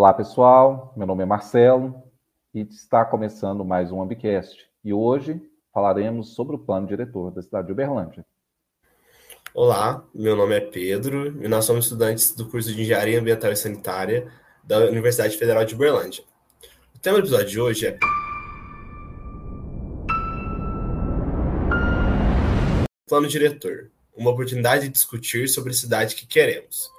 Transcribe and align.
Olá, 0.00 0.14
pessoal. 0.14 0.94
Meu 0.96 1.06
nome 1.06 1.24
é 1.24 1.26
Marcelo 1.26 2.02
e 2.54 2.62
está 2.62 3.04
começando 3.04 3.62
mais 3.66 3.92
um 3.92 4.00
Ambicast. 4.00 4.66
E 4.82 4.94
hoje 4.94 5.38
falaremos 5.74 6.34
sobre 6.34 6.56
o 6.56 6.58
plano 6.58 6.86
diretor 6.86 7.30
da 7.30 7.42
cidade 7.42 7.66
de 7.66 7.74
Uberlândia. 7.74 8.24
Olá, 9.52 10.02
meu 10.14 10.34
nome 10.34 10.56
é 10.56 10.60
Pedro 10.62 11.44
e 11.44 11.48
nós 11.48 11.66
somos 11.66 11.84
estudantes 11.84 12.34
do 12.34 12.48
curso 12.48 12.74
de 12.74 12.80
Engenharia 12.80 13.20
Ambiental 13.20 13.52
e 13.52 13.56
Sanitária 13.56 14.32
da 14.64 14.78
Universidade 14.86 15.36
Federal 15.36 15.66
de 15.66 15.74
Uberlândia. 15.74 16.24
O 16.94 16.98
tema 16.98 17.18
do 17.18 17.24
episódio 17.24 17.48
de 17.48 17.60
hoje 17.60 17.86
é 17.88 17.98
Plano 23.06 23.28
Diretor 23.28 23.90
uma 24.16 24.30
oportunidade 24.30 24.84
de 24.84 24.88
discutir 24.88 25.46
sobre 25.46 25.72
a 25.72 25.74
cidade 25.74 26.14
que 26.14 26.26
queremos. 26.26 26.90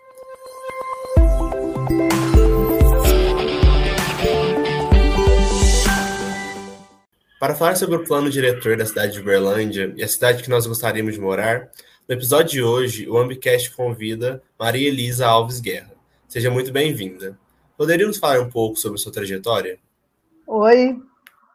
Para 7.42 7.56
falar 7.56 7.76
sobre 7.76 7.96
o 7.96 8.04
plano 8.04 8.30
diretor 8.30 8.78
da 8.78 8.86
cidade 8.86 9.14
de 9.14 9.20
Uberlândia 9.20 9.92
e 9.98 10.04
a 10.04 10.08
cidade 10.08 10.44
que 10.44 10.50
nós 10.50 10.68
gostaríamos 10.68 11.16
de 11.16 11.20
morar, 11.20 11.72
no 12.08 12.14
episódio 12.14 12.52
de 12.52 12.62
hoje, 12.62 13.10
o 13.10 13.18
Ambicast 13.18 13.76
convida 13.76 14.44
Maria 14.60 14.88
Elisa 14.88 15.26
Alves 15.26 15.60
Guerra. 15.60 15.90
Seja 16.28 16.52
muito 16.52 16.72
bem-vinda. 16.72 17.36
Poderíamos 17.76 18.20
falar 18.20 18.42
um 18.42 18.50
pouco 18.52 18.78
sobre 18.78 19.00
sua 19.00 19.12
trajetória? 19.12 19.80
Oi, 20.46 21.02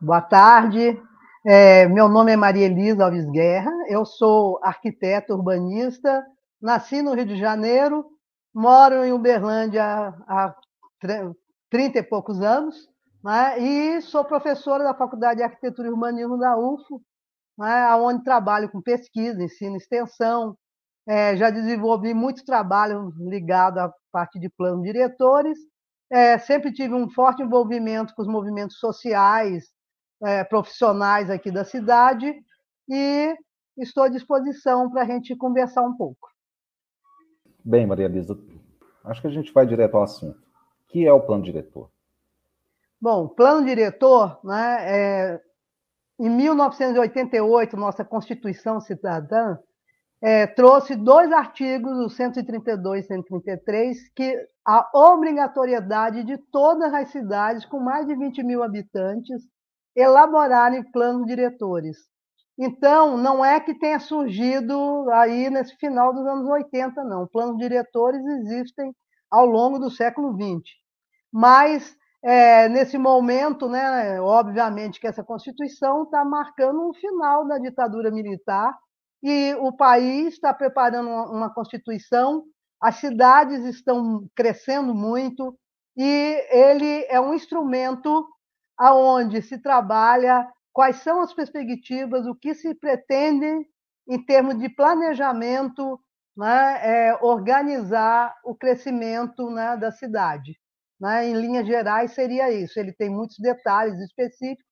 boa 0.00 0.20
tarde. 0.20 1.00
É, 1.46 1.87
meu 1.87 2.09
nome 2.09 2.32
é 2.32 2.37
Maria 2.37 2.66
Elisa 2.66 3.04
Alves 3.04 3.30
Guerra, 3.30 3.70
eu 3.88 4.04
sou 4.04 4.59
arquiteta 4.64 5.37
urbanista, 5.37 6.26
nasci 6.60 7.00
no 7.00 7.14
Rio 7.14 7.26
de 7.26 7.38
Janeiro, 7.38 8.06
moro 8.52 9.04
em 9.04 9.12
Uberlândia 9.12 9.84
há 9.84 10.52
30 11.71 12.00
e 12.00 12.02
poucos 12.02 12.40
anos, 12.40 12.88
né, 13.27 13.59
e 13.59 14.01
sou 14.02 14.24
professora 14.24 14.85
da 14.85 14.95
Faculdade 14.95 15.38
de 15.38 15.43
Arquitetura 15.43 15.88
e 15.88 15.91
Urbanismo 15.91 16.38
da 16.38 16.57
UFO, 16.57 17.02
né, 17.59 17.93
onde 17.96 18.23
trabalho 18.23 18.71
com 18.71 18.80
pesquisa, 18.80 19.43
ensino, 19.43 19.77
extensão. 19.77 20.57
É, 21.09 21.37
já 21.37 21.51
desenvolvi 21.51 22.15
muito 22.15 22.45
trabalho 22.45 23.13
ligado 23.18 23.79
à 23.79 23.93
parte 24.13 24.38
de 24.38 24.49
planos 24.49 24.85
diretores. 24.85 25.59
É, 26.09 26.38
sempre 26.38 26.73
tive 26.73 26.95
um 26.95 27.10
forte 27.10 27.43
envolvimento 27.43 28.15
com 28.15 28.23
os 28.23 28.29
movimentos 28.29 28.79
sociais, 28.79 29.65
é, 30.23 30.45
profissionais 30.45 31.29
aqui 31.29 31.51
da 31.51 31.65
cidade 31.65 32.33
e 32.88 33.37
estou 33.77 34.05
à 34.05 34.09
disposição 34.09 34.88
para 34.88 35.02
a 35.02 35.05
gente 35.05 35.35
conversar 35.35 35.83
um 35.83 35.96
pouco. 35.96 36.29
Bem, 37.65 37.88
Maria 37.88 38.05
Elisa, 38.05 38.38
acho 39.05 39.21
que 39.21 39.27
a 39.27 39.30
gente 39.30 39.52
vai 39.52 39.66
direto 39.66 39.96
ao 39.96 40.05
assunto. 40.05 40.38
O 40.38 40.87
que 40.87 41.05
é 41.05 41.13
o 41.13 41.21
plano 41.21 41.43
diretor? 41.43 41.90
Bom, 43.01 43.29
plano 43.29 43.66
diretor, 43.66 44.41
né, 44.43 44.77
é, 44.80 45.41
em 46.19 46.30
1988, 46.30 47.77
nossa 47.77 48.05
Constituição 48.05 48.80
Cidadã 48.80 49.59
é, 50.23 50.47
trouxe 50.47 50.97
dois 50.97 51.30
artigos, 51.30 51.99
o 51.99 52.09
132 52.09 53.05
e 53.05 53.09
133, 53.09 54.09
que 54.15 54.49
a 54.65 54.89
obrigatoriedade 54.95 56.24
de 56.24 56.39
todas 56.51 56.93
as 56.95 57.11
cidades 57.11 57.67
com 57.67 57.79
mais 57.79 58.07
de 58.07 58.17
20 58.17 58.43
mil 58.43 58.63
habitantes 58.63 59.43
elaborarem 59.95 60.83
planos 60.91 61.27
diretores. 61.27 61.97
Então, 62.59 63.19
não 63.19 63.45
é 63.45 63.61
que 63.61 63.74
tenha 63.74 64.00
surgido 64.00 65.11
aí 65.11 65.50
nesse 65.50 65.77
final 65.77 66.15
dos 66.15 66.27
anos 66.27 66.49
80, 66.49 67.05
não. 67.05 67.27
Planos 67.27 67.59
diretores 67.59 68.25
existem 68.25 68.94
ao 69.31 69.44
longo 69.44 69.78
do 69.78 69.91
século 69.91 70.33
XX. 70.33 70.62
Mas, 71.31 71.94
é, 72.27 72.69
nesse 72.69 72.99
momento, 72.99 73.69
né, 73.69 74.21
obviamente 74.21 74.99
que 74.99 75.06
essa 75.06 75.23
Constituição 75.23 76.03
está 76.03 76.25
marcando 76.25 76.91
um 76.91 76.93
final 76.93 77.47
da 77.47 77.56
ditadura 77.56 78.11
militar 78.11 78.77
e 79.23 79.55
o 79.61 79.71
país 79.71 80.34
está 80.34 80.53
preparando 80.53 81.09
uma 81.09 81.55
Constituição, 81.55 82.43
as 82.83 82.97
cidades 82.97 83.65
estão 83.65 84.28
crescendo 84.34 84.93
muito 84.93 85.56
e 85.97 86.45
ele 86.50 87.06
é 87.09 87.21
um 87.21 87.33
instrumento 87.33 88.27
aonde 88.77 89.41
se 89.41 89.62
trabalha 89.62 90.50
quais 90.73 90.97
são 90.97 91.21
as 91.21 91.33
perspectivas, 91.33 92.27
o 92.27 92.34
que 92.34 92.56
se 92.56 92.75
pretende 92.75 93.69
em 94.09 94.21
termos 94.27 94.59
de 94.59 94.69
planejamento, 94.69 95.97
né, 96.37 96.81
é, 96.83 97.19
organizar 97.23 98.34
o 98.45 98.53
crescimento 98.53 99.49
né, 99.49 99.77
da 99.77 99.93
cidade. 99.93 100.59
Né? 101.01 101.29
Em 101.29 101.34
linhas 101.34 101.67
gerais, 101.67 102.12
seria 102.12 102.51
isso. 102.51 102.79
Ele 102.79 102.93
tem 102.93 103.11
muitos 103.11 103.39
detalhes 103.39 103.99
específicos, 104.01 104.65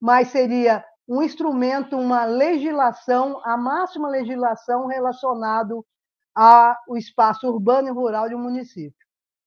mas 0.00 0.28
seria 0.28 0.84
um 1.08 1.22
instrumento, 1.22 1.96
uma 1.96 2.24
legislação, 2.24 3.40
a 3.44 3.56
máxima 3.56 4.08
legislação 4.08 4.86
relacionado 4.86 5.84
ao 6.34 6.96
espaço 6.96 7.48
urbano 7.48 7.88
e 7.88 7.90
rural 7.90 8.28
de 8.28 8.34
um 8.34 8.42
município. 8.42 8.94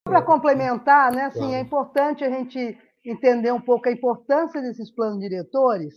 Para 0.04 0.22
complementar, 0.22 1.12
né, 1.14 1.26
assim, 1.26 1.56
é 1.56 1.60
importante 1.60 2.24
a 2.26 2.30
gente 2.30 2.78
entender 3.06 3.52
um 3.52 3.62
pouco 3.62 3.88
a 3.88 3.92
importância 3.92 4.62
desses 4.62 4.94
planos 4.94 5.20
diretores, 5.20 5.94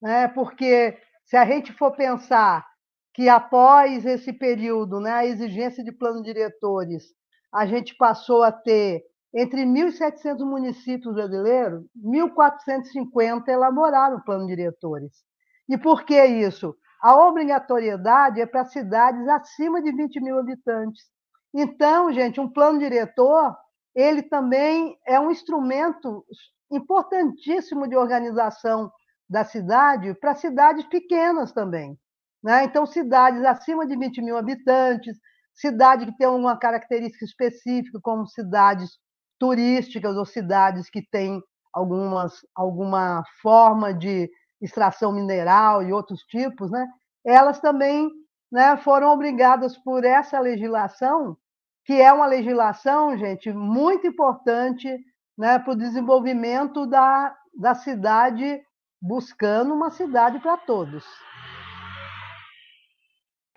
né? 0.00 0.28
porque 0.28 0.98
se 1.24 1.36
a 1.36 1.44
gente 1.44 1.72
for 1.72 1.92
pensar 1.92 2.66
que 3.14 3.28
após 3.28 4.04
esse 4.04 4.32
período, 4.32 5.00
né, 5.00 5.10
a 5.10 5.26
exigência 5.26 5.82
de 5.82 5.90
planos 5.90 6.22
diretores, 6.22 7.04
a 7.52 7.64
gente 7.64 7.94
passou 7.96 8.42
a 8.42 8.52
ter 8.52 9.02
entre 9.36 9.66
1.700 9.66 10.38
municípios 10.46 11.14
brasileiros, 11.14 11.84
1.450 11.94 13.48
elaboraram 13.48 14.22
plano 14.22 14.46
diretores. 14.46 15.12
E 15.68 15.76
por 15.76 16.04
que 16.04 16.24
isso? 16.24 16.74
A 17.02 17.14
obrigatoriedade 17.14 18.40
é 18.40 18.46
para 18.46 18.64
cidades 18.64 19.28
acima 19.28 19.82
de 19.82 19.92
20 19.92 20.20
mil 20.22 20.38
habitantes. 20.38 21.04
Então, 21.52 22.10
gente, 22.10 22.40
um 22.40 22.48
plano 22.48 22.78
diretor 22.78 23.54
ele 23.94 24.22
também 24.22 24.98
é 25.06 25.18
um 25.18 25.30
instrumento 25.30 26.24
importantíssimo 26.70 27.88
de 27.88 27.96
organização 27.96 28.90
da 29.28 29.42
cidade 29.44 30.14
para 30.14 30.34
cidades 30.34 30.84
pequenas 30.86 31.52
também. 31.52 31.98
Né? 32.42 32.64
Então, 32.64 32.86
cidades 32.86 33.44
acima 33.44 33.86
de 33.86 33.96
20 33.96 34.22
mil 34.22 34.36
habitantes, 34.36 35.18
cidade 35.54 36.06
que 36.06 36.16
tem 36.16 36.26
uma 36.26 36.58
característica 36.58 37.24
específica, 37.24 37.98
como 38.02 38.26
cidades 38.26 38.98
turísticas 39.38 40.16
ou 40.16 40.24
cidades 40.24 40.88
que 40.90 41.02
têm 41.02 41.42
algumas, 41.72 42.40
alguma 42.54 43.22
forma 43.42 43.92
de 43.92 44.30
extração 44.60 45.12
mineral 45.12 45.82
e 45.82 45.92
outros 45.92 46.22
tipos, 46.22 46.70
né? 46.70 46.86
elas 47.24 47.60
também 47.60 48.10
né, 48.50 48.76
foram 48.78 49.12
obrigadas 49.12 49.76
por 49.76 50.04
essa 50.04 50.40
legislação 50.40 51.36
que 51.86 52.00
é 52.00 52.12
uma 52.12 52.26
legislação, 52.26 53.16
gente, 53.16 53.52
muito 53.52 54.08
importante 54.08 54.88
né, 55.38 55.56
para 55.56 55.72
o 55.72 55.76
desenvolvimento 55.76 56.84
da, 56.84 57.32
da 57.56 57.74
cidade, 57.74 58.60
buscando 59.00 59.72
uma 59.72 59.90
cidade 59.90 60.40
para 60.40 60.56
todos. 60.56 61.04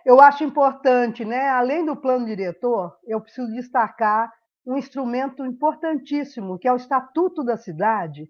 Eu 0.06 0.22
acho 0.22 0.44
importante, 0.44 1.26
né, 1.26 1.50
além 1.50 1.84
do 1.84 1.96
plano 1.96 2.28
diretor, 2.28 2.96
eu 3.04 3.20
preciso 3.20 3.52
destacar 3.52 4.32
um 4.70 4.78
instrumento 4.78 5.44
importantíssimo, 5.44 6.60
que 6.60 6.68
é 6.68 6.72
o 6.72 6.76
Estatuto 6.76 7.44
da 7.44 7.58
Cidade, 7.58 8.30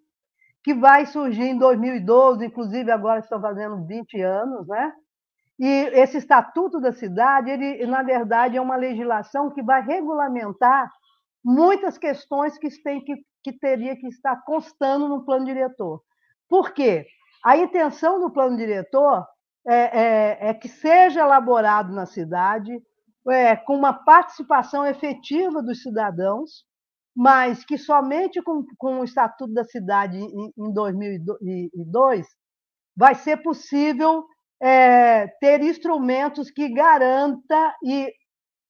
que 0.63 0.73
vai 0.73 1.05
surgir 1.05 1.43
em 1.43 1.57
2012, 1.57 2.45
inclusive 2.45 2.89
agora 2.89 3.19
estão 3.19 3.41
fazendo 3.41 3.85
20 3.85 4.21
anos, 4.21 4.65
né? 4.65 4.93
E 5.59 5.67
esse 5.67 6.17
estatuto 6.17 6.79
da 6.79 6.93
cidade, 6.93 7.51
ele 7.51 7.85
na 7.85 8.01
verdade 8.01 8.55
é 8.55 8.61
uma 8.61 8.77
legislação 8.77 9.51
que 9.51 9.61
vai 9.61 9.81
regulamentar 9.81 10.89
muitas 11.43 11.97
questões 11.97 12.57
que 12.57 12.69
tem 12.81 13.03
que, 13.03 13.15
que 13.43 13.51
teria 13.51 13.97
que 13.97 14.07
estar 14.07 14.37
constando 14.45 15.09
no 15.09 15.25
plano 15.25 15.45
diretor. 15.45 16.01
Por 16.47 16.71
quê? 16.71 17.05
A 17.43 17.57
intenção 17.57 18.21
do 18.21 18.31
plano 18.31 18.55
diretor 18.55 19.27
é, 19.67 19.75
é, 19.75 20.49
é 20.49 20.53
que 20.53 20.69
seja 20.69 21.19
elaborado 21.19 21.93
na 21.93 22.05
cidade 22.05 22.81
é, 23.27 23.55
com 23.55 23.75
uma 23.75 23.93
participação 23.93 24.85
efetiva 24.85 25.61
dos 25.61 25.81
cidadãos, 25.81 26.63
mas 27.15 27.65
que 27.65 27.77
somente 27.77 28.41
com, 28.41 28.63
com 28.77 28.99
o 28.99 29.03
Estatuto 29.03 29.53
da 29.53 29.63
Cidade 29.63 30.17
em, 30.17 30.53
em 30.57 30.73
2002 30.73 32.27
vai 32.95 33.15
ser 33.15 33.37
possível 33.37 34.25
é, 34.61 35.27
ter 35.39 35.61
instrumentos 35.61 36.51
que 36.51 36.69
garanta 36.69 37.75
e 37.83 38.13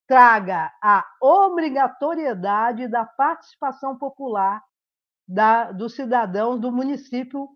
traga 0.07 0.71
a 0.83 1.05
obrigatoriedade 1.21 2.87
da 2.87 3.05
participação 3.05 3.97
popular 3.97 4.61
da, 5.27 5.71
dos 5.71 5.95
cidadãos 5.95 6.59
do 6.59 6.71
município 6.71 7.47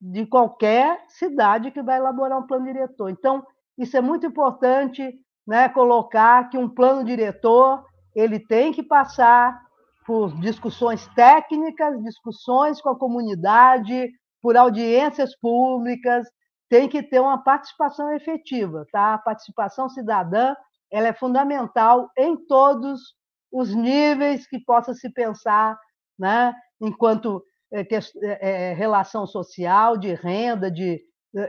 de 0.00 0.24
qualquer 0.26 1.04
cidade 1.08 1.72
que 1.72 1.82
vai 1.82 1.96
elaborar 1.96 2.38
um 2.38 2.46
plano 2.46 2.66
diretor. 2.66 3.10
Então, 3.10 3.44
isso 3.76 3.96
é 3.96 4.00
muito 4.00 4.26
importante, 4.26 5.18
né, 5.46 5.68
colocar 5.68 6.48
que 6.48 6.58
um 6.58 6.68
plano 6.68 7.04
diretor 7.04 7.84
ele 8.14 8.38
tem 8.40 8.72
que 8.72 8.82
passar 8.82 9.60
por 10.06 10.34
discussões 10.40 11.06
técnicas, 11.14 12.02
discussões 12.02 12.80
com 12.80 12.90
a 12.90 12.98
comunidade, 12.98 14.10
por 14.40 14.56
audiências 14.56 15.36
públicas, 15.38 16.26
tem 16.68 16.88
que 16.88 17.02
ter 17.02 17.20
uma 17.20 17.42
participação 17.42 18.12
efetiva, 18.12 18.86
tá? 18.92 19.14
A 19.14 19.18
participação 19.18 19.88
cidadã 19.88 20.54
ela 20.90 21.08
é 21.08 21.12
fundamental 21.12 22.08
em 22.16 22.36
todos 22.46 23.14
os 23.52 23.74
níveis 23.74 24.46
que 24.46 24.58
possa 24.60 24.94
se 24.94 25.12
pensar, 25.12 25.76
né? 26.18 26.54
Enquanto 26.80 27.42
é, 27.72 27.86
é, 28.22 28.72
relação 28.74 29.26
social, 29.26 29.96
de 29.96 30.14
renda, 30.14 30.70
de 30.70 31.00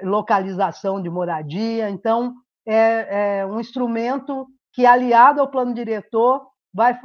localização 0.04 1.02
de 1.02 1.10
moradia. 1.10 1.90
Então, 1.90 2.34
é, 2.68 3.40
é 3.40 3.46
um 3.46 3.60
instrumento 3.60 4.46
que, 4.74 4.86
aliado 4.86 5.40
ao 5.40 5.50
plano 5.50 5.74
diretor, 5.74 6.46
vai, 6.74 7.00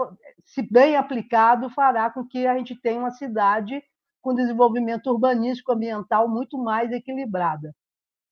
se 0.45 0.61
bem 0.61 0.97
aplicado, 0.97 1.71
fará 1.71 2.11
com 2.11 2.27
que 2.27 2.47
a 2.47 2.59
gente 2.59 2.75
tenha 2.75 2.99
uma 2.99 3.13
cidade 3.13 3.83
com 4.21 4.35
desenvolvimento 4.35 5.07
urbanístico 5.09 5.73
ambiental 5.73 6.29
muito 6.29 6.59
mais 6.59 6.93
equilibrada, 6.93 7.75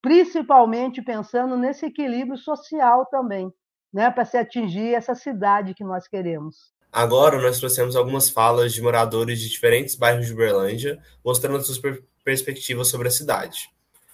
principalmente 0.03 1.01
pensando 1.01 1.57
nesse 1.57 1.87
equilíbrio 1.87 2.37
social 2.37 3.07
também, 3.07 3.53
né, 3.93 4.11
para 4.11 4.25
se 4.25 4.37
atingir 4.37 4.95
essa 4.95 5.15
cidade 5.15 5.75
que 5.75 5.85
nós 5.85 6.07
queremos. 6.07 6.73
Agora 6.93 7.41
nós 7.41 7.59
trouxemos 7.59 7.95
algumas 7.95 8.29
falas 8.29 8.73
de 8.73 8.83
moradores 8.83 9.41
de 9.41 9.49
diferentes 9.49 9.95
bairros 9.95 10.27
de 10.27 10.33
Uberlândia, 10.33 11.01
mostrando 11.25 11.63
suas 11.63 11.81
perspectivas 12.25 12.89
sobre 12.89 13.09
a 13.09 13.13
cidade. 13.13 13.71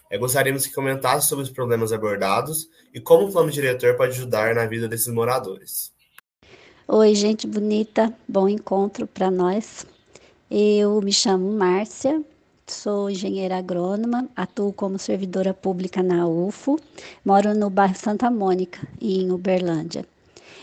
É, 0.08 0.16
gostaríamos 0.16 0.66
que 0.66 0.74
comentasse 0.74 1.28
sobre 1.28 1.44
os 1.44 1.50
problemas 1.50 1.92
abordados 1.92 2.68
e 2.94 3.00
como 3.00 3.26
o 3.26 3.32
plano 3.32 3.50
diretor 3.50 3.96
pode 3.96 4.12
ajudar 4.12 4.54
na 4.54 4.64
vida 4.64 4.88
desses 4.88 5.12
moradores. 5.12 5.92
Oi, 6.86 7.14
gente 7.16 7.46
bonita, 7.46 8.14
bom 8.28 8.48
encontro 8.48 9.06
para 9.08 9.30
nós. 9.30 9.84
Eu 10.48 11.00
me 11.02 11.12
chamo 11.12 11.50
Márcia, 11.52 12.22
sou 12.64 13.10
engenheira 13.10 13.58
agrônoma, 13.58 14.28
atuo 14.36 14.72
como 14.72 14.96
servidora 14.96 15.52
pública 15.52 16.00
na 16.04 16.28
UFO, 16.28 16.78
moro 17.24 17.52
no 17.52 17.68
bairro 17.68 17.96
Santa 17.96 18.30
Mônica, 18.30 18.86
em 19.00 19.32
Uberlândia. 19.32 20.06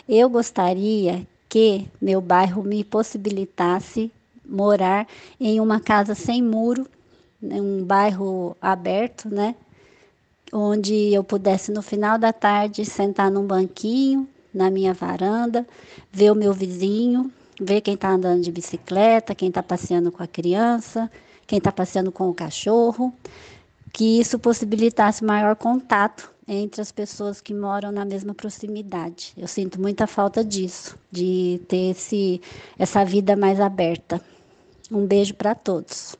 Eu 0.07 0.29
gostaria 0.29 1.27
que 1.49 1.85
meu 2.01 2.21
bairro 2.21 2.63
me 2.63 2.81
possibilitasse 2.85 4.09
morar 4.45 5.05
em 5.37 5.59
uma 5.59 5.81
casa 5.81 6.15
sem 6.15 6.41
muro 6.41 6.87
um 7.43 7.83
bairro 7.83 8.55
aberto, 8.61 9.29
né? 9.29 9.55
Onde 10.51 11.13
eu 11.13 11.23
pudesse 11.23 11.71
no 11.71 11.81
final 11.81 12.17
da 12.17 12.31
tarde 12.31 12.85
sentar 12.85 13.29
num 13.29 13.45
banquinho 13.45 14.27
na 14.53 14.69
minha 14.69 14.93
varanda, 14.93 15.65
ver 16.11 16.31
o 16.31 16.35
meu 16.35 16.53
vizinho, 16.53 17.31
ver 17.59 17.81
quem 17.81 17.95
está 17.95 18.11
andando 18.11 18.41
de 18.41 18.51
bicicleta, 18.51 19.33
quem 19.33 19.49
está 19.49 19.63
passeando 19.63 20.11
com 20.11 20.21
a 20.21 20.27
criança, 20.27 21.09
quem 21.47 21.57
está 21.57 21.71
passeando 21.71 22.11
com 22.11 22.29
o 22.29 22.33
cachorro, 22.33 23.11
que 23.91 24.19
isso 24.19 24.37
possibilitasse 24.37 25.23
maior 25.23 25.55
contato 25.55 26.31
entre 26.47 26.81
as 26.81 26.91
pessoas 26.91 27.41
que 27.41 27.53
moram 27.53 27.91
na 27.91 28.05
mesma 28.05 28.33
proximidade. 28.33 29.33
Eu 29.37 29.47
sinto 29.47 29.79
muita 29.79 30.05
falta 30.05 30.43
disso, 30.43 30.97
de 31.11 31.61
ter 31.67 31.91
esse, 31.91 32.41
essa 32.77 33.03
vida 33.05 33.35
mais 33.35 33.59
aberta. 33.59 34.21
Um 34.91 35.05
beijo 35.05 35.33
para 35.33 35.55
todos. 35.55 36.15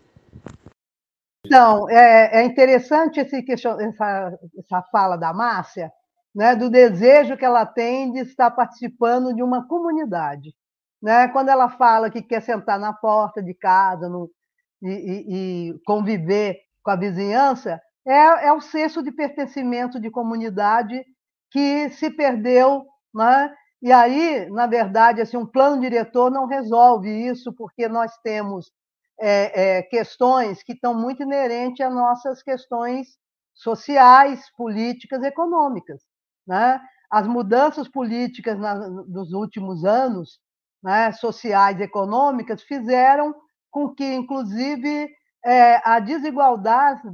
Então, 1.45 1.89
é, 1.89 2.41
é 2.41 2.43
interessante 2.45 3.19
esse 3.19 3.43
essa, 3.51 4.39
essa 4.57 4.81
fala 4.91 5.17
da 5.17 5.33
Márcia, 5.33 5.91
né, 6.33 6.55
do 6.55 6.69
desejo 6.69 7.37
que 7.37 7.45
ela 7.45 7.65
tem 7.65 8.11
de 8.11 8.19
estar 8.19 8.49
participando 8.51 9.35
de 9.35 9.43
uma 9.43 9.67
comunidade. 9.67 10.53
Né? 11.01 11.27
Quando 11.27 11.49
ela 11.49 11.69
fala 11.69 12.09
que 12.09 12.21
quer 12.21 12.41
sentar 12.41 12.79
na 12.79 12.93
porta 12.93 13.43
de 13.43 13.53
casa 13.53 14.07
no, 14.07 14.31
e, 14.81 14.87
e, 14.89 15.69
e, 15.69 15.79
conviver 15.85 16.59
com 16.81 16.91
a 16.91 16.95
vizinhança, 16.95 17.79
é, 18.07 18.47
é 18.47 18.53
o 18.53 18.61
senso 18.61 19.03
de 19.03 19.11
pertencimento 19.11 19.99
de 19.99 20.09
comunidade 20.09 21.05
que 21.51 21.89
se 21.89 22.09
perdeu. 22.09 22.85
Né? 23.13 23.53
E 23.81 23.91
aí, 23.91 24.49
na 24.49 24.65
verdade, 24.65 25.19
assim, 25.19 25.35
um 25.35 25.45
plano 25.45 25.81
diretor 25.81 26.31
não 26.31 26.47
resolve 26.47 27.09
isso, 27.09 27.53
porque 27.53 27.89
nós 27.89 28.17
temos 28.23 28.71
é, 29.19 29.77
é, 29.77 29.81
questões 29.83 30.63
que 30.63 30.73
estão 30.73 30.93
muito 30.93 31.23
inerentes 31.23 31.85
às 31.85 31.93
nossas 31.93 32.43
questões 32.43 33.17
sociais, 33.53 34.49
políticas, 34.57 35.23
econômicas. 35.23 36.01
Né? 36.45 36.81
As 37.09 37.27
mudanças 37.27 37.87
políticas 37.87 38.57
na, 38.57 38.75
nos 38.75 39.31
últimos 39.31 39.85
anos, 39.85 40.39
né, 40.83 41.11
sociais 41.11 41.79
econômicas, 41.79 42.63
fizeram 42.63 43.33
com 43.71 43.93
que, 43.93 44.05
inclusive, 44.13 45.09
é, 45.45 45.81
a 45.87 45.99
desigualdade 45.99 47.07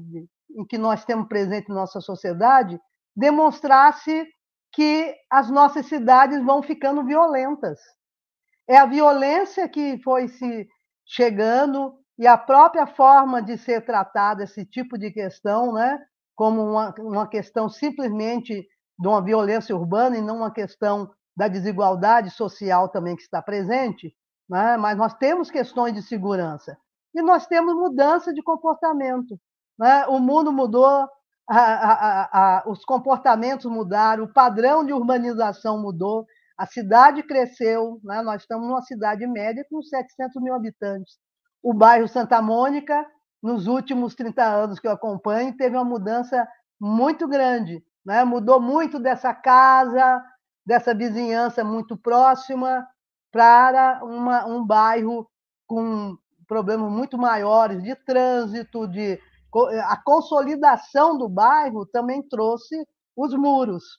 em 0.55 0.65
que 0.65 0.77
nós 0.77 1.05
temos 1.05 1.27
presente 1.27 1.69
em 1.69 1.75
nossa 1.75 2.01
sociedade 2.01 2.79
demonstrasse 3.15 4.27
que 4.71 5.15
as 5.29 5.49
nossas 5.49 5.87
cidades 5.87 6.43
vão 6.43 6.61
ficando 6.61 7.03
violentas. 7.03 7.79
É 8.67 8.77
a 8.77 8.85
violência 8.85 9.67
que 9.67 9.99
foi 10.03 10.27
se 10.27 10.67
chegando 11.09 11.95
e 12.19 12.27
a 12.27 12.37
própria 12.37 12.85
forma 12.85 13.41
de 13.41 13.57
ser 13.57 13.83
tratada 13.83 14.43
esse 14.43 14.63
tipo 14.63 14.97
de 14.97 15.09
questão, 15.09 15.73
né, 15.73 15.99
como 16.35 16.61
uma, 16.61 16.93
uma 16.99 17.27
questão 17.27 17.67
simplesmente 17.67 18.67
de 18.97 19.07
uma 19.07 19.21
violência 19.21 19.75
urbana 19.75 20.17
e 20.17 20.21
não 20.21 20.37
uma 20.37 20.51
questão 20.51 21.09
da 21.35 21.47
desigualdade 21.47 22.29
social 22.29 22.89
também 22.89 23.15
que 23.15 23.23
está 23.23 23.41
presente, 23.41 24.13
né? 24.47 24.77
mas 24.77 24.97
nós 24.97 25.13
temos 25.13 25.49
questões 25.49 25.93
de 25.93 26.03
segurança 26.03 26.77
e 27.15 27.21
nós 27.21 27.47
temos 27.47 27.73
mudança 27.73 28.33
de 28.33 28.43
comportamento. 28.43 29.39
Né? 29.77 30.05
O 30.07 30.19
mundo 30.19 30.51
mudou, 30.51 31.07
a, 31.49 31.59
a, 31.59 32.29
a, 32.57 32.63
os 32.69 32.83
comportamentos 32.83 33.65
mudaram, 33.65 34.25
o 34.25 34.33
padrão 34.33 34.85
de 34.85 34.91
urbanização 34.91 35.81
mudou, 35.81 36.27
a 36.59 36.65
cidade 36.65 37.23
cresceu, 37.23 38.01
né? 38.03 38.21
nós 38.21 38.41
estamos 38.41 38.67
numa 38.67 38.81
cidade 38.81 39.25
média 39.25 39.65
com 39.69 39.81
700 39.81 40.43
mil 40.43 40.53
habitantes. 40.53 41.17
O 41.63 41.73
bairro 41.73 42.05
Santa 42.05 42.41
Mônica, 42.41 43.07
nos 43.41 43.65
últimos 43.65 44.13
30 44.13 44.43
anos 44.43 44.77
que 44.77 44.85
eu 44.85 44.91
acompanho, 44.91 45.55
teve 45.55 45.77
uma 45.77 45.85
mudança 45.85 46.45
muito 46.77 47.29
grande. 47.29 47.81
Né? 48.05 48.25
Mudou 48.25 48.59
muito 48.59 48.99
dessa 48.99 49.33
casa, 49.33 50.21
dessa 50.65 50.93
vizinhança 50.93 51.63
muito 51.63 51.95
próxima, 51.95 52.85
para 53.31 54.01
uma, 54.03 54.45
um 54.45 54.65
bairro 54.65 55.31
com 55.65 56.17
problemas 56.45 56.91
muito 56.91 57.17
maiores 57.17 57.81
de 57.81 57.95
trânsito, 57.95 58.85
de 58.85 59.17
a 59.85 59.95
consolidação 60.03 61.17
do 61.17 61.29
bairro 61.29 61.85
também 61.85 62.21
trouxe 62.21 62.85
os 63.15 63.33
muros. 63.33 63.97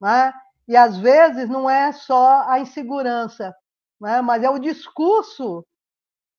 Né? 0.00 0.32
E 0.68 0.76
às 0.76 0.96
vezes 0.96 1.48
não 1.48 1.68
é 1.68 1.92
só 1.92 2.48
a 2.48 2.60
insegurança, 2.60 3.54
né? 4.00 4.20
mas 4.22 4.42
é 4.42 4.50
o 4.50 4.58
discurso, 4.58 5.64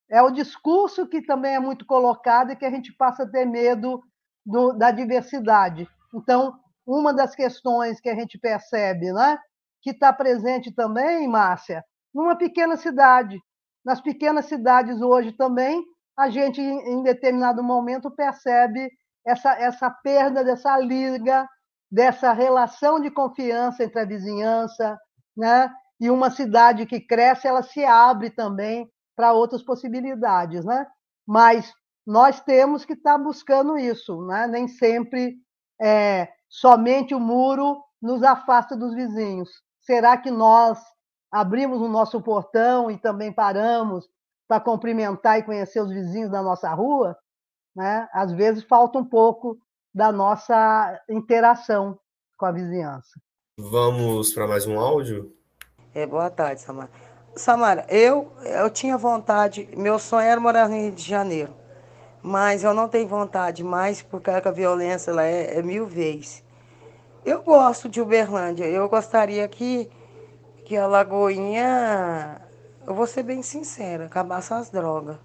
é 0.09 0.21
o 0.21 0.31
discurso 0.31 1.07
que 1.07 1.21
também 1.21 1.55
é 1.55 1.59
muito 1.59 1.85
colocado 1.85 2.51
e 2.51 2.55
que 2.55 2.65
a 2.65 2.71
gente 2.71 2.93
passa 2.93 3.23
a 3.23 3.29
ter 3.29 3.45
medo 3.45 4.01
do, 4.45 4.73
da 4.73 4.91
diversidade. 4.91 5.87
Então, 6.13 6.57
uma 6.85 7.13
das 7.13 7.35
questões 7.35 7.99
que 7.99 8.09
a 8.09 8.15
gente 8.15 8.37
percebe, 8.37 9.11
né? 9.11 9.37
que 9.81 9.91
está 9.91 10.13
presente 10.13 10.73
também, 10.73 11.27
Márcia, 11.27 11.83
numa 12.13 12.37
pequena 12.37 12.77
cidade. 12.77 13.39
Nas 13.83 13.99
pequenas 13.99 14.45
cidades 14.45 15.01
hoje 15.01 15.33
também, 15.33 15.83
a 16.17 16.29
gente, 16.29 16.61
em 16.61 17.03
determinado 17.03 17.61
momento, 17.61 18.09
percebe 18.09 18.89
essa, 19.25 19.53
essa 19.59 19.89
perda 19.89 20.43
dessa 20.43 20.77
liga 20.77 21.47
dessa 21.93 22.33
relação 22.33 22.99
de 22.99 23.11
confiança 23.11 23.83
entre 23.83 23.99
a 23.99 24.05
vizinhança, 24.05 24.99
né? 25.37 25.71
E 25.99 26.09
uma 26.09 26.31
cidade 26.31 26.87
que 26.87 26.99
cresce, 26.99 27.47
ela 27.47 27.61
se 27.61 27.85
abre 27.85 28.31
também 28.31 28.91
para 29.15 29.31
outras 29.31 29.61
possibilidades, 29.61 30.65
né? 30.65 30.87
Mas 31.23 31.71
nós 32.03 32.41
temos 32.41 32.83
que 32.83 32.93
estar 32.93 33.19
tá 33.19 33.23
buscando 33.23 33.77
isso, 33.77 34.25
né? 34.25 34.47
Nem 34.47 34.67
sempre 34.67 35.35
é, 35.79 36.29
somente 36.49 37.13
o 37.13 37.19
muro 37.19 37.79
nos 38.01 38.23
afasta 38.23 38.75
dos 38.75 38.95
vizinhos. 38.95 39.51
Será 39.81 40.17
que 40.17 40.31
nós 40.31 40.79
abrimos 41.31 41.79
o 41.79 41.87
nosso 41.87 42.19
portão 42.23 42.89
e 42.89 42.97
também 42.97 43.31
paramos 43.31 44.09
para 44.47 44.59
cumprimentar 44.59 45.37
e 45.37 45.43
conhecer 45.43 45.79
os 45.79 45.91
vizinhos 45.91 46.31
da 46.31 46.41
nossa 46.41 46.73
rua? 46.73 47.15
Né? 47.75 48.09
Às 48.11 48.31
vezes 48.31 48.63
falta 48.63 48.97
um 48.97 49.05
pouco 49.05 49.59
da 49.93 50.11
nossa 50.11 50.99
interação 51.09 51.99
com 52.37 52.45
a 52.45 52.51
vizinhança. 52.51 53.19
Vamos 53.57 54.33
para 54.33 54.47
mais 54.47 54.65
um 54.65 54.79
áudio? 54.79 55.31
É, 55.93 56.05
boa 56.07 56.29
tarde, 56.29 56.61
Samara. 56.61 56.89
Samara, 57.35 57.85
eu, 57.89 58.31
eu 58.43 58.69
tinha 58.69 58.97
vontade, 58.97 59.69
meu 59.75 59.99
sonho 59.99 60.27
era 60.27 60.39
morar 60.39 60.67
no 60.69 60.75
Rio 60.75 60.91
de 60.91 61.03
Janeiro, 61.03 61.53
mas 62.21 62.63
eu 62.63 62.73
não 62.73 62.87
tenho 62.87 63.07
vontade 63.07 63.63
mais 63.63 64.01
porque 64.01 64.29
a 64.29 64.51
violência 64.51 65.13
lá 65.13 65.23
é, 65.23 65.57
é 65.57 65.61
mil 65.61 65.85
vezes. 65.85 66.43
Eu 67.25 67.41
gosto 67.41 67.87
de 67.87 68.01
Uberlândia, 68.01 68.65
eu 68.65 68.87
gostaria 68.89 69.47
que, 69.47 69.89
que 70.65 70.75
a 70.75 70.85
Lagoinha 70.85 72.41
eu 72.85 72.93
vou 72.93 73.07
ser 73.07 73.23
bem 73.23 73.41
sincera, 73.41 74.05
acabasse 74.05 74.53
as 74.53 74.69
drogas. 74.69 75.17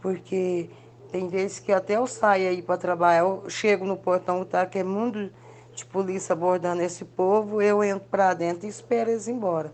Porque 0.00 0.70
tem 1.10 1.28
vezes 1.28 1.58
que 1.58 1.72
até 1.72 1.96
eu 1.96 2.06
saio 2.06 2.48
aí 2.48 2.62
para 2.62 2.76
trabalhar, 2.76 3.20
eu 3.20 3.48
chego 3.48 3.84
no 3.84 3.96
portão, 3.96 4.44
tá, 4.44 4.66
que 4.66 4.78
é 4.78 4.84
mundo 4.84 5.32
de 5.74 5.84
polícia 5.84 6.32
abordando 6.32 6.82
esse 6.82 7.04
povo, 7.04 7.62
eu 7.62 7.82
entro 7.82 8.08
para 8.10 8.34
dentro 8.34 8.66
e 8.66 8.68
espero 8.68 9.10
eles 9.10 9.28
embora. 9.28 9.72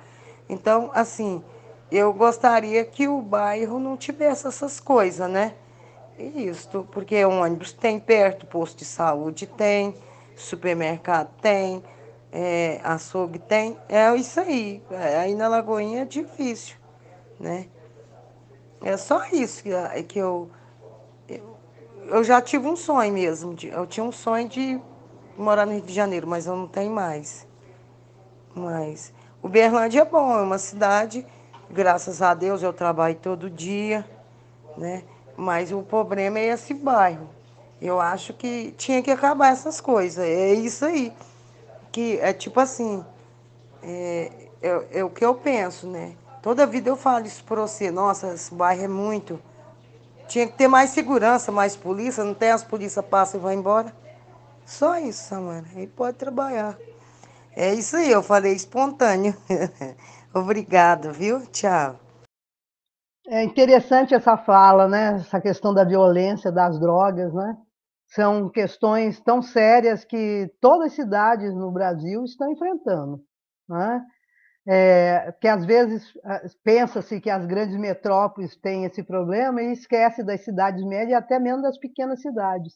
Então, 0.49 0.91
assim, 0.95 1.43
eu 1.91 2.13
gostaria 2.13 2.85
que 2.85 3.09
o 3.09 3.21
bairro 3.21 3.79
não 3.79 3.97
tivesse 3.97 4.47
essas 4.47 4.79
coisas, 4.79 5.29
né? 5.31 5.55
Isso, 6.19 6.87
porque 6.93 7.25
ônibus 7.25 7.73
tem 7.73 7.99
perto, 7.99 8.47
posto 8.47 8.79
de 8.79 8.85
saúde 8.85 9.47
tem, 9.47 9.95
supermercado 10.37 11.31
tem, 11.41 11.83
é, 12.31 12.81
açougue 12.85 13.39
tem, 13.39 13.77
é 13.89 14.15
isso 14.15 14.39
aí. 14.39 14.83
Aí 15.21 15.35
na 15.35 15.49
Lagoinha 15.49 16.03
é 16.03 16.05
difícil, 16.05 16.77
né? 17.41 17.67
É 18.83 18.97
só 18.97 19.25
isso 19.33 19.63
que, 19.63 19.71
que 20.05 20.19
eu, 20.19 20.51
eu, 22.09 22.25
já 22.25 22.41
tive 22.41 22.67
um 22.67 22.77
sonho 22.77 23.13
mesmo, 23.13 23.55
de, 23.55 23.69
eu 23.69 23.87
tinha 23.87 24.05
um 24.05 24.13
sonho 24.13 24.49
de 24.49 24.81
morar 25.37 25.67
no 25.67 25.73
Rio 25.73 25.83
de 25.83 25.93
Janeiro, 25.93 26.27
mas 26.27 26.47
eu 26.47 26.57
não 26.57 26.67
tenho 26.67 26.91
mais. 26.91 27.47
Mas 28.55 29.13
Uberlândia 29.43 30.03
é 30.03 30.05
bom, 30.05 30.39
é 30.39 30.43
uma 30.43 30.59
cidade, 30.59 31.27
graças 31.71 32.23
a 32.23 32.33
Deus 32.35 32.63
eu 32.63 32.73
trabalho 32.73 33.17
todo 33.17 33.51
dia, 33.51 34.09
né? 34.77 35.03
Mas 35.37 35.73
o 35.73 35.83
problema 35.83 36.39
é 36.39 36.47
esse 36.47 36.73
bairro. 36.73 37.29
Eu 37.81 38.01
acho 38.01 38.33
que 38.33 38.73
tinha 38.79 39.03
que 39.03 39.11
acabar 39.11 39.53
essas 39.53 39.81
coisas. 39.81 40.25
É 40.25 40.55
isso 40.55 40.85
aí. 40.85 41.13
Que 41.91 42.19
é 42.21 42.33
tipo 42.33 42.61
assim, 42.61 43.05
é, 43.83 44.31
é, 44.63 45.01
é 45.01 45.05
o 45.05 45.11
que 45.11 45.25
eu 45.25 45.35
penso, 45.35 45.87
né? 45.89 46.17
Toda 46.41 46.67
vida 46.67 46.89
eu 46.89 46.97
falo 46.97 47.27
isso 47.27 47.43
para 47.45 47.61
você, 47.61 47.91
nossa, 47.91 48.33
esse 48.35 48.55
bairro 48.55 48.85
é 48.85 48.89
muito. 48.89 49.41
Tinha 50.29 50.47
que 50.47 50.55
ter 50.55 50.69
mais 50.69 50.91
segurança, 50.91 51.53
mais 51.53 51.77
polícia, 51.77 52.25
não 52.25 52.35
tem 52.35 52.51
as 52.51 52.65
polícias 52.65 53.05
passam 53.05 53.39
e 53.39 53.43
vão 53.43 53.53
embora. 53.53 53.95
Só 54.65 54.99
isso, 54.99 55.25
Samara. 55.25 55.67
Aí 55.77 55.87
pode 55.87 56.17
trabalhar. 56.17 56.77
É 57.57 57.73
isso 57.73 57.97
aí, 57.97 58.11
eu 58.11 58.23
falei 58.23 58.53
espontâneo. 58.53 59.35
Obrigada, 60.35 61.13
viu? 61.13 61.47
Tchau. 61.47 61.97
É 63.29 63.43
interessante 63.43 64.15
essa 64.15 64.37
fala, 64.37 64.89
né? 64.89 65.15
Essa 65.17 65.41
questão 65.41 65.73
da 65.73 65.85
violência, 65.85 66.51
das 66.51 66.79
drogas, 66.79 67.33
né? 67.33 67.57
São 68.09 68.51
questões 68.51 69.21
tão 69.21 69.41
sérias 69.41 70.05
que 70.05 70.51
todas 70.61 70.89
as 70.89 70.93
cidades 70.95 71.55
no 71.55 71.71
Brasil 71.73 72.25
estão 72.25 72.51
enfrentando, 72.51 73.23
né? 73.69 74.05
É, 74.67 75.31
que 75.41 75.47
às 75.47 75.65
vezes 75.67 76.11
pensa-se 76.63 77.21
que 77.21 77.29
as 77.29 77.45
grandes 77.45 77.77
metrópoles 77.77 78.57
têm 78.57 78.87
esse 78.87 79.03
problema 79.03 79.63
e 79.63 79.73
esquece 79.73 80.25
das 80.25 80.43
cidades 80.43 80.83
médias 80.83 81.11
e 81.11 81.15
até 81.15 81.39
mesmo 81.39 81.61
das 81.61 81.79
pequenas 81.79 82.23
cidades. 82.23 82.75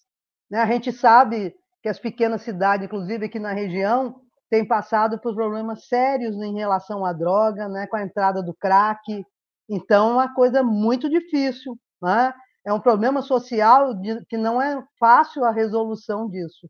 Né? 0.51 0.61
A 0.61 0.67
gente 0.67 0.93
sabe 0.93 1.55
que 1.83 1.89
as 1.89 1.99
pequenas 1.99 2.43
cidades, 2.43 2.85
inclusive 2.85 3.25
aqui 3.25 3.39
na 3.39 3.53
região, 3.53 4.21
têm 4.51 4.67
passado 4.67 5.19
por 5.19 5.35
problemas 5.35 5.89
sérios 5.89 6.37
em 6.37 6.55
relação 6.57 7.07
à 7.07 7.13
droga, 7.15 7.69
né? 7.69 7.87
com 7.87 7.97
a 7.97 8.03
entrada 8.03 8.43
do 8.43 8.55
crack, 8.55 9.25
então, 9.69 10.11
é 10.11 10.13
uma 10.15 10.35
coisa 10.35 10.63
muito 10.63 11.11
difícil. 11.11 11.79
Né? 12.03 12.33
É 12.67 12.73
um 12.73 12.81
problema 12.81 13.21
social 13.23 13.95
de, 13.95 14.25
que 14.27 14.37
não 14.37 14.61
é 14.61 14.83
fácil 14.99 15.45
a 15.45 15.53
resolução 15.53 16.29
disso. 16.29 16.69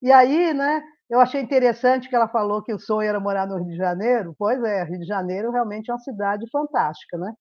E 0.00 0.10
aí, 0.10 0.52
né, 0.52 0.82
eu 1.12 1.20
achei 1.20 1.42
interessante 1.42 2.08
que 2.08 2.16
ela 2.16 2.26
falou 2.26 2.62
que 2.62 2.72
o 2.72 2.78
sonho 2.78 3.06
era 3.06 3.20
morar 3.20 3.46
no 3.46 3.58
Rio 3.58 3.66
de 3.66 3.76
Janeiro. 3.76 4.34
Pois 4.38 4.62
é, 4.64 4.82
Rio 4.84 4.98
de 4.98 5.04
Janeiro 5.04 5.50
realmente 5.50 5.90
é 5.90 5.92
uma 5.92 6.00
cidade 6.00 6.48
fantástica. 6.50 7.18
Né? 7.18 7.34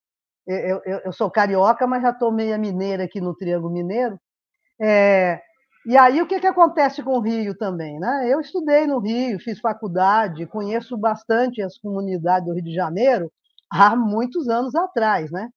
Eu, 0.45 0.81
eu, 0.85 0.99
eu 1.05 1.13
sou 1.13 1.31
carioca, 1.31 1.87
mas 1.87 2.01
já 2.01 2.09
estou 2.09 2.33
meia 2.33 2.57
mineira 2.57 3.05
aqui 3.05 3.21
no 3.21 3.33
Triângulo 3.33 3.71
Mineiro. 3.71 4.19
É, 4.81 5.41
e 5.85 5.97
aí, 5.97 6.21
o 6.21 6.27
que, 6.27 6.41
que 6.41 6.47
acontece 6.47 7.01
com 7.01 7.11
o 7.11 7.21
Rio 7.21 7.57
também? 7.57 7.97
Né? 7.97 8.27
Eu 8.27 8.41
estudei 8.41 8.85
no 8.85 8.99
Rio, 8.99 9.39
fiz 9.39 9.61
faculdade, 9.61 10.45
conheço 10.47 10.97
bastante 10.97 11.61
as 11.61 11.77
comunidades 11.77 12.49
do 12.49 12.53
Rio 12.53 12.63
de 12.65 12.73
Janeiro, 12.73 13.31
há 13.71 13.95
muitos 13.95 14.49
anos 14.49 14.75
atrás, 14.75 15.31
né? 15.31 15.47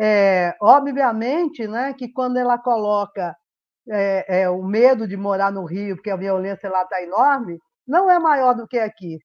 É, 0.00 0.56
obviamente, 0.62 1.66
né, 1.66 1.92
que 1.92 2.08
quando 2.08 2.38
ela 2.38 2.56
coloca 2.56 3.36
é, 3.90 4.42
é, 4.42 4.50
o 4.50 4.62
medo 4.62 5.06
de 5.06 5.16
morar 5.16 5.50
no 5.52 5.64
Rio, 5.64 5.96
porque 5.96 6.10
a 6.10 6.16
violência 6.16 6.70
lá 6.70 6.82
está 6.82 7.02
enorme, 7.02 7.58
não 7.86 8.10
é 8.10 8.18
maior 8.18 8.54
do 8.54 8.66
que 8.66 8.78
aqui. 8.78 9.18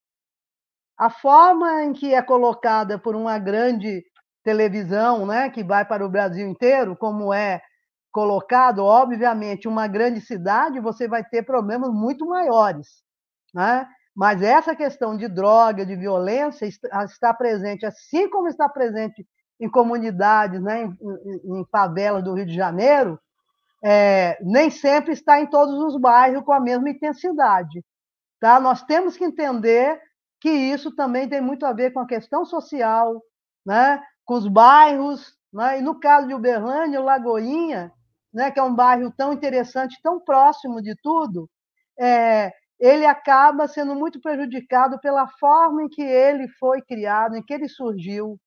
A 0.97 1.09
forma 1.09 1.83
em 1.83 1.93
que 1.93 2.13
é 2.13 2.21
colocada 2.21 2.97
por 2.99 3.15
uma 3.15 3.37
grande 3.39 4.03
televisão, 4.43 5.25
né, 5.25 5.49
que 5.49 5.63
vai 5.63 5.85
para 5.85 6.05
o 6.05 6.09
Brasil 6.09 6.47
inteiro, 6.47 6.95
como 6.95 7.33
é 7.33 7.61
colocado, 8.11 8.83
obviamente, 8.83 9.67
uma 9.67 9.87
grande 9.87 10.21
cidade, 10.21 10.79
você 10.79 11.07
vai 11.07 11.23
ter 11.23 11.43
problemas 11.43 11.89
muito 11.89 12.27
maiores, 12.27 13.01
né? 13.53 13.87
Mas 14.15 14.43
essa 14.43 14.75
questão 14.75 15.17
de 15.17 15.27
droga, 15.27 15.83
de 15.83 15.95
violência, 15.95 16.67
está 16.67 17.33
presente, 17.33 17.83
assim 17.85 18.29
como 18.29 18.47
está 18.47 18.69
presente 18.69 19.25
em 19.59 19.67
comunidades, 19.67 20.61
né, 20.61 20.83
em, 20.83 20.89
em, 20.91 21.61
em 21.61 21.65
favelas 21.71 22.23
do 22.23 22.35
Rio 22.35 22.45
de 22.45 22.53
Janeiro, 22.53 23.19
é, 23.83 24.37
nem 24.41 24.69
sempre 24.69 25.13
está 25.13 25.39
em 25.39 25.47
todos 25.47 25.75
os 25.83 25.99
bairros 25.99 26.43
com 26.43 26.53
a 26.53 26.59
mesma 26.59 26.89
intensidade. 26.89 27.83
Tá? 28.39 28.59
Nós 28.59 28.83
temos 28.83 29.17
que 29.17 29.25
entender 29.25 29.99
que 30.39 30.49
isso 30.49 30.93
também 30.95 31.27
tem 31.27 31.41
muito 31.41 31.65
a 31.65 31.73
ver 31.73 31.91
com 31.91 31.99
a 31.99 32.07
questão 32.07 32.45
social, 32.45 33.21
né, 33.65 34.03
com 34.25 34.33
os 34.35 34.47
bairros, 34.47 35.37
né, 35.53 35.79
e 35.79 35.81
no 35.81 35.99
caso 35.99 36.27
de 36.27 36.33
Uberlândia, 36.33 36.99
Lagoinha, 36.99 37.91
né, 38.33 38.51
que 38.51 38.59
é 38.59 38.63
um 38.63 38.75
bairro 38.75 39.11
tão 39.15 39.31
interessante, 39.31 39.99
tão 40.03 40.19
próximo 40.19 40.81
de 40.81 40.95
tudo, 41.01 41.49
é, 41.97 42.51
ele 42.79 43.05
acaba 43.05 43.67
sendo 43.67 43.95
muito 43.95 44.19
prejudicado 44.19 44.99
pela 44.99 45.27
forma 45.39 45.83
em 45.83 45.87
que 45.87 46.01
ele 46.01 46.49
foi 46.59 46.81
criado, 46.81 47.37
em 47.37 47.43
que 47.43 47.53
ele 47.53 47.69
surgiu, 47.69 48.37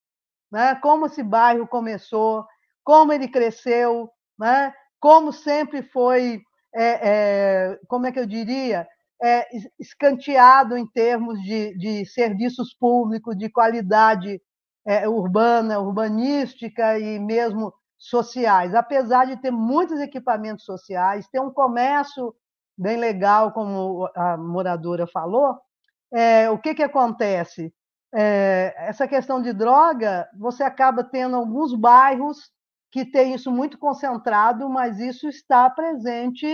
né? 0.51 0.75
como 0.75 1.07
esse 1.07 1.23
bairro 1.23 1.67
começou, 1.67 2.45
como 2.83 3.11
ele 3.11 3.27
cresceu, 3.27 4.07
né? 4.37 4.71
Como 4.99 5.31
sempre 5.31 5.83
foi, 5.83 6.41
é, 6.73 7.09
é, 7.09 7.79
como 7.87 8.05
é 8.05 8.11
que 8.11 8.19
eu 8.19 8.25
diria, 8.25 8.87
é, 9.21 9.47
escanteado 9.79 10.77
em 10.77 10.85
termos 10.87 11.41
de, 11.41 11.75
de, 11.77 12.05
serviços 12.05 12.73
públicos, 12.73 13.37
de 13.37 13.49
qualidade 13.49 14.41
é, 14.85 15.07
urbana, 15.07 15.79
urbanística 15.79 16.99
e 16.99 17.19
mesmo 17.19 17.73
sociais. 17.97 18.75
Apesar 18.75 19.25
de 19.25 19.37
ter 19.37 19.51
muitos 19.51 19.99
equipamentos 19.99 20.65
sociais, 20.65 21.27
ter 21.29 21.39
um 21.39 21.51
comércio 21.51 22.33
bem 22.77 22.97
legal, 22.97 23.51
como 23.51 24.07
a 24.15 24.37
moradora 24.37 25.07
falou, 25.07 25.57
é, 26.13 26.49
o 26.49 26.59
que, 26.59 26.75
que 26.75 26.83
acontece? 26.83 27.73
É, 28.13 28.73
essa 28.77 29.07
questão 29.07 29.41
de 29.41 29.51
droga, 29.51 30.29
você 30.37 30.63
acaba 30.63 31.03
tendo 31.03 31.35
alguns 31.35 31.73
bairros 31.73 32.51
que 32.97 33.05
têm 33.05 33.35
isso 33.35 33.51
muito 33.51 33.77
concentrado, 33.77 34.67
mas 34.67 34.99
isso 34.99 35.29
está 35.29 35.69
presente 35.69 36.47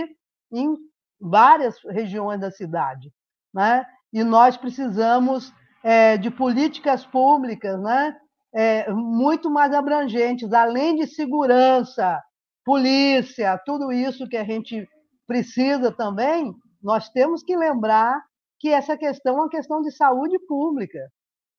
em 0.52 0.76
várias 1.18 1.78
regiões 1.88 2.38
da 2.38 2.50
cidade. 2.50 3.10
Né? 3.52 3.82
E 4.12 4.22
nós 4.22 4.54
precisamos 4.54 5.50
é, 5.82 6.18
de 6.18 6.30
políticas 6.30 7.06
públicas 7.06 7.80
né? 7.80 8.14
É, 8.54 8.92
muito 8.92 9.50
mais 9.50 9.72
abrangentes, 9.72 10.52
além 10.52 10.96
de 10.96 11.06
segurança, 11.06 12.22
polícia, 12.62 13.58
tudo 13.64 13.90
isso 13.90 14.28
que 14.28 14.36
a 14.36 14.44
gente 14.44 14.86
precisa 15.26 15.90
também, 15.90 16.54
nós 16.80 17.08
temos 17.08 17.42
que 17.42 17.56
lembrar 17.56 18.22
que 18.60 18.68
essa 18.68 18.96
questão 18.98 19.38
é 19.38 19.40
uma 19.40 19.48
questão 19.48 19.80
de 19.80 19.90
saúde 19.90 20.38
pública. 20.46 21.00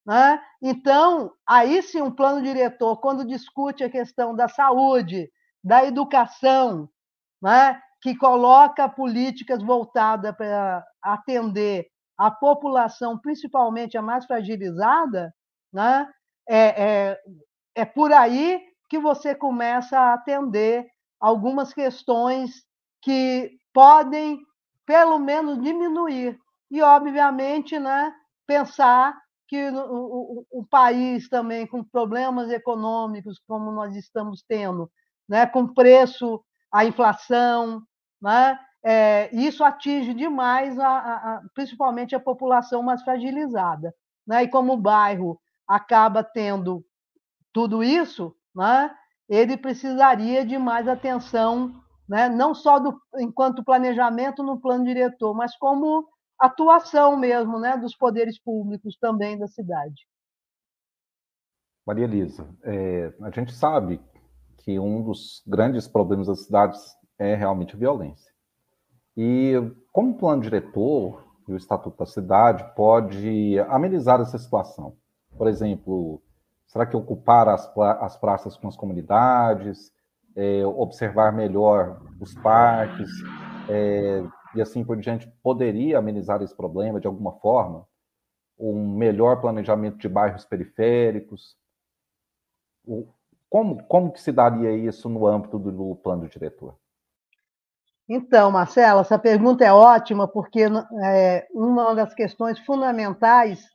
Né? 0.06 0.40
Então, 0.62 1.32
aí 1.48 1.82
sim, 1.82 2.02
um 2.02 2.12
plano 2.12 2.42
diretor, 2.44 2.98
quando 2.98 3.26
discute 3.26 3.84
a 3.84 3.90
questão 3.90 4.36
da 4.36 4.48
saúde, 4.48 5.32
da 5.64 5.84
educação, 5.86 6.88
né? 7.42 7.82
que 8.02 8.16
coloca 8.16 8.88
políticas 8.88 9.64
voltadas 9.64 10.36
para 10.36 10.86
atender 11.02 11.88
a 12.18 12.30
população, 12.30 13.18
principalmente 13.18 13.98
a 13.98 14.02
mais 14.02 14.26
fragilizada, 14.26 15.34
né? 15.74 16.08
é, 16.48 16.84
é, 17.12 17.20
é 17.76 17.86
por 17.86 18.14
aí 18.14 18.62
que 18.90 19.00
você 19.00 19.34
começa 19.34 20.00
a 20.00 20.14
atender 20.14 20.86
algumas 21.20 21.74
questões 21.74 22.64
que 23.02 23.58
podem, 23.74 24.40
pelo 24.86 25.18
menos, 25.18 25.62
diminuir. 25.62 26.38
E, 26.70 26.82
obviamente, 26.82 27.80
né, 27.80 28.14
pensar 28.46 29.20
que 29.48 29.70
o, 29.70 30.66
país 30.70 31.30
também 31.30 31.68
com 31.68 31.84
problemas 31.84 32.50
econômicos, 32.50 33.40
como 33.48 33.72
nós 33.72 33.96
estamos 33.96 34.44
tendo, 34.48 34.90
né, 35.28 35.46
com 35.46 35.68
preço, 35.68 36.44
a 36.72 36.86
inflação, 36.86 37.82
né, 38.22 38.60
é, 38.84 39.30
isso 39.36 39.64
atinge 39.64 40.14
demais, 40.14 40.78
a, 40.80 40.98
a, 40.98 41.42
principalmente 41.54 42.16
a 42.16 42.20
população 42.20 42.84
mais 42.84 43.02
fragilizada. 43.04 43.94
Né? 44.28 44.44
E 44.44 44.48
como 44.48 44.74
o 44.74 44.78
bairro 44.78 45.40
acaba 45.68 46.24
tendo 46.24 46.86
tudo 47.54 47.84
isso, 47.84 48.36
né, 48.54 48.94
ele 49.28 49.58
precisaria 49.58 50.46
de 50.46 50.58
mais 50.58 50.88
atenção, 50.88 51.74
né, 52.08 52.30
não 52.30 52.54
só 52.54 52.78
do, 52.78 53.00
enquanto 53.18 53.64
planejamento 53.64 54.44
no 54.44 54.60
plano 54.60 54.86
diretor, 54.86 55.34
mas 55.34 55.58
como 55.58 56.08
atuação 56.46 57.18
mesmo 57.18 57.60
né, 57.60 57.78
dos 57.78 57.96
poderes 57.96 58.40
públicos 58.40 58.98
também 58.98 59.38
da 59.38 59.48
cidade. 59.48 60.08
Maria 61.86 62.06
Elisa, 62.06 62.48
é, 62.64 63.14
a 63.22 63.30
gente 63.30 63.54
sabe 63.54 64.02
que 64.58 64.80
um 64.80 65.04
dos 65.04 65.44
grandes 65.46 65.88
problemas 65.88 66.28
das 66.28 66.46
cidades 66.46 66.82
é 67.20 67.36
realmente 67.36 67.76
a 67.76 67.80
violência. 67.80 68.32
E 69.16 69.54
como 69.92 70.18
plano 70.18 70.42
diretor 70.42 71.24
e 71.48 71.54
o 71.54 71.58
Estatuto 71.58 71.98
da 71.98 72.06
Cidade 72.06 72.66
pode 72.76 73.60
amenizar 73.70 74.20
essa 74.20 74.38
situação? 74.38 74.98
Por 75.38 75.48
exemplo, 75.48 76.22
será 76.66 76.86
que 76.86 76.98
ocupar 76.98 77.48
as, 77.48 77.72
as 77.78 78.18
praças 78.18 78.58
com 78.58 78.68
as 78.68 78.76
comunidades, 78.76 79.92
é, 80.36 80.66
observar 80.66 81.32
melhor 81.32 82.02
os 82.20 82.34
parques, 82.36 83.10
é, 83.70 84.24
e 84.56 84.62
assim 84.62 84.84
por 84.84 84.98
diante, 84.98 85.28
poderia 85.42 85.98
amenizar 85.98 86.42
esse 86.42 86.56
problema 86.56 87.00
de 87.00 87.08
alguma 87.08 87.34
forma? 87.34 87.88
Um 88.58 88.96
melhor 88.96 89.42
planejamento 89.42 89.98
de 89.98 90.08
bairros 90.08 90.46
periféricos? 90.46 91.58
Como, 93.50 93.84
como 93.86 94.12
que 94.12 94.22
se 94.22 94.32
daria 94.32 94.72
isso 94.72 95.10
no 95.10 95.26
âmbito 95.28 95.60
do, 95.60 95.72
do 95.72 95.96
plano 95.96 96.28
diretor? 96.28 96.76
Então, 98.08 98.52
Marcela, 98.52 99.02
essa 99.02 99.18
pergunta 99.18 99.66
é 99.66 99.74
ótima, 99.74 100.28
porque 100.28 100.66
é, 101.04 101.48
uma 101.52 101.96
das 101.96 102.14
questões 102.14 102.60
fundamentais 102.60 103.68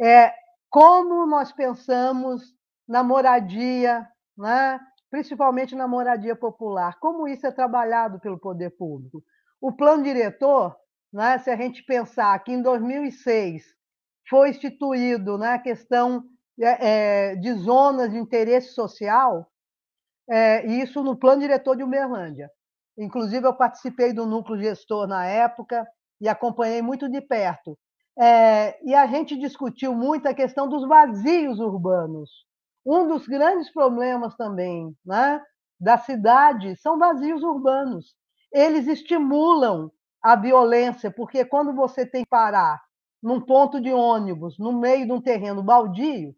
é 0.00 0.32
como 0.68 1.24
nós 1.26 1.52
pensamos 1.52 2.54
na 2.86 3.02
moradia, 3.02 4.06
né? 4.36 4.80
principalmente 5.10 5.74
na 5.74 5.86
moradia 5.88 6.36
popular, 6.36 6.98
como 6.98 7.26
isso 7.28 7.46
é 7.46 7.50
trabalhado 7.50 8.18
pelo 8.18 8.38
poder 8.38 8.70
público. 8.70 9.22
O 9.60 9.72
plano 9.72 10.04
diretor, 10.04 10.76
né, 11.12 11.38
se 11.38 11.50
a 11.50 11.56
gente 11.56 11.82
pensar 11.82 12.38
que 12.40 12.52
em 12.52 12.62
2006 12.62 13.64
foi 14.28 14.50
instituído 14.50 15.36
né, 15.36 15.54
a 15.54 15.58
questão 15.58 16.24
é, 16.60 17.30
é, 17.30 17.36
de 17.36 17.52
zonas 17.54 18.10
de 18.10 18.18
interesse 18.18 18.72
social, 18.72 19.50
é, 20.28 20.66
isso 20.66 21.02
no 21.02 21.16
plano 21.16 21.40
diretor 21.40 21.76
de 21.76 21.82
Uberlândia. 21.82 22.50
Inclusive, 22.96 23.46
eu 23.46 23.54
participei 23.54 24.12
do 24.12 24.26
núcleo 24.26 24.60
gestor 24.60 25.06
na 25.06 25.24
época 25.24 25.86
e 26.20 26.28
acompanhei 26.28 26.82
muito 26.82 27.08
de 27.08 27.20
perto. 27.20 27.78
É, 28.20 28.78
e 28.84 28.94
a 28.94 29.06
gente 29.06 29.38
discutiu 29.38 29.94
muito 29.94 30.26
a 30.26 30.34
questão 30.34 30.68
dos 30.68 30.86
vazios 30.86 31.58
urbanos. 31.60 32.30
Um 32.84 33.06
dos 33.06 33.26
grandes 33.26 33.72
problemas 33.72 34.36
também 34.36 34.94
né, 35.04 35.40
da 35.80 35.96
cidade 35.98 36.76
são 36.76 36.98
vazios 36.98 37.42
urbanos 37.42 38.14
eles 38.52 38.86
estimulam 38.86 39.90
a 40.22 40.34
violência, 40.36 41.10
porque 41.10 41.44
quando 41.44 41.72
você 41.74 42.04
tem 42.04 42.24
que 42.24 42.30
parar 42.30 42.82
num 43.22 43.40
ponto 43.40 43.80
de 43.80 43.92
ônibus, 43.92 44.58
no 44.58 44.72
meio 44.72 45.06
de 45.06 45.12
um 45.12 45.20
terreno 45.20 45.62
baldio, 45.62 46.34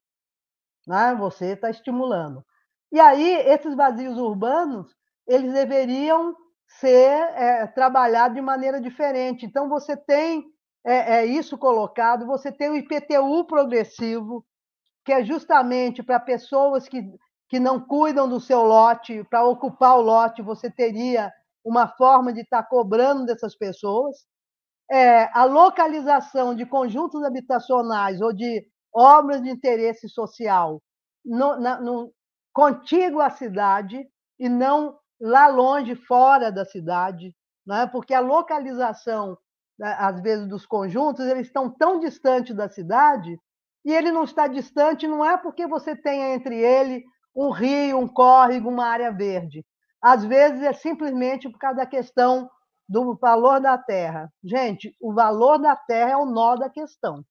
né, 0.87 1.15
você 1.15 1.53
está 1.53 1.71
estimulando. 1.71 2.45
E 2.93 2.99
aí, 2.99 3.35
esses 3.47 3.75
vazios 3.75 4.19
urbanos, 4.19 4.95
eles 5.27 5.53
deveriam 5.53 6.35
ser 6.67 7.21
é, 7.35 7.67
trabalhados 7.67 8.35
de 8.35 8.41
maneira 8.41 8.81
diferente. 8.81 9.47
Então, 9.47 9.69
você 9.69 9.97
tem 9.97 10.47
é, 10.85 11.19
é, 11.19 11.27
isso 11.27 11.59
colocado, 11.59 12.27
você 12.27 12.51
tem 12.51 12.71
o 12.71 12.77
IPTU 12.77 13.45
progressivo, 13.45 14.45
que 15.05 15.13
é 15.13 15.25
justamente 15.25 16.03
para 16.03 16.19
pessoas 16.19 16.89
que, 16.89 17.03
que 17.49 17.61
não 17.61 17.81
cuidam 17.81 18.29
do 18.29 18.41
seu 18.41 18.63
lote, 18.63 19.25
para 19.25 19.45
ocupar 19.45 19.99
o 19.99 20.03
lote, 20.03 20.43
você 20.43 20.71
teria 20.71 21.33
uma 21.65 21.89
forma 21.89 22.33
de 22.33 22.41
estar 22.41 22.63
cobrando 22.65 23.27
dessas 23.27 23.57
pessoas. 23.57 24.17
É, 24.91 25.31
a 25.39 25.45
localização 25.45 26.55
de 26.55 26.67
conjuntos 26.67 27.23
habitacionais 27.23 28.21
ou 28.21 28.33
de 28.33 28.67
obras 28.93 29.41
de 29.43 29.49
interesse 29.49 30.09
social 30.09 30.83
no, 31.25 31.61
na, 31.61 31.81
no, 31.81 32.13
contíguo 32.53 33.21
à 33.21 33.31
cidade 33.31 34.05
e 34.39 34.49
não 34.49 34.99
lá 35.21 35.47
longe, 35.49 35.95
fora 35.95 36.51
da 36.51 36.65
cidade, 36.65 37.35
né? 37.67 37.87
porque 37.87 38.15
a 38.15 38.21
localização, 38.21 39.37
né, 39.79 39.95
às 39.99 40.21
vezes, 40.21 40.49
dos 40.49 40.67
conjuntos, 40.67 41.27
eles 41.27 41.47
estão 41.47 41.71
tão 41.71 42.01
distantes 42.01 42.57
da 42.57 42.69
cidade, 42.69 43.39
e 43.85 43.93
ele 43.93 44.11
não 44.11 44.25
está 44.25 44.47
distante 44.47 45.07
não 45.07 45.25
é 45.25 45.37
porque 45.37 45.67
você 45.67 45.97
tenha 45.97 46.35
entre 46.35 46.57
ele 46.57 47.05
um 47.35 47.51
rio, 47.51 47.99
um 47.99 48.09
córrego, 48.09 48.69
uma 48.69 48.87
área 48.87 49.11
verde, 49.13 49.65
às 50.03 50.25
vezes 50.25 50.63
é 50.63 50.73
simplesmente 50.73 51.49
por 51.49 51.59
causa 51.59 51.79
da 51.79 51.87
questão 51.87 52.51
do 52.89 53.15
valor 53.17 53.61
da 53.61 53.79
terra. 53.79 54.33
Gente, 54.43 54.97
o 55.01 55.13
valor 55.13 55.59
da 55.59 55.77
terra 55.77 56.11
é 56.11 56.17
o 56.17 56.27
nó 56.27 56.57
da 56.57 56.69
questão. 56.69 57.25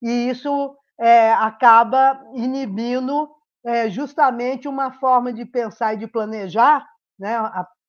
E 0.00 0.28
isso 0.28 0.76
é, 0.98 1.32
acaba 1.32 2.18
inibindo 2.34 3.28
é, 3.64 3.90
justamente 3.90 4.68
uma 4.68 4.92
forma 4.92 5.32
de 5.32 5.44
pensar 5.44 5.94
e 5.94 5.98
de 5.98 6.06
planejar, 6.06 6.86
né, 7.18 7.36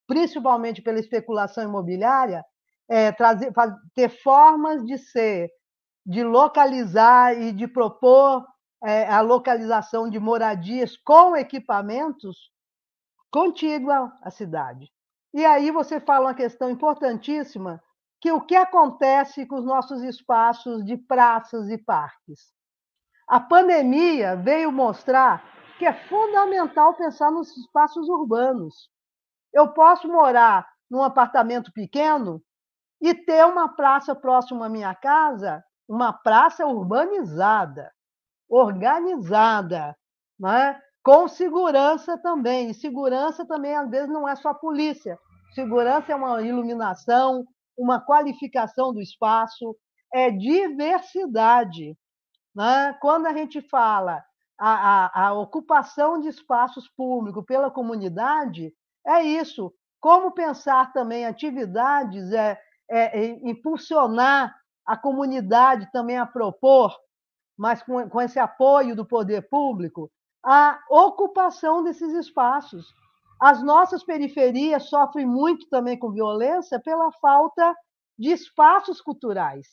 principalmente 0.07 0.81
pela 0.81 0.99
especulação 0.99 1.63
imobiliária, 1.63 2.43
é, 2.89 3.11
trazer, 3.11 3.53
ter 3.93 4.09
formas 4.09 4.83
de 4.83 4.97
ser, 4.97 5.49
de 6.05 6.23
localizar 6.23 7.39
e 7.39 7.51
de 7.51 7.67
propor 7.67 8.45
é, 8.83 9.07
a 9.07 9.21
localização 9.21 10.09
de 10.09 10.19
moradias 10.19 10.97
com 10.97 11.35
equipamentos 11.35 12.49
contígua 13.31 14.11
à 14.21 14.29
cidade. 14.29 14.91
E 15.33 15.45
aí 15.45 15.71
você 15.71 15.99
fala 15.99 16.27
uma 16.27 16.33
questão 16.33 16.69
importantíssima, 16.69 17.81
que 18.19 18.31
o 18.31 18.41
que 18.41 18.55
acontece 18.55 19.45
com 19.45 19.57
os 19.57 19.65
nossos 19.65 20.01
espaços 20.01 20.83
de 20.83 20.97
praças 20.97 21.69
e 21.69 21.77
parques. 21.77 22.51
A 23.27 23.39
pandemia 23.39 24.35
veio 24.35 24.71
mostrar 24.71 25.43
que 25.77 25.85
é 25.85 25.93
fundamental 26.07 26.95
pensar 26.95 27.31
nos 27.31 27.55
espaços 27.55 28.09
urbanos. 28.09 28.89
Eu 29.53 29.73
posso 29.73 30.07
morar 30.07 30.67
num 30.89 31.03
apartamento 31.03 31.71
pequeno 31.71 32.41
e 33.01 33.13
ter 33.13 33.45
uma 33.45 33.69
praça 33.69 34.15
próxima 34.15 34.65
à 34.65 34.69
minha 34.69 34.95
casa, 34.95 35.63
uma 35.87 36.11
praça 36.11 36.65
urbanizada, 36.65 37.93
organizada, 38.49 39.95
né? 40.39 40.81
Com 41.07 41.25
segurança 41.25 42.17
também. 42.17 42.69
E 42.69 42.73
segurança 42.73 43.45
também, 43.45 43.73
às 43.73 43.89
vezes, 43.89 44.09
não 44.09 44.27
é 44.27 44.35
só 44.35 44.53
polícia. 44.53 45.17
Segurança 45.55 46.11
é 46.11 46.15
uma 46.15 46.41
iluminação, 46.41 47.45
uma 47.77 48.01
qualificação 48.01 48.93
do 48.93 48.99
espaço, 48.99 49.73
é 50.13 50.29
diversidade. 50.29 51.97
Né? 52.53 52.93
Quando 52.99 53.25
a 53.25 53.31
gente 53.31 53.61
fala 53.61 54.21
a, 54.59 55.05
a, 55.05 55.27
a 55.27 55.33
ocupação 55.33 56.19
de 56.19 56.27
espaços 56.27 56.89
públicos 56.89 57.45
pela 57.45 57.71
comunidade, 57.71 58.73
é 59.05 59.23
isso. 59.23 59.73
Como 60.01 60.33
pensar 60.33 60.91
também 60.91 61.25
atividades, 61.25 62.33
é, 62.33 62.59
é, 62.91 63.17
é 63.17 63.25
impulsionar 63.49 64.53
a 64.85 64.97
comunidade 64.97 65.89
também 65.93 66.17
a 66.17 66.25
propor, 66.25 66.93
mas 67.57 67.81
com, 67.81 68.09
com 68.09 68.21
esse 68.21 68.39
apoio 68.39 68.93
do 68.93 69.05
poder 69.05 69.47
público, 69.47 70.11
a 70.43 70.79
ocupação 70.89 71.83
desses 71.83 72.13
espaços. 72.13 72.93
As 73.39 73.61
nossas 73.63 74.03
periferias 74.03 74.89
sofrem 74.89 75.25
muito 75.25 75.67
também 75.69 75.97
com 75.97 76.11
violência 76.11 76.79
pela 76.79 77.11
falta 77.13 77.75
de 78.17 78.31
espaços 78.31 78.99
culturais. 78.99 79.67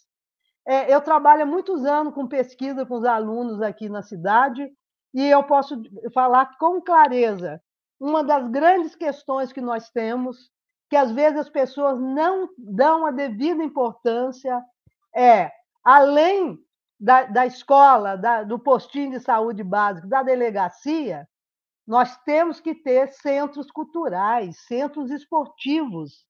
É, 0.66 0.92
eu 0.92 1.00
trabalho 1.00 1.42
há 1.42 1.46
muitos 1.46 1.84
anos 1.84 2.14
com 2.14 2.26
pesquisa 2.26 2.86
com 2.86 2.94
os 2.94 3.04
alunos 3.04 3.60
aqui 3.60 3.88
na 3.88 4.02
cidade 4.02 4.70
e 5.14 5.26
eu 5.26 5.42
posso 5.44 5.80
falar 6.12 6.56
com 6.58 6.80
clareza. 6.80 7.60
Uma 8.00 8.24
das 8.24 8.48
grandes 8.48 8.94
questões 8.94 9.52
que 9.52 9.60
nós 9.60 9.90
temos, 9.90 10.50
que 10.90 10.96
às 10.96 11.12
vezes 11.12 11.38
as 11.38 11.48
pessoas 11.48 11.98
não 12.00 12.48
dão 12.58 13.06
a 13.06 13.10
devida 13.10 13.62
importância, 13.62 14.62
é, 15.14 15.50
além 15.84 16.58
da, 16.98 17.24
da 17.24 17.46
escola, 17.46 18.16
da, 18.16 18.42
do 18.42 18.58
postinho 18.58 19.10
de 19.10 19.20
saúde 19.20 19.62
básico, 19.62 20.06
da 20.06 20.22
delegacia, 20.22 21.28
nós 21.86 22.16
temos 22.24 22.60
que 22.60 22.74
ter 22.74 23.08
centros 23.12 23.70
culturais, 23.70 24.58
centros 24.66 25.10
esportivos, 25.10 26.24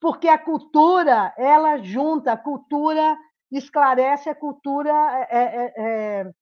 porque 0.00 0.28
a 0.28 0.38
cultura 0.38 1.34
ela 1.36 1.78
junta, 1.78 2.32
a 2.32 2.36
cultura 2.36 3.16
esclarece, 3.50 4.28
a 4.28 4.34
cultura 4.34 4.90
é, 5.30 5.38
é, 5.38 5.74
é, 5.76 6.32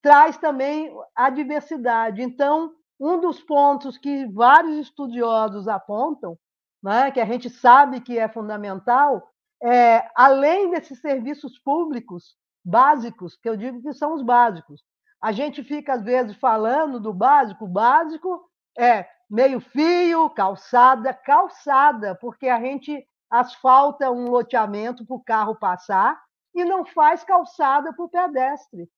traz 0.00 0.38
também 0.38 0.92
a 1.14 1.30
diversidade. 1.30 2.22
Então, 2.22 2.72
um 2.98 3.20
dos 3.20 3.42
pontos 3.42 3.98
que 3.98 4.26
vários 4.26 4.78
estudiosos 4.78 5.68
apontam, 5.68 6.38
né, 6.82 7.10
que 7.10 7.20
a 7.20 7.26
gente 7.26 7.50
sabe 7.50 8.00
que 8.00 8.18
é 8.18 8.28
fundamental, 8.28 9.30
é, 9.62 10.08
além 10.14 10.70
desses 10.70 11.00
serviços 11.00 11.58
públicos, 11.58 12.36
básicos, 12.66 13.36
que 13.36 13.48
eu 13.48 13.56
digo 13.56 13.80
que 13.80 13.92
são 13.92 14.12
os 14.12 14.22
básicos. 14.22 14.82
A 15.22 15.30
gente 15.30 15.62
fica, 15.62 15.94
às 15.94 16.02
vezes, 16.02 16.36
falando 16.36 16.98
do 16.98 17.14
básico. 17.14 17.64
O 17.64 17.68
básico 17.68 18.50
é 18.76 19.08
meio 19.30 19.60
fio, 19.60 20.28
calçada, 20.30 21.14
calçada, 21.14 22.16
porque 22.16 22.48
a 22.48 22.60
gente 22.60 23.06
asfalta 23.30 24.10
um 24.10 24.28
loteamento 24.28 25.06
para 25.06 25.16
o 25.16 25.22
carro 25.22 25.54
passar 25.54 26.20
e 26.52 26.64
não 26.64 26.84
faz 26.84 27.22
calçada 27.22 27.92
para 27.92 28.04
o 28.04 28.08
pedestre. 28.08 28.90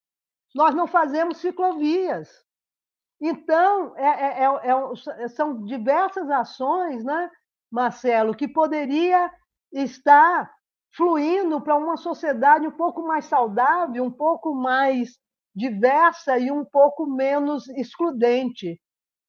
Nós 0.55 0.75
não 0.75 0.87
fazemos 0.87 1.37
ciclovias. 1.37 2.31
Então, 3.21 3.95
é, 3.97 4.45
é, 4.45 4.45
é, 4.45 5.25
é 5.25 5.29
são 5.29 5.65
diversas 5.65 6.31
ações, 6.31 7.05
né, 7.05 7.31
Marcelo, 7.71 8.35
que 8.35 8.49
poderia 8.49 9.31
estar 9.73 10.51
fluindo 10.99 11.61
para 11.61 11.77
uma 11.77 11.97
sociedade 11.97 12.67
um 12.67 12.73
pouco 12.73 13.07
mais 13.07 13.27
saudável, 13.27 14.03
um 14.03 14.11
pouco 14.11 14.53
mais 14.53 15.17
diversa 15.55 16.37
e 16.37 16.51
um 16.51 16.65
pouco 16.65 17.07
menos 17.07 17.69
excludente. 17.69 18.81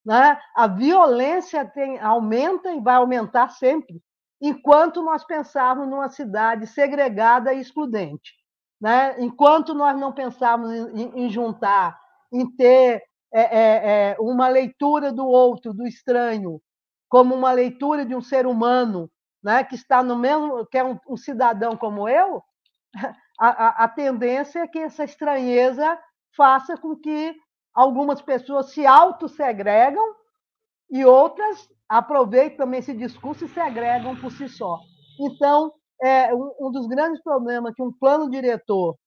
Né? 0.03 0.39
A 0.55 0.65
violência 0.65 1.63
tem, 1.63 1.99
aumenta 1.99 2.71
e 2.71 2.82
vai 2.82 2.95
aumentar 2.95 3.49
sempre, 3.49 4.01
enquanto 4.41 5.03
nós 5.03 5.23
pensarmos 5.23 5.88
numa 5.88 6.10
cidade 6.10 6.65
segregada 6.65 7.53
e 7.53 7.60
excludente. 7.62 8.34
Né? 8.82 9.21
Enquanto 9.21 9.75
nós 9.75 9.95
não 9.95 10.12
pensarmos 10.12 10.71
em, 10.71 11.25
em 11.25 11.29
juntar, 11.29 11.99
em 12.34 12.49
ter 12.55 13.03
é, 13.32 13.41
é, 13.41 14.12
é, 14.12 14.17
uma 14.19 14.47
leitura 14.47 15.13
do 15.13 15.27
outro, 15.27 15.71
do 15.71 15.86
estranho, 15.86 16.60
como 17.08 17.36
uma 17.36 17.51
leitura 17.51 18.03
de 18.03 18.15
um 18.15 18.21
ser 18.21 18.47
humano 18.47 19.08
né, 19.43 19.63
que 19.63 19.75
está 19.75 20.04
no 20.04 20.15
mesmo, 20.15 20.65
que 20.67 20.78
é 20.78 20.84
um, 20.84 20.97
um 21.08 21.17
cidadão 21.17 21.75
como 21.75 22.08
eu, 22.08 22.43
a, 23.39 23.47
a, 23.47 23.84
a, 23.86 23.88
tendência 23.88 24.60
é 24.60 24.67
que 24.67 24.80
essa 24.80 25.04
estranheza 25.04 25.97
faça 26.36 26.78
com 26.78 26.95
que 26.95 27.36
algumas 27.73 28.21
pessoas 28.21 28.71
se 28.71 28.86
autossegregam 28.86 30.04
e 30.89 31.06
outras 31.06 31.67
aproveitem 31.88 32.58
também 32.58 32.80
esse 32.80 32.93
discurso 32.93 33.45
e 33.45 33.49
segregam 33.49 34.15
por 34.15 34.32
si 34.32 34.47
só. 34.49 34.80
Então, 35.19 35.71
é 36.02 36.34
um, 36.34 36.54
um 36.60 36.71
dos 36.71 36.88
grandes 36.88 37.21
problemas 37.21 37.73
que 37.73 37.84
um 37.84 37.91
plano 37.91 38.30
diretor, 38.30 38.97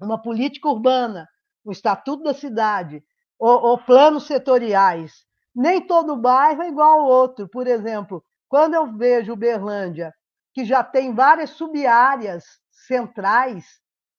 uma 0.00 0.20
política 0.20 0.68
urbana, 0.68 1.26
o 1.64 1.72
estatuto 1.72 2.22
da 2.22 2.34
cidade, 2.34 3.02
ou, 3.38 3.62
ou 3.62 3.78
planos 3.78 4.26
setoriais, 4.26 5.12
nem 5.54 5.86
todo 5.86 6.16
bairro 6.16 6.62
é 6.62 6.68
igual 6.68 7.00
ao 7.00 7.06
outro. 7.06 7.48
Por 7.48 7.66
exemplo, 7.66 8.22
quando 8.48 8.74
eu 8.74 8.96
vejo 8.96 9.32
Uberlândia, 9.32 10.14
que 10.54 10.64
já 10.64 10.82
tem 10.82 11.14
várias 11.14 11.50
subáreas 11.50 12.44
centrais, 12.70 13.64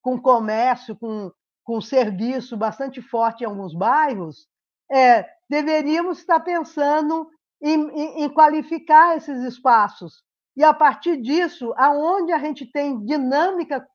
com 0.02 0.20
comércio, 0.20 0.96
com, 0.96 1.30
com 1.64 1.80
serviço 1.80 2.56
bastante 2.56 3.02
forte 3.02 3.42
em 3.42 3.46
alguns 3.46 3.74
bairros, 3.74 4.46
é, 4.90 5.28
deveríamos 5.48 6.18
estar 6.18 6.40
pensando 6.40 7.28
em, 7.60 7.74
em, 7.90 8.24
em 8.24 8.28
qualificar 8.28 9.16
esses 9.16 9.42
espaços. 9.42 10.22
E, 10.56 10.62
a 10.62 10.72
partir 10.72 11.20
disso, 11.20 11.72
aonde 11.76 12.32
a 12.32 12.38
gente 12.38 12.66
tem 12.70 13.04
dinâmica 13.04 13.86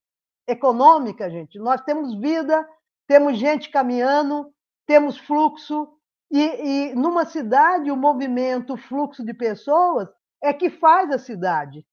econômica, 0.47 1.29
gente, 1.29 1.57
nós 1.59 1.81
temos 1.81 2.19
vida, 2.19 2.67
temos 3.07 3.37
gente 3.37 3.69
caminhando, 3.69 4.51
temos 4.85 5.17
fluxo, 5.17 5.87
e, 6.31 6.89
e 6.89 6.95
numa 6.95 7.25
cidade, 7.25 7.91
o 7.91 7.97
movimento, 7.97 8.73
o 8.73 8.77
fluxo 8.77 9.23
de 9.23 9.33
pessoas 9.33 10.09
é 10.43 10.53
que 10.53 10.69
faz 10.69 11.09
a 11.09 11.17
cidade. 11.17 11.85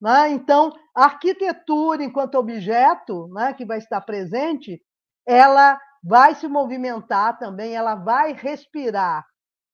Né? 0.00 0.30
Então, 0.30 0.70
a 0.94 1.04
arquitetura, 1.04 2.04
enquanto 2.04 2.34
objeto 2.36 3.26
né, 3.28 3.54
que 3.54 3.64
vai 3.64 3.78
estar 3.78 4.00
presente, 4.02 4.80
ela 5.26 5.80
vai 6.02 6.34
se 6.34 6.46
movimentar 6.46 7.38
também, 7.38 7.74
ela 7.74 7.94
vai 7.94 8.32
respirar 8.34 9.24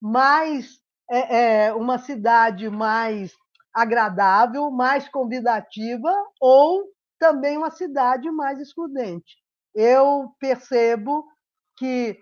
mais 0.00 0.78
é, 1.10 1.64
é, 1.66 1.74
uma 1.74 1.98
cidade 1.98 2.70
mais 2.70 3.32
agradável, 3.74 4.70
mais 4.70 5.08
convidativa, 5.08 6.12
ou 6.40 6.84
também 7.18 7.58
uma 7.58 7.70
cidade 7.70 8.30
mais 8.30 8.60
excludente. 8.60 9.36
Eu 9.74 10.32
percebo 10.38 11.26
que 11.76 12.16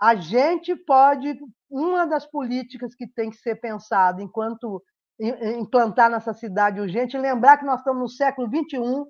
a 0.00 0.14
gente 0.14 0.76
pode, 0.76 1.38
uma 1.70 2.06
das 2.06 2.26
políticas 2.26 2.94
que 2.94 3.06
tem 3.06 3.30
que 3.30 3.36
ser 3.38 3.56
pensada 3.56 4.22
enquanto 4.22 4.82
implantar 5.18 6.10
nessa 6.10 6.34
cidade 6.34 6.80
urgente, 6.80 7.16
lembrar 7.16 7.56
que 7.56 7.64
nós 7.64 7.80
estamos 7.80 8.02
no 8.02 8.08
século 8.08 8.48
XXI, 8.48 9.04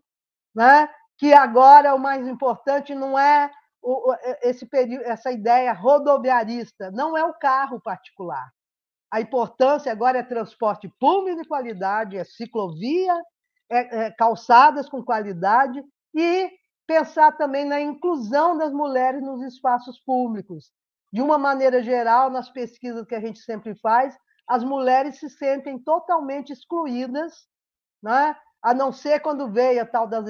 né? 0.55 0.89
que 1.19 1.33
agora 1.33 1.95
o 1.95 1.99
mais 1.99 2.27
importante 2.27 2.95
não 2.95 3.19
é 3.19 3.51
esse 4.43 4.67
período, 4.67 5.05
essa 5.05 5.31
ideia 5.31 5.73
rodoviarista, 5.73 6.91
não 6.91 7.17
é 7.17 7.25
o 7.25 7.35
carro 7.35 7.81
particular. 7.81 8.51
A 9.11 9.21
importância 9.21 9.91
agora 9.93 10.19
é 10.19 10.23
transporte 10.23 10.89
público 10.99 11.43
de 11.43 11.49
qualidade, 11.49 12.17
é 12.17 12.25
ciclovia, 12.25 13.15
é, 13.71 14.07
é 14.07 14.11
calçadas 14.11 14.89
com 14.89 15.03
qualidade 15.03 15.83
e 16.15 16.51
pensar 16.87 17.33
também 17.33 17.65
na 17.65 17.81
inclusão 17.81 18.57
das 18.57 18.73
mulheres 18.73 19.23
nos 19.23 19.43
espaços 19.43 20.01
públicos. 20.01 20.71
De 21.13 21.21
uma 21.21 21.39
maneira 21.39 21.83
geral, 21.83 22.31
nas 22.31 22.51
pesquisas 22.51 23.07
que 23.07 23.15
a 23.15 23.21
gente 23.21 23.39
sempre 23.41 23.75
faz, 23.77 24.17
as 24.49 24.63
mulheres 24.63 25.19
se 25.19 25.29
sentem 25.29 25.79
totalmente 25.79 26.53
excluídas, 26.53 27.47
né? 28.03 28.37
a 28.63 28.75
não 28.75 28.93
ser 28.93 29.21
quando 29.21 29.51
veio 29.53 29.83
a 29.83 29.87
tal 29.87 30.09
das, 30.09 30.25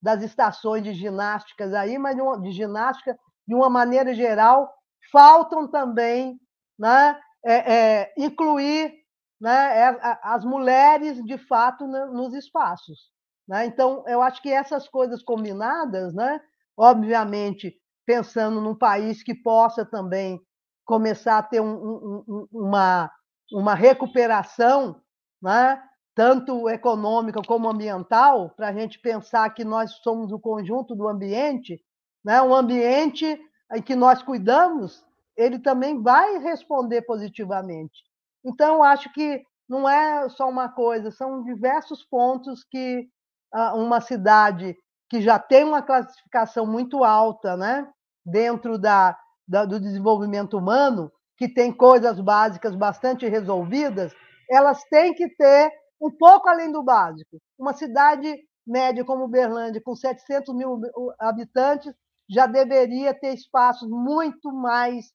das 0.00 0.22
estações 0.22 0.82
de 0.82 0.94
ginásticas 0.94 1.74
aí, 1.74 1.98
mas 1.98 2.16
de, 2.16 2.50
ginástica, 2.52 3.18
de 3.46 3.54
uma 3.54 3.68
maneira 3.68 4.14
geral, 4.14 4.72
faltam 5.10 5.68
também 5.68 6.38
né? 6.80 7.20
É, 7.44 7.74
é, 7.74 8.14
incluir 8.16 8.92
né, 9.38 9.78
é, 9.78 10.18
as 10.22 10.44
mulheres, 10.44 11.22
de 11.24 11.38
fato, 11.38 11.86
nos 11.86 12.34
espaços. 12.34 13.10
Né? 13.46 13.66
Então, 13.66 14.02
eu 14.06 14.22
acho 14.22 14.40
que 14.42 14.50
essas 14.50 14.88
coisas 14.88 15.22
combinadas, 15.22 16.14
né, 16.14 16.40
obviamente, 16.76 17.74
pensando 18.06 18.60
num 18.60 18.74
país 18.74 19.22
que 19.22 19.34
possa 19.34 19.84
também 19.84 20.40
começar 20.84 21.38
a 21.38 21.42
ter 21.42 21.60
um, 21.60 22.24
um, 22.26 22.48
uma, 22.52 23.10
uma 23.52 23.74
recuperação, 23.74 25.00
né? 25.42 25.82
tanto 26.14 26.68
econômica 26.68 27.40
como 27.46 27.68
ambiental, 27.68 28.50
para 28.50 28.68
a 28.68 28.72
gente 28.72 28.98
pensar 28.98 29.48
que 29.50 29.64
nós 29.64 29.92
somos 30.02 30.32
o 30.32 30.38
conjunto 30.38 30.94
do 30.94 31.08
ambiente, 31.08 31.80
né? 32.24 32.42
um 32.42 32.54
ambiente 32.54 33.40
em 33.72 33.82
que 33.82 33.94
nós 33.94 34.22
cuidamos, 34.22 35.04
ele 35.36 35.58
também 35.58 36.02
vai 36.02 36.38
responder 36.38 37.02
positivamente. 37.02 38.02
Então, 38.44 38.82
acho 38.82 39.12
que 39.12 39.42
não 39.68 39.88
é 39.88 40.28
só 40.28 40.48
uma 40.48 40.68
coisa, 40.68 41.10
são 41.10 41.42
diversos 41.44 42.04
pontos 42.04 42.64
que 42.64 43.08
ah, 43.52 43.74
uma 43.74 44.00
cidade 44.00 44.76
que 45.08 45.20
já 45.20 45.38
tem 45.38 45.64
uma 45.64 45.82
classificação 45.82 46.66
muito 46.66 47.04
alta 47.04 47.56
né? 47.56 47.88
dentro 48.24 48.78
da, 48.78 49.16
da 49.46 49.64
do 49.64 49.80
desenvolvimento 49.80 50.58
humano, 50.58 51.10
que 51.40 51.48
tem 51.48 51.72
coisas 51.72 52.20
básicas 52.20 52.76
bastante 52.76 53.26
resolvidas, 53.26 54.12
elas 54.50 54.84
têm 54.90 55.14
que 55.14 55.26
ter 55.26 55.72
um 55.98 56.10
pouco 56.10 56.46
além 56.46 56.70
do 56.70 56.82
básico. 56.82 57.40
Uma 57.58 57.72
cidade 57.72 58.36
média 58.66 59.02
como 59.06 59.24
Uberlândia, 59.24 59.80
com 59.82 59.96
700 59.96 60.54
mil 60.54 60.78
habitantes, 61.18 61.94
já 62.28 62.46
deveria 62.46 63.18
ter 63.18 63.32
espaços 63.32 63.88
muito 63.88 64.52
mais, 64.52 65.06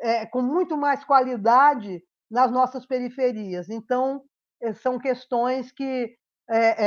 é, 0.00 0.26
com 0.26 0.42
muito 0.42 0.76
mais 0.76 1.02
qualidade 1.02 2.00
nas 2.30 2.52
nossas 2.52 2.86
periferias. 2.86 3.68
Então, 3.68 4.22
é, 4.62 4.72
são 4.74 4.96
questões 4.96 5.72
que 5.72 6.16
é, 6.48 6.84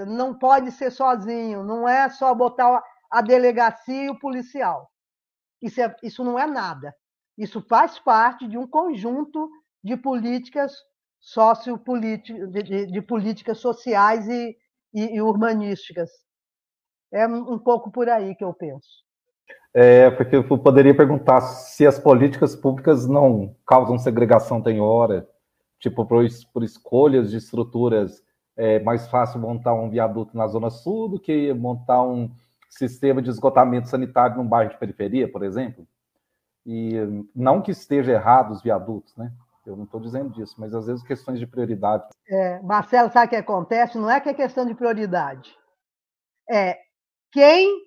é, 0.00 0.06
não 0.06 0.38
pode 0.38 0.72
ser 0.72 0.90
sozinho, 0.90 1.62
não 1.62 1.86
é 1.86 2.08
só 2.08 2.34
botar 2.34 2.82
a 3.10 3.20
delegacia 3.20 4.04
e 4.04 4.08
o 4.08 4.18
policial. 4.18 4.90
Isso, 5.60 5.78
é, 5.78 5.94
isso 6.02 6.24
não 6.24 6.38
é 6.38 6.46
nada. 6.46 6.94
Isso 7.42 7.60
faz 7.60 7.98
parte 7.98 8.46
de 8.46 8.56
um 8.56 8.68
conjunto 8.68 9.50
de 9.82 9.96
políticas 9.96 10.72
sociopolíticas, 11.18 12.48
de, 12.52 12.62
de, 12.62 12.86
de 12.86 13.02
políticas 13.02 13.58
sociais 13.58 14.28
e, 14.28 14.56
e, 14.94 15.16
e, 15.16 15.20
urbanísticas. 15.20 16.08
É 17.12 17.26
um 17.26 17.58
pouco 17.58 17.90
por 17.90 18.08
aí 18.08 18.36
que 18.36 18.44
eu 18.44 18.54
penso. 18.54 18.88
É, 19.74 20.08
porque 20.12 20.36
eu 20.36 20.44
poderia 20.44 20.96
perguntar 20.96 21.40
se 21.40 21.84
as 21.84 21.98
políticas 21.98 22.54
públicas 22.54 23.08
não 23.08 23.56
causam 23.66 23.98
segregação 23.98 24.62
tem 24.62 24.80
hora, 24.80 25.28
tipo 25.80 26.06
por, 26.06 26.24
por 26.52 26.62
escolhas 26.62 27.32
de 27.32 27.38
estruturas, 27.38 28.22
é 28.56 28.78
mais 28.78 29.08
fácil 29.08 29.40
montar 29.40 29.74
um 29.74 29.90
viaduto 29.90 30.36
na 30.36 30.46
zona 30.46 30.70
sul 30.70 31.08
do 31.08 31.18
que 31.18 31.52
montar 31.54 32.04
um 32.04 32.30
sistema 32.70 33.20
de 33.20 33.30
esgotamento 33.30 33.88
sanitário 33.88 34.36
num 34.36 34.46
bairro 34.46 34.70
de 34.70 34.78
periferia, 34.78 35.30
por 35.30 35.42
exemplo. 35.42 35.84
E 36.64 36.94
não 37.34 37.60
que 37.60 37.70
esteja 37.70 38.12
errado 38.12 38.52
os 38.52 38.62
viadutos, 38.62 39.16
né? 39.16 39.32
Eu 39.64 39.76
não 39.76 39.84
estou 39.84 40.00
dizendo 40.00 40.30
disso, 40.30 40.56
mas 40.58 40.74
às 40.74 40.86
vezes 40.86 41.04
questões 41.04 41.38
de 41.38 41.46
prioridade. 41.46 42.08
É, 42.28 42.60
Marcelo, 42.62 43.12
sabe 43.12 43.26
o 43.26 43.30
que 43.30 43.36
acontece? 43.36 43.96
Não 43.96 44.10
é 44.10 44.20
que 44.20 44.28
é 44.28 44.34
questão 44.34 44.66
de 44.66 44.74
prioridade. 44.74 45.56
É 46.50 46.78
quem, 47.30 47.86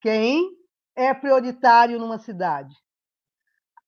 quem 0.00 0.50
é 0.94 1.12
prioritário 1.14 1.98
numa 1.98 2.18
cidade? 2.18 2.74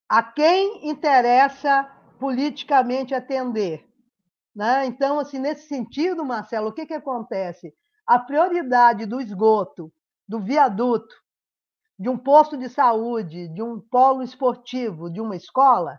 A 0.08 0.22
quem 0.22 0.88
interessa 0.88 1.84
politicamente 2.18 3.14
atender? 3.14 3.86
Né? 4.54 4.86
Então, 4.86 5.18
assim, 5.18 5.38
nesse 5.38 5.68
sentido, 5.68 6.24
Marcelo, 6.24 6.68
o 6.68 6.72
que, 6.72 6.86
que 6.86 6.94
acontece? 6.94 7.74
A 8.06 8.18
prioridade 8.18 9.06
do 9.06 9.20
esgoto, 9.20 9.92
do 10.28 10.40
viaduto, 10.40 11.14
de 11.98 12.08
um 12.08 12.16
posto 12.16 12.56
de 12.56 12.68
saúde, 12.68 13.48
de 13.48 13.62
um 13.62 13.80
polo 13.80 14.22
esportivo, 14.22 15.10
de 15.10 15.20
uma 15.20 15.36
escola, 15.36 15.98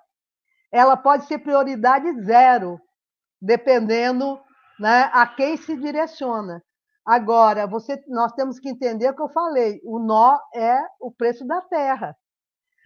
ela 0.72 0.98
pode 0.98 1.26
ser 1.26 1.40
prioridade 1.40 2.12
zero, 2.24 2.80
dependendo 3.42 4.40
né, 4.80 5.10
a 5.14 5.28
quem 5.28 5.56
se 5.56 5.76
direciona. 5.78 6.62
Agora, 7.06 7.68
você, 7.68 8.02
nós 8.08 8.32
temos 8.34 8.60
que 8.60 8.70
entender 8.70 9.10
o 9.10 9.16
que 9.16 9.22
eu 9.22 9.30
falei: 9.30 9.80
o 9.84 10.00
nó 10.00 10.40
é 10.56 10.82
o 11.00 11.12
preço 11.12 11.46
da 11.46 11.62
terra. 11.62 12.16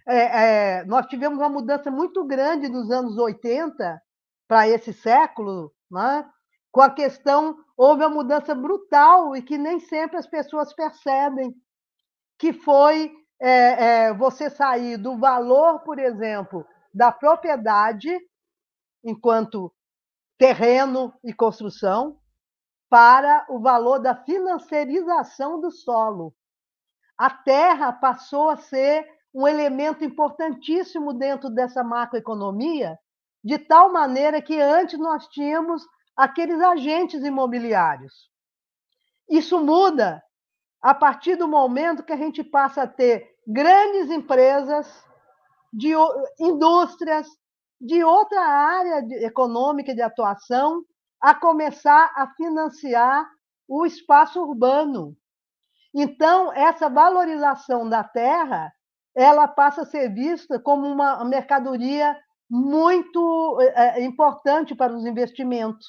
É, 0.07 0.79
é, 0.79 0.85
nós 0.85 1.05
tivemos 1.07 1.37
uma 1.37 1.49
mudança 1.49 1.91
muito 1.91 2.25
grande 2.25 2.69
dos 2.69 2.89
anos 2.89 3.17
80 3.17 4.01
para 4.47 4.67
esse 4.67 4.93
século, 4.93 5.71
né? 5.91 6.27
com 6.71 6.81
a 6.81 6.89
questão, 6.89 7.57
houve 7.75 8.03
uma 8.03 8.09
mudança 8.09 8.53
brutal 8.53 9.35
e 9.35 9.41
que 9.41 9.57
nem 9.57 9.79
sempre 9.79 10.17
as 10.17 10.27
pessoas 10.27 10.73
percebem, 10.73 11.53
que 12.37 12.53
foi 12.53 13.11
é, 13.39 13.49
é, 13.49 14.13
você 14.13 14.49
sair 14.49 14.97
do 14.97 15.17
valor, 15.17 15.79
por 15.79 15.99
exemplo, 15.99 16.65
da 16.93 17.11
propriedade, 17.11 18.09
enquanto 19.03 19.73
terreno 20.37 21.13
e 21.23 21.33
construção, 21.33 22.19
para 22.89 23.45
o 23.49 23.59
valor 23.59 23.99
da 23.99 24.15
financiarização 24.15 25.59
do 25.59 25.71
solo. 25.71 26.33
A 27.17 27.29
terra 27.29 27.91
passou 27.91 28.49
a 28.49 28.57
ser 28.57 29.07
um 29.33 29.47
elemento 29.47 30.03
importantíssimo 30.03 31.13
dentro 31.13 31.49
dessa 31.49 31.83
macroeconomia, 31.83 32.97
de 33.43 33.57
tal 33.57 33.91
maneira 33.91 34.41
que 34.41 34.59
antes 34.59 34.97
nós 34.99 35.27
tínhamos 35.27 35.83
aqueles 36.15 36.59
agentes 36.59 37.23
imobiliários. 37.23 38.31
Isso 39.29 39.59
muda 39.63 40.23
a 40.81 40.93
partir 40.93 41.35
do 41.35 41.47
momento 41.47 42.03
que 42.03 42.13
a 42.13 42.17
gente 42.17 42.43
passa 42.43 42.83
a 42.83 42.87
ter 42.87 43.35
grandes 43.45 44.09
empresas, 44.11 45.05
de 45.71 45.93
indústrias, 46.39 47.27
de 47.79 48.03
outra 48.03 48.41
área 48.41 49.05
econômica 49.25 49.93
de 49.93 50.01
atuação, 50.01 50.83
a 51.21 51.33
começar 51.33 52.11
a 52.15 52.27
financiar 52.35 53.27
o 53.67 53.85
espaço 53.85 54.41
urbano. 54.41 55.15
Então, 55.93 56.53
essa 56.53 56.89
valorização 56.89 57.87
da 57.87 58.03
terra, 58.03 58.71
ela 59.15 59.47
passa 59.47 59.81
a 59.81 59.85
ser 59.85 60.13
vista 60.13 60.59
como 60.59 60.87
uma 60.87 61.23
mercadoria 61.25 62.17
muito 62.49 63.59
é, 63.61 64.03
importante 64.03 64.75
para 64.75 64.93
os 64.95 65.05
investimentos. 65.05 65.85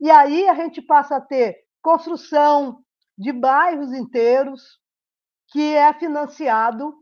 E 0.00 0.10
aí 0.10 0.48
a 0.48 0.54
gente 0.54 0.80
passa 0.80 1.16
a 1.16 1.20
ter 1.20 1.56
construção 1.82 2.84
de 3.16 3.32
bairros 3.32 3.92
inteiros 3.92 4.78
que 5.48 5.74
é 5.74 5.92
financiado, 5.94 6.94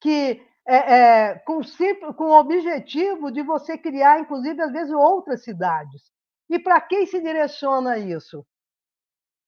que 0.00 0.42
é, 0.66 0.76
é, 0.76 1.38
com, 1.40 1.60
com 2.16 2.24
o 2.24 2.38
objetivo 2.38 3.30
de 3.30 3.42
você 3.42 3.76
criar, 3.76 4.20
inclusive, 4.20 4.60
às 4.62 4.72
vezes, 4.72 4.92
outras 4.92 5.42
cidades. 5.42 6.02
E 6.48 6.58
para 6.58 6.80
quem 6.80 7.06
se 7.06 7.20
direciona 7.20 7.98
isso? 7.98 8.44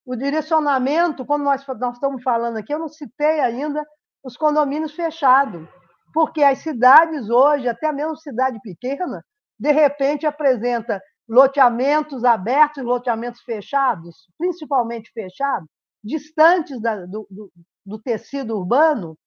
O 0.06 0.16
direcionamento, 0.16 1.24
quando 1.24 1.44
nós, 1.44 1.66
nós 1.66 1.94
estamos 1.94 2.22
falando 2.22 2.58
aqui, 2.58 2.72
eu 2.72 2.78
não 2.78 2.88
citei 2.88 3.40
ainda 3.40 3.84
os 4.22 4.36
condomínios 4.36 4.94
fechados, 4.94 5.66
porque 6.12 6.42
as 6.42 6.58
cidades 6.58 7.28
hoje, 7.28 7.68
até 7.68 7.90
mesmo 7.92 8.16
cidade 8.16 8.60
pequena, 8.60 9.24
de 9.58 9.72
repente 9.72 10.26
apresenta 10.26 11.00
loteamentos 11.28 12.24
abertos, 12.24 12.82
loteamentos 12.82 13.40
fechados, 13.42 14.28
principalmente 14.36 15.10
fechados, 15.12 15.68
distantes 16.04 16.80
da, 16.80 17.06
do, 17.06 17.26
do, 17.30 17.52
do, 17.84 17.98
tecido 17.98 18.58
urbano, 18.58 19.18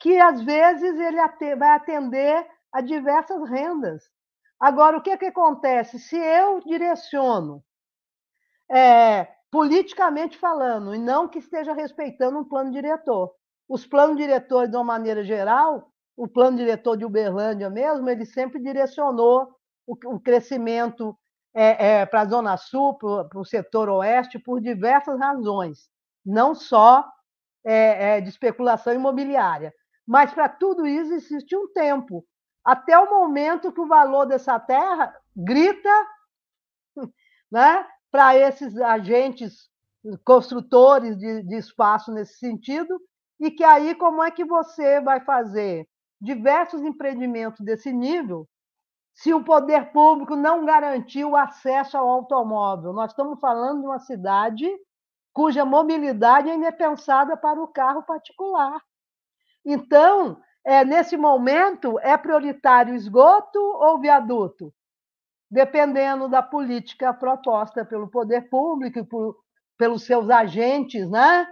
que 0.00 0.18
às 0.18 0.42
vezes 0.42 0.98
ele 0.98 1.56
vai 1.56 1.70
atender 1.70 2.46
a 2.72 2.80
diversas 2.80 3.48
rendas. 3.48 4.02
Agora, 4.58 4.98
o 4.98 5.00
que, 5.00 5.16
que 5.16 5.26
acontece? 5.26 5.98
Se 5.98 6.16
eu 6.16 6.60
direciono, 6.60 7.62
é, 8.70 9.28
politicamente 9.50 10.36
falando, 10.36 10.94
e 10.94 10.98
não 10.98 11.28
que 11.28 11.38
esteja 11.38 11.72
respeitando 11.72 12.38
um 12.38 12.44
plano 12.44 12.72
diretor, 12.72 13.32
os 13.68 13.86
planos 13.86 14.16
diretores, 14.16 14.70
de 14.70 14.76
uma 14.76 14.84
maneira 14.84 15.22
geral, 15.22 15.92
o 16.16 16.26
plano 16.26 16.56
diretor 16.56 16.96
de 16.96 17.04
Uberlândia 17.04 17.70
mesmo, 17.70 18.08
ele 18.10 18.26
sempre 18.26 18.60
direcionou 18.60 19.54
o, 19.86 19.94
o 20.14 20.20
crescimento 20.20 21.16
é, 21.54 22.00
é, 22.00 22.06
para 22.06 22.22
a 22.22 22.26
Zona 22.26 22.56
Sul, 22.56 22.98
para 22.98 23.38
o 23.38 23.44
setor 23.44 23.88
oeste, 23.88 24.38
por 24.38 24.60
diversas 24.60 25.18
razões, 25.18 25.88
não 26.24 26.54
só 26.54 27.08
é, 27.64 28.16
é 28.16 28.20
de 28.20 28.28
especulação 28.28 28.92
imobiliária. 28.94 29.72
Mas 30.06 30.32
para 30.32 30.48
tudo 30.48 30.86
isso 30.86 31.12
existe 31.12 31.56
um 31.56 31.70
tempo, 31.72 32.24
até 32.64 32.98
o 32.98 33.10
momento 33.10 33.72
que 33.72 33.80
o 33.80 33.86
valor 33.86 34.26
dessa 34.26 34.58
terra 34.58 35.14
grita 35.36 36.06
né, 37.50 37.86
para 38.10 38.36
esses 38.36 38.76
agentes 38.78 39.68
construtores 40.24 41.16
de, 41.18 41.42
de 41.42 41.56
espaço 41.56 42.12
nesse 42.12 42.38
sentido, 42.38 42.98
e 43.40 43.50
que 43.50 43.62
aí 43.62 43.94
como 43.94 44.22
é 44.22 44.30
que 44.30 44.44
você 44.44 45.00
vai 45.00 45.20
fazer 45.20 45.86
diversos 46.20 46.82
empreendimentos 46.82 47.64
desse 47.64 47.92
nível 47.92 48.48
se 49.14 49.34
o 49.34 49.42
poder 49.42 49.92
público 49.92 50.36
não 50.36 50.64
garantir 50.64 51.24
o 51.24 51.36
acesso 51.36 51.96
ao 51.96 52.08
automóvel. 52.08 52.92
Nós 52.92 53.10
estamos 53.10 53.38
falando 53.40 53.80
de 53.80 53.86
uma 53.86 53.98
cidade 53.98 54.68
cuja 55.38 55.64
mobilidade 55.64 56.50
ainda 56.50 56.66
é 56.66 56.72
pensada 56.72 57.36
para 57.36 57.62
o 57.62 57.68
carro 57.68 58.02
particular. 58.02 58.82
Então, 59.64 60.42
é, 60.66 60.84
nesse 60.84 61.16
momento, 61.16 61.96
é 62.00 62.16
prioritário 62.16 62.92
esgoto 62.92 63.60
ou 63.60 64.00
viaduto? 64.00 64.74
Dependendo 65.48 66.28
da 66.28 66.42
política 66.42 67.14
proposta 67.14 67.84
pelo 67.84 68.10
poder 68.10 68.50
público 68.50 68.98
e 68.98 69.04
por, 69.04 69.36
pelos 69.78 70.04
seus 70.04 70.28
agentes, 70.28 71.08
né, 71.08 71.46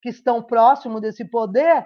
que 0.00 0.10
estão 0.10 0.40
próximos 0.40 1.00
desse 1.00 1.28
poder, 1.28 1.84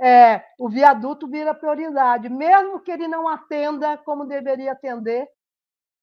é, 0.00 0.42
o 0.58 0.68
viaduto 0.68 1.28
vira 1.28 1.54
prioridade, 1.54 2.28
mesmo 2.28 2.80
que 2.80 2.90
ele 2.90 3.06
não 3.06 3.28
atenda 3.28 3.96
como 3.98 4.26
deveria 4.26 4.72
atender, 4.72 5.24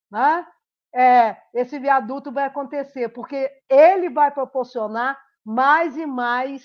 né? 0.09 0.47
É, 0.95 1.35
esse 1.53 1.79
viaduto 1.79 2.31
vai 2.31 2.45
acontecer, 2.45 3.09
porque 3.09 3.49
ele 3.67 4.09
vai 4.09 4.29
proporcionar 4.31 5.19
mais 5.43 5.97
e 5.97 6.05
mais 6.05 6.63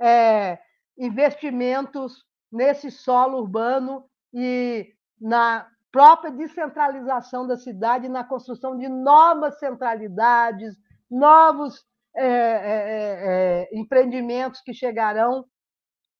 é, 0.00 0.58
investimentos 0.98 2.24
nesse 2.50 2.90
solo 2.90 3.38
urbano 3.38 4.08
e 4.32 4.90
na 5.20 5.68
própria 5.92 6.30
descentralização 6.30 7.46
da 7.46 7.56
cidade, 7.56 8.08
na 8.08 8.24
construção 8.24 8.76
de 8.76 8.88
novas 8.88 9.58
centralidades, 9.58 10.74
novos 11.10 11.84
é, 12.14 12.26
é, 12.26 12.28
é, 12.28 13.68
é 13.72 13.78
empreendimentos 13.78 14.60
que 14.60 14.72
chegarão 14.72 15.44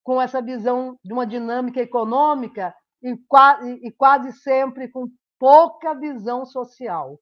com 0.03 0.21
essa 0.21 0.41
visão 0.41 0.97
de 1.05 1.13
uma 1.13 1.27
dinâmica 1.27 1.81
econômica 1.81 2.75
e 3.03 3.17
quase, 3.29 3.73
e 3.83 3.91
quase 3.91 4.33
sempre 4.33 4.89
com 4.89 5.09
pouca 5.39 5.95
visão 5.95 6.45
social. 6.45 7.19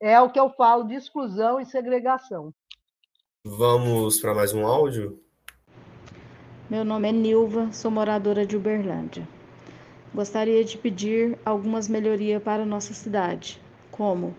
É 0.00 0.20
o 0.20 0.30
que 0.30 0.38
eu 0.38 0.50
falo 0.50 0.84
de 0.84 0.94
exclusão 0.94 1.60
e 1.60 1.66
segregação. 1.66 2.52
Vamos 3.44 4.20
para 4.20 4.34
mais 4.34 4.52
um 4.52 4.66
áudio? 4.66 5.20
Meu 6.68 6.84
nome 6.84 7.08
é 7.08 7.12
Nilva, 7.12 7.72
sou 7.72 7.90
moradora 7.90 8.44
de 8.44 8.56
Uberlândia. 8.56 9.26
Gostaria 10.12 10.64
de 10.64 10.76
pedir 10.76 11.38
algumas 11.44 11.88
melhorias 11.88 12.42
para 12.42 12.62
a 12.62 12.66
nossa 12.66 12.92
cidade, 12.92 13.60
como 13.90 14.34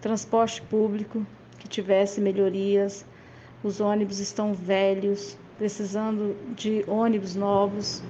transporte 0.00 0.62
público, 0.62 1.26
que 1.58 1.68
tivesse 1.68 2.20
melhorias, 2.20 3.04
os 3.62 3.80
ônibus 3.80 4.18
estão 4.18 4.54
velhos, 4.54 5.36
precisando 5.58 6.36
de 6.54 6.84
ônibus 6.88 7.34
novos. 7.34 8.02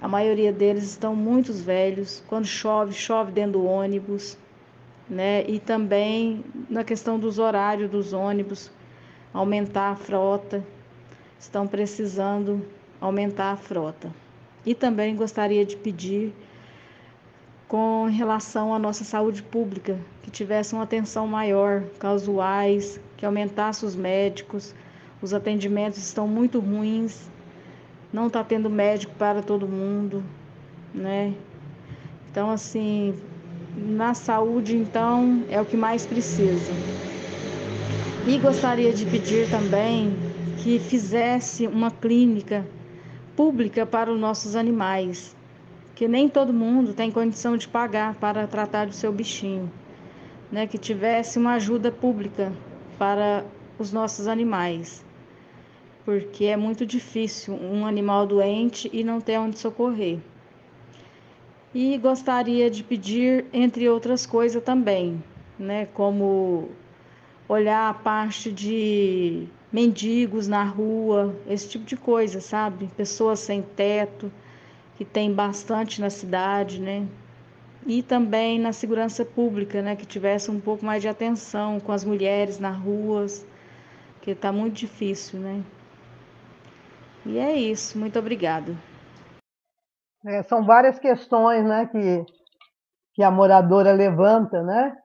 A 0.00 0.08
maioria 0.08 0.52
deles 0.52 0.84
estão 0.84 1.14
muito 1.14 1.52
velhos. 1.52 2.22
Quando 2.26 2.46
chove, 2.46 2.92
chove 2.92 3.32
dentro 3.32 3.52
do 3.52 3.64
ônibus, 3.66 4.38
né? 5.08 5.44
E 5.46 5.58
também 5.58 6.42
na 6.70 6.82
questão 6.82 7.18
dos 7.18 7.38
horários 7.38 7.90
dos 7.90 8.12
ônibus, 8.12 8.70
aumentar 9.32 9.90
a 9.90 9.96
frota. 9.96 10.64
Estão 11.38 11.66
precisando 11.66 12.64
aumentar 13.00 13.52
a 13.52 13.56
frota. 13.56 14.10
E 14.64 14.74
também 14.74 15.14
gostaria 15.14 15.64
de 15.64 15.76
pedir 15.76 16.34
com 17.68 18.06
relação 18.06 18.74
à 18.74 18.78
nossa 18.78 19.04
saúde 19.04 19.42
pública, 19.42 19.96
que 20.22 20.30
tivesse 20.30 20.74
uma 20.74 20.82
atenção 20.82 21.26
maior, 21.26 21.84
casuais, 22.00 23.00
que 23.16 23.24
aumentasse 23.24 23.86
os 23.86 23.94
médicos, 23.94 24.74
os 25.22 25.32
atendimentos 25.32 25.98
estão 25.98 26.26
muito 26.26 26.58
ruins 26.58 27.29
não 28.12 28.26
está 28.26 28.42
tendo 28.42 28.68
médico 28.68 29.14
para 29.14 29.42
todo 29.42 29.68
mundo, 29.68 30.22
né? 30.94 31.34
Então, 32.30 32.50
assim, 32.50 33.14
na 33.76 34.14
saúde, 34.14 34.76
então, 34.76 35.44
é 35.48 35.60
o 35.60 35.64
que 35.64 35.76
mais 35.76 36.06
precisa. 36.06 36.72
E 38.26 38.38
gostaria 38.38 38.92
de 38.92 39.06
pedir 39.06 39.48
também 39.48 40.16
que 40.58 40.78
fizesse 40.78 41.66
uma 41.66 41.90
clínica 41.90 42.66
pública 43.34 43.86
para 43.86 44.12
os 44.12 44.20
nossos 44.20 44.54
animais, 44.54 45.34
que 45.94 46.06
nem 46.06 46.28
todo 46.28 46.52
mundo 46.52 46.92
tem 46.92 47.10
condição 47.10 47.56
de 47.56 47.66
pagar 47.66 48.14
para 48.14 48.46
tratar 48.46 48.86
do 48.86 48.92
seu 48.92 49.12
bichinho, 49.12 49.70
né? 50.52 50.66
Que 50.66 50.78
tivesse 50.78 51.38
uma 51.38 51.54
ajuda 51.54 51.90
pública 51.90 52.52
para 52.98 53.44
os 53.78 53.92
nossos 53.92 54.28
animais, 54.28 55.02
porque 56.04 56.46
é 56.46 56.56
muito 56.56 56.86
difícil 56.86 57.54
um 57.54 57.86
animal 57.86 58.26
doente 58.26 58.88
e 58.92 59.04
não 59.04 59.20
ter 59.20 59.38
onde 59.38 59.58
socorrer. 59.58 60.18
E 61.74 61.96
gostaria 61.98 62.68
de 62.70 62.82
pedir, 62.82 63.44
entre 63.52 63.88
outras 63.88 64.26
coisas 64.26 64.62
também, 64.62 65.22
né, 65.58 65.86
como 65.94 66.68
olhar 67.48 67.90
a 67.90 67.94
parte 67.94 68.50
de 68.50 69.46
mendigos 69.72 70.48
na 70.48 70.64
rua, 70.64 71.34
esse 71.48 71.68
tipo 71.68 71.84
de 71.84 71.96
coisa, 71.96 72.40
sabe? 72.40 72.88
Pessoas 72.96 73.38
sem 73.40 73.62
teto, 73.62 74.32
que 74.96 75.04
tem 75.04 75.32
bastante 75.32 76.00
na 76.00 76.10
cidade, 76.10 76.80
né? 76.80 77.06
E 77.86 78.02
também 78.02 78.58
na 78.58 78.72
segurança 78.72 79.24
pública, 79.24 79.80
né, 79.80 79.96
que 79.96 80.04
tivesse 80.04 80.50
um 80.50 80.60
pouco 80.60 80.84
mais 80.84 81.00
de 81.00 81.08
atenção 81.08 81.80
com 81.80 81.92
as 81.92 82.04
mulheres 82.04 82.58
nas 82.58 82.76
ruas, 82.76 83.46
que 84.22 84.32
está 84.32 84.52
muito 84.52 84.74
difícil, 84.74 85.38
né? 85.38 85.62
E 87.26 87.38
é 87.38 87.54
isso, 87.54 87.98
muito 87.98 88.18
obrigada. 88.18 88.72
É, 90.26 90.42
são 90.42 90.64
várias 90.64 90.98
questões 90.98 91.64
né, 91.64 91.86
que, 91.86 92.24
que 93.14 93.22
a 93.22 93.30
moradora 93.30 93.92
levanta, 93.92 94.62
né? 94.62 94.96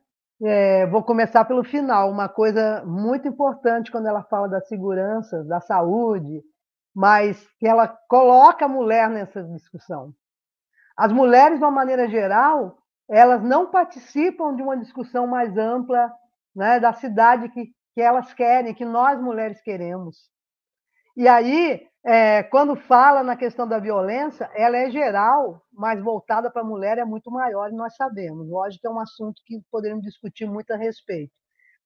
É, 0.43 0.85
vou 0.87 1.03
começar 1.03 1.45
pelo 1.45 1.63
final. 1.63 2.09
Uma 2.09 2.27
coisa 2.27 2.83
muito 2.85 3.27
importante 3.27 3.91
quando 3.91 4.07
ela 4.07 4.23
fala 4.23 4.47
da 4.47 4.61
segurança, 4.61 5.43
da 5.45 5.61
saúde, 5.61 6.41
mas 6.93 7.45
que 7.59 7.67
ela 7.67 7.87
coloca 8.09 8.65
a 8.65 8.69
mulher 8.69 9.09
nessa 9.09 9.43
discussão. 9.43 10.13
As 10.97 11.11
mulheres, 11.11 11.59
de 11.59 11.65
uma 11.65 11.71
maneira 11.71 12.07
geral, 12.07 12.77
elas 13.09 13.43
não 13.43 13.69
participam 13.69 14.55
de 14.55 14.61
uma 14.61 14.77
discussão 14.77 15.27
mais 15.27 15.57
ampla 15.57 16.11
né, 16.55 16.79
da 16.79 16.93
cidade 16.93 17.49
que, 17.49 17.65
que 17.93 18.01
elas 18.01 18.33
querem, 18.33 18.73
que 18.73 18.85
nós 18.85 19.19
mulheres 19.19 19.61
queremos. 19.61 20.29
E 21.15 21.27
aí, 21.27 21.87
é, 22.03 22.43
quando 22.43 22.75
fala 22.75 23.23
na 23.23 23.35
questão 23.35 23.67
da 23.67 23.79
violência, 23.79 24.49
ela 24.53 24.77
é 24.77 24.89
geral, 24.91 25.61
mas 25.73 26.01
voltada 26.01 26.51
para 26.51 26.61
a 26.61 26.65
mulher 26.65 26.97
é 26.97 27.05
muito 27.05 27.31
maior, 27.31 27.71
e 27.71 27.75
nós 27.75 27.95
sabemos. 27.95 28.47
Lógico 28.49 28.81
que 28.81 28.87
é 28.87 28.91
um 28.91 28.99
assunto 28.99 29.41
que 29.45 29.61
poderíamos 29.71 30.03
discutir 30.03 30.45
muito 30.45 30.71
a 30.71 30.77
respeito. 30.77 31.31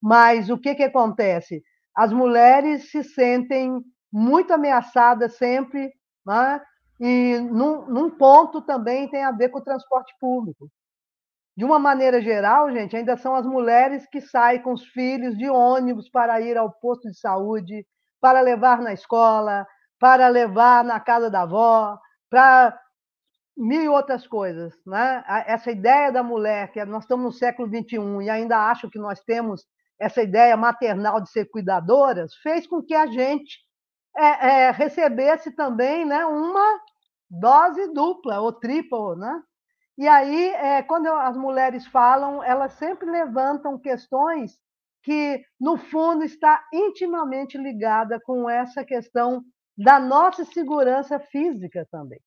Mas 0.01 0.49
o 0.49 0.57
que, 0.57 0.75
que 0.75 0.83
acontece? 0.83 1.63
As 1.95 2.11
mulheres 2.11 2.89
se 2.91 3.03
sentem 3.03 3.79
muito 4.11 4.53
ameaçadas 4.53 5.37
sempre, 5.37 5.91
né? 6.25 6.61
e 6.99 7.39
num, 7.39 7.85
num 7.87 8.09
ponto 8.09 8.61
também 8.61 9.09
tem 9.09 9.23
a 9.23 9.31
ver 9.31 9.49
com 9.49 9.59
o 9.59 9.63
transporte 9.63 10.13
público. 10.19 10.69
De 11.55 11.63
uma 11.63 11.79
maneira 11.79 12.21
geral, 12.21 12.71
gente, 12.71 12.95
ainda 12.95 13.17
são 13.17 13.35
as 13.35 13.45
mulheres 13.45 14.07
que 14.07 14.21
saem 14.21 14.61
com 14.61 14.73
os 14.73 14.85
filhos 14.87 15.37
de 15.37 15.49
ônibus 15.49 16.09
para 16.09 16.41
ir 16.41 16.57
ao 16.57 16.71
posto 16.71 17.09
de 17.09 17.17
saúde, 17.17 17.85
para 18.21 18.41
levar 18.41 18.82
na 18.82 18.93
escola, 18.93 19.67
para 19.99 20.27
levar 20.27 20.84
na 20.84 20.99
casa 20.99 21.29
da 21.29 21.41
avó, 21.41 21.99
para 22.29 22.79
mil 23.58 23.91
outras 23.91 24.25
coisas. 24.25 24.73
Né? 24.86 25.23
Essa 25.45 25.71
ideia 25.71 26.12
da 26.12 26.23
mulher, 26.23 26.71
que 26.71 26.84
nós 26.86 27.03
estamos 27.03 27.25
no 27.25 27.32
século 27.32 27.67
XXI 27.67 28.23
e 28.23 28.29
ainda 28.29 28.69
acho 28.69 28.89
que 28.89 28.97
nós 28.97 29.19
temos 29.21 29.65
essa 29.99 30.23
ideia 30.23 30.55
maternal 30.55 31.19
de 31.19 31.29
ser 31.29 31.45
cuidadoras, 31.49 32.34
fez 32.36 32.65
com 32.65 32.82
que 32.82 32.95
a 32.95 33.05
gente 33.05 33.60
é, 34.17 34.47
é, 34.47 34.71
recebesse 34.71 35.51
também 35.51 36.05
né, 36.05 36.25
uma 36.25 36.79
dose 37.29 37.93
dupla 37.93 38.39
ou 38.39 38.53
tripla. 38.53 39.15
Né? 39.17 39.41
E 39.97 40.08
aí, 40.08 40.49
é, 40.51 40.82
quando 40.82 41.08
as 41.08 41.36
mulheres 41.36 41.86
falam, 41.88 42.41
elas 42.41 42.73
sempre 42.73 43.10
levantam 43.10 43.77
questões 43.77 44.58
que, 45.03 45.41
no 45.59 45.77
fundo, 45.77 46.23
está 46.23 46.63
intimamente 46.73 47.57
ligada 47.57 48.19
com 48.21 48.49
essa 48.49 48.83
questão 48.83 49.43
da 49.77 49.99
nossa 49.99 50.43
segurança 50.45 51.19
física 51.19 51.88
também. 51.89 52.19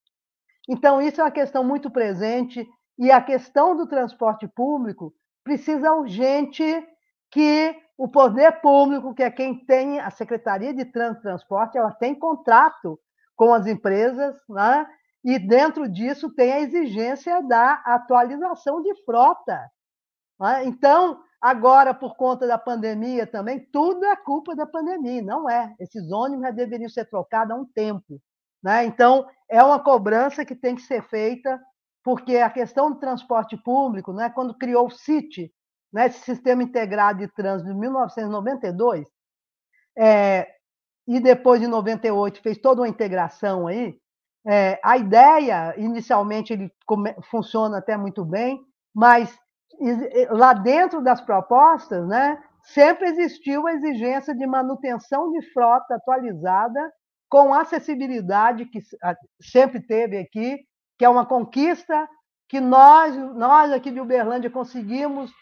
Então, 0.68 1.00
isso 1.02 1.20
é 1.20 1.24
uma 1.24 1.30
questão 1.30 1.62
muito 1.62 1.90
presente, 1.90 2.66
e 2.98 3.10
a 3.10 3.20
questão 3.20 3.76
do 3.76 3.86
transporte 3.86 4.46
público 4.48 5.12
precisa 5.44 5.92
urgente 5.92 6.62
que 7.30 7.76
o 7.96 8.08
poder 8.08 8.60
público, 8.60 9.14
que 9.14 9.22
é 9.22 9.30
quem 9.30 9.64
tem 9.64 10.00
a 10.00 10.10
Secretaria 10.10 10.72
de 10.74 10.84
Transporte, 10.84 11.78
ela 11.78 11.92
tem 11.92 12.14
contrato 12.14 12.98
com 13.36 13.52
as 13.52 13.66
empresas, 13.66 14.34
né? 14.48 14.86
e 15.24 15.38
dentro 15.38 15.88
disso 15.88 16.32
tem 16.34 16.52
a 16.52 16.60
exigência 16.60 17.42
da 17.42 17.74
atualização 17.84 18.82
de 18.82 18.94
frota. 19.04 19.58
Né? 20.40 20.64
Então, 20.66 21.22
Agora, 21.42 21.92
por 21.92 22.14
conta 22.14 22.46
da 22.46 22.56
pandemia 22.56 23.26
também, 23.26 23.58
tudo 23.72 24.04
é 24.04 24.14
culpa 24.14 24.54
da 24.54 24.64
pandemia, 24.64 25.20
não 25.20 25.50
é. 25.50 25.74
Esses 25.80 26.12
ônibus 26.12 26.46
já 26.46 26.50
deveriam 26.52 26.88
ser 26.88 27.04
trocados 27.06 27.52
há 27.52 27.58
um 27.58 27.66
tempo. 27.66 28.20
Né? 28.62 28.84
Então, 28.84 29.26
é 29.50 29.60
uma 29.60 29.82
cobrança 29.82 30.44
que 30.44 30.54
tem 30.54 30.76
que 30.76 30.82
ser 30.82 31.02
feita, 31.08 31.60
porque 32.04 32.36
a 32.36 32.48
questão 32.48 32.92
do 32.92 33.00
transporte 33.00 33.56
público, 33.56 34.12
né, 34.12 34.30
quando 34.30 34.56
criou 34.56 34.86
o 34.86 34.90
CIT, 34.90 35.52
né, 35.92 36.06
esse 36.06 36.20
Sistema 36.20 36.62
Integrado 36.62 37.18
de 37.18 37.28
Trânsito, 37.28 37.72
em 37.72 37.78
1992, 37.78 39.08
é, 39.98 40.46
e 41.08 41.18
depois 41.18 41.60
de 41.60 41.66
98 41.66 42.40
fez 42.40 42.56
toda 42.58 42.82
uma 42.82 42.88
integração 42.88 43.66
aí, 43.66 43.98
é, 44.46 44.78
a 44.82 44.96
ideia, 44.96 45.74
inicialmente, 45.76 46.52
ele 46.52 46.72
funciona 47.30 47.78
até 47.78 47.96
muito 47.96 48.24
bem, 48.24 48.60
mas 48.94 49.36
lá 50.30 50.52
dentro 50.52 51.02
das 51.02 51.20
propostas, 51.20 52.06
né, 52.06 52.42
sempre 52.62 53.08
existiu 53.08 53.66
a 53.66 53.72
exigência 53.72 54.34
de 54.34 54.46
manutenção 54.46 55.30
de 55.32 55.52
frota 55.52 55.94
atualizada 55.94 56.92
com 57.28 57.54
acessibilidade 57.54 58.66
que 58.66 58.80
sempre 59.40 59.80
teve 59.80 60.18
aqui, 60.18 60.58
que 60.98 61.04
é 61.04 61.08
uma 61.08 61.24
conquista 61.24 62.08
que 62.48 62.60
nós, 62.60 63.16
nós 63.34 63.72
aqui 63.72 63.90
de 63.90 64.00
Uberlândia 64.00 64.50
conseguimos 64.50 65.32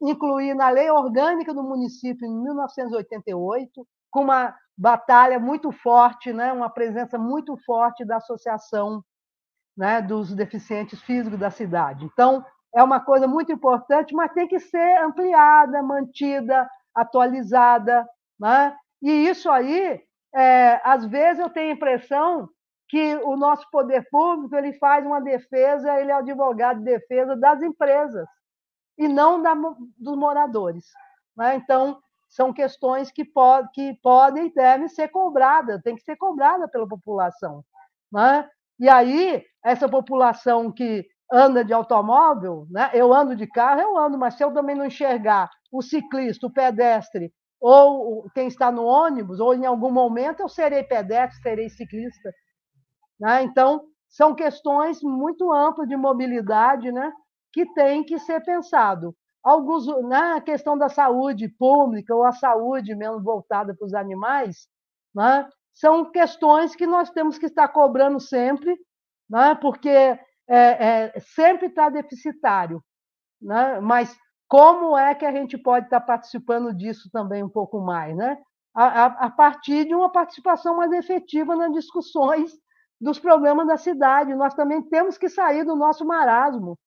incluir 0.00 0.54
na 0.54 0.70
lei 0.70 0.90
orgânica 0.90 1.52
do 1.52 1.62
município 1.62 2.26
em 2.26 2.42
1988, 2.42 3.86
com 4.10 4.20
uma 4.22 4.54
batalha 4.76 5.38
muito 5.40 5.72
forte, 5.72 6.32
né, 6.32 6.52
uma 6.52 6.70
presença 6.70 7.18
muito 7.18 7.56
forte 7.64 8.04
da 8.04 8.16
associação 8.16 9.02
né, 9.76 10.00
dos 10.00 10.32
deficientes 10.32 11.00
físicos 11.02 11.38
da 11.38 11.50
cidade. 11.50 12.04
Então, 12.04 12.44
é 12.74 12.82
uma 12.82 13.00
coisa 13.00 13.26
muito 13.26 13.52
importante, 13.52 14.14
mas 14.14 14.32
tem 14.32 14.48
que 14.48 14.58
ser 14.58 14.98
ampliada, 14.98 15.82
mantida, 15.82 16.68
atualizada. 16.94 18.06
Né? 18.38 18.76
E 19.00 19.28
isso 19.28 19.48
aí, 19.50 20.02
é, 20.34 20.80
às 20.84 21.06
vezes 21.06 21.38
eu 21.38 21.48
tenho 21.48 21.70
a 21.70 21.74
impressão 21.74 22.48
que 22.88 23.14
o 23.16 23.36
nosso 23.36 23.68
poder 23.70 24.06
público 24.10 24.54
ele 24.56 24.72
faz 24.74 25.06
uma 25.06 25.20
defesa, 25.20 25.98
ele 26.00 26.10
é 26.10 26.14
advogado 26.14 26.78
de 26.78 26.84
defesa 26.84 27.36
das 27.36 27.62
empresas 27.62 28.28
e 28.98 29.08
não 29.08 29.40
da, 29.40 29.54
dos 29.96 30.16
moradores. 30.16 30.86
Né? 31.36 31.56
Então, 31.56 32.00
são 32.28 32.52
questões 32.52 33.12
que, 33.12 33.24
pode, 33.24 33.70
que 33.72 33.94
podem 34.02 34.46
e 34.46 34.52
devem 34.52 34.88
ser 34.88 35.08
cobradas, 35.08 35.80
tem 35.82 35.94
que 35.94 36.02
ser 36.02 36.16
cobrada 36.16 36.66
pela 36.68 36.88
população. 36.88 37.64
Né? 38.12 38.48
E 38.80 38.88
aí, 38.88 39.44
essa 39.64 39.88
população 39.88 40.72
que 40.72 41.06
anda 41.32 41.64
de 41.64 41.72
automóvel, 41.72 42.66
né? 42.70 42.90
eu 42.94 43.12
ando 43.12 43.34
de 43.34 43.46
carro, 43.46 43.80
eu 43.80 43.98
ando, 43.98 44.18
mas 44.18 44.34
se 44.34 44.44
eu 44.44 44.52
também 44.52 44.76
não 44.76 44.86
enxergar 44.86 45.50
o 45.72 45.82
ciclista, 45.82 46.46
o 46.46 46.52
pedestre, 46.52 47.32
ou 47.60 48.28
quem 48.34 48.46
está 48.46 48.70
no 48.70 48.84
ônibus, 48.84 49.40
ou 49.40 49.54
em 49.54 49.64
algum 49.64 49.90
momento 49.90 50.40
eu 50.40 50.48
serei 50.48 50.82
pedestre, 50.82 51.42
serei 51.42 51.68
ciclista. 51.70 52.30
Né? 53.18 53.42
Então, 53.42 53.82
são 54.08 54.34
questões 54.34 55.02
muito 55.02 55.52
amplas 55.52 55.88
de 55.88 55.96
mobilidade 55.96 56.92
né? 56.92 57.12
que 57.52 57.66
tem 57.72 58.04
que 58.04 58.18
ser 58.18 58.44
pensado. 58.44 59.14
Alguns, 59.42 59.86
na 59.86 60.34
né? 60.34 60.40
questão 60.40 60.76
da 60.76 60.88
saúde 60.88 61.48
pública, 61.48 62.14
ou 62.14 62.24
a 62.24 62.32
saúde 62.32 62.94
mesmo 62.94 63.22
voltada 63.22 63.74
para 63.74 63.86
os 63.86 63.94
animais, 63.94 64.68
né? 65.14 65.48
são 65.72 66.10
questões 66.10 66.76
que 66.76 66.86
nós 66.86 67.10
temos 67.10 67.38
que 67.38 67.46
estar 67.46 67.68
cobrando 67.68 68.20
sempre, 68.20 68.76
né? 69.28 69.54
porque 69.54 70.18
é, 70.48 70.56
é, 70.56 71.20
sempre 71.20 71.66
está 71.66 71.88
deficitário. 71.88 72.82
Né? 73.40 73.80
Mas 73.80 74.16
como 74.48 74.96
é 74.96 75.14
que 75.14 75.24
a 75.24 75.32
gente 75.32 75.56
pode 75.58 75.86
estar 75.86 76.00
tá 76.00 76.06
participando 76.06 76.74
disso 76.74 77.08
também 77.12 77.42
um 77.42 77.48
pouco 77.48 77.80
mais? 77.80 78.16
Né? 78.16 78.38
A, 78.74 78.84
a, 78.84 79.06
a, 79.26 79.30
partir 79.30 79.84
de 79.86 79.94
uma 79.94 80.10
participação 80.10 80.76
mais 80.76 80.92
efetiva 80.92 81.56
nas 81.56 81.72
discussões 81.72 82.52
dos 83.00 83.18
problemas 83.18 83.66
da 83.66 83.76
cidade. 83.76 84.34
Nós 84.34 84.54
também 84.54 84.82
temos 84.82 85.18
que 85.18 85.28
sair 85.28 85.64
do 85.64 85.76
nosso 85.76 86.04
marasmo, 86.04 86.78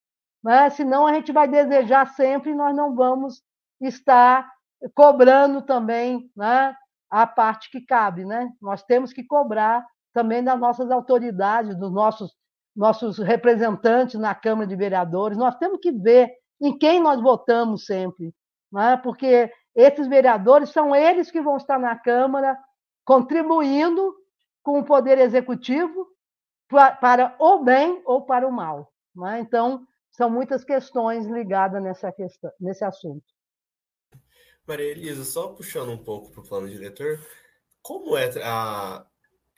né? 0.42 0.70
senão 0.70 1.06
a 1.06 1.12
gente 1.14 1.32
vai 1.32 1.48
desejar 1.48 2.06
sempre 2.14 2.50
e 2.50 2.54
nós 2.54 2.74
não 2.74 2.94
vamos 2.94 3.42
estar 3.80 4.48
cobrando 4.94 5.62
também 5.62 6.30
né, 6.36 6.74
a 7.10 7.26
parte 7.26 7.70
que 7.70 7.80
cabe. 7.80 8.24
Né? 8.24 8.50
Nós 8.60 8.82
temos 8.82 9.12
que 9.12 9.24
cobrar 9.24 9.84
também 10.12 10.42
das 10.42 10.58
nossas 10.58 10.90
autoridades, 10.90 11.78
dos 11.78 11.92
nossos, 11.92 12.32
nossos 12.78 13.18
representantes 13.18 14.20
na 14.20 14.32
Câmara 14.36 14.68
de 14.68 14.76
Vereadores. 14.76 15.36
Nós 15.36 15.56
temos 15.56 15.80
que 15.80 15.90
ver 15.90 16.30
em 16.60 16.78
quem 16.78 17.02
nós 17.02 17.20
votamos 17.20 17.84
sempre, 17.84 18.32
né? 18.72 18.96
porque 18.98 19.52
esses 19.74 20.06
vereadores 20.06 20.70
são 20.70 20.94
eles 20.94 21.28
que 21.28 21.40
vão 21.40 21.56
estar 21.56 21.76
na 21.76 21.96
Câmara 21.96 22.56
contribuindo 23.04 24.14
com 24.62 24.78
o 24.78 24.84
Poder 24.84 25.18
Executivo 25.18 26.06
para 26.68 27.34
o 27.40 27.64
bem 27.64 28.00
ou 28.04 28.24
para 28.24 28.46
o 28.46 28.52
mal. 28.52 28.92
Né? 29.12 29.40
Então, 29.40 29.84
são 30.12 30.30
muitas 30.30 30.62
questões 30.62 31.26
ligadas 31.26 31.82
nessa 31.82 32.12
questão, 32.12 32.52
nesse 32.60 32.84
assunto. 32.84 33.26
Maria 34.64 34.92
Elisa, 34.92 35.24
só 35.24 35.48
puxando 35.48 35.90
um 35.90 35.98
pouco 35.98 36.30
para 36.30 36.42
o 36.42 36.48
plano 36.48 36.68
diretor, 36.68 37.18
como 37.82 38.16
é 38.16 38.30
a, 38.44 39.04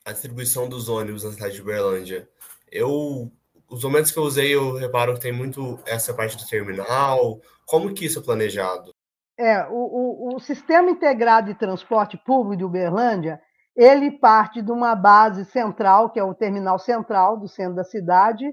a 0.06 0.12
distribuição 0.12 0.68
dos 0.68 0.88
ônibus 0.88 1.24
na 1.24 1.32
cidade 1.32 1.56
de 1.56 1.60
Uberlândia? 1.60 2.26
Eu, 2.70 3.30
os 3.68 3.84
momentos 3.84 4.10
que 4.10 4.18
eu 4.18 4.22
usei, 4.22 4.54
eu 4.54 4.74
reparo 4.74 5.14
que 5.14 5.20
tem 5.20 5.32
muito 5.32 5.78
essa 5.86 6.14
parte 6.14 6.36
do 6.36 6.46
terminal. 6.46 7.40
Como 7.66 7.92
que 7.92 8.06
isso 8.06 8.18
é 8.18 8.22
planejado? 8.22 8.92
É, 9.38 9.66
o, 9.68 10.32
o, 10.32 10.36
o 10.36 10.40
Sistema 10.40 10.90
Integrado 10.90 11.46
de 11.46 11.58
Transporte 11.58 12.18
Público 12.18 12.58
de 12.58 12.64
Uberlândia, 12.64 13.40
ele 13.74 14.10
parte 14.10 14.60
de 14.60 14.70
uma 14.70 14.94
base 14.94 15.44
central, 15.46 16.10
que 16.10 16.20
é 16.20 16.24
o 16.24 16.34
terminal 16.34 16.78
central 16.78 17.38
do 17.38 17.48
centro 17.48 17.74
da 17.74 17.84
cidade, 17.84 18.44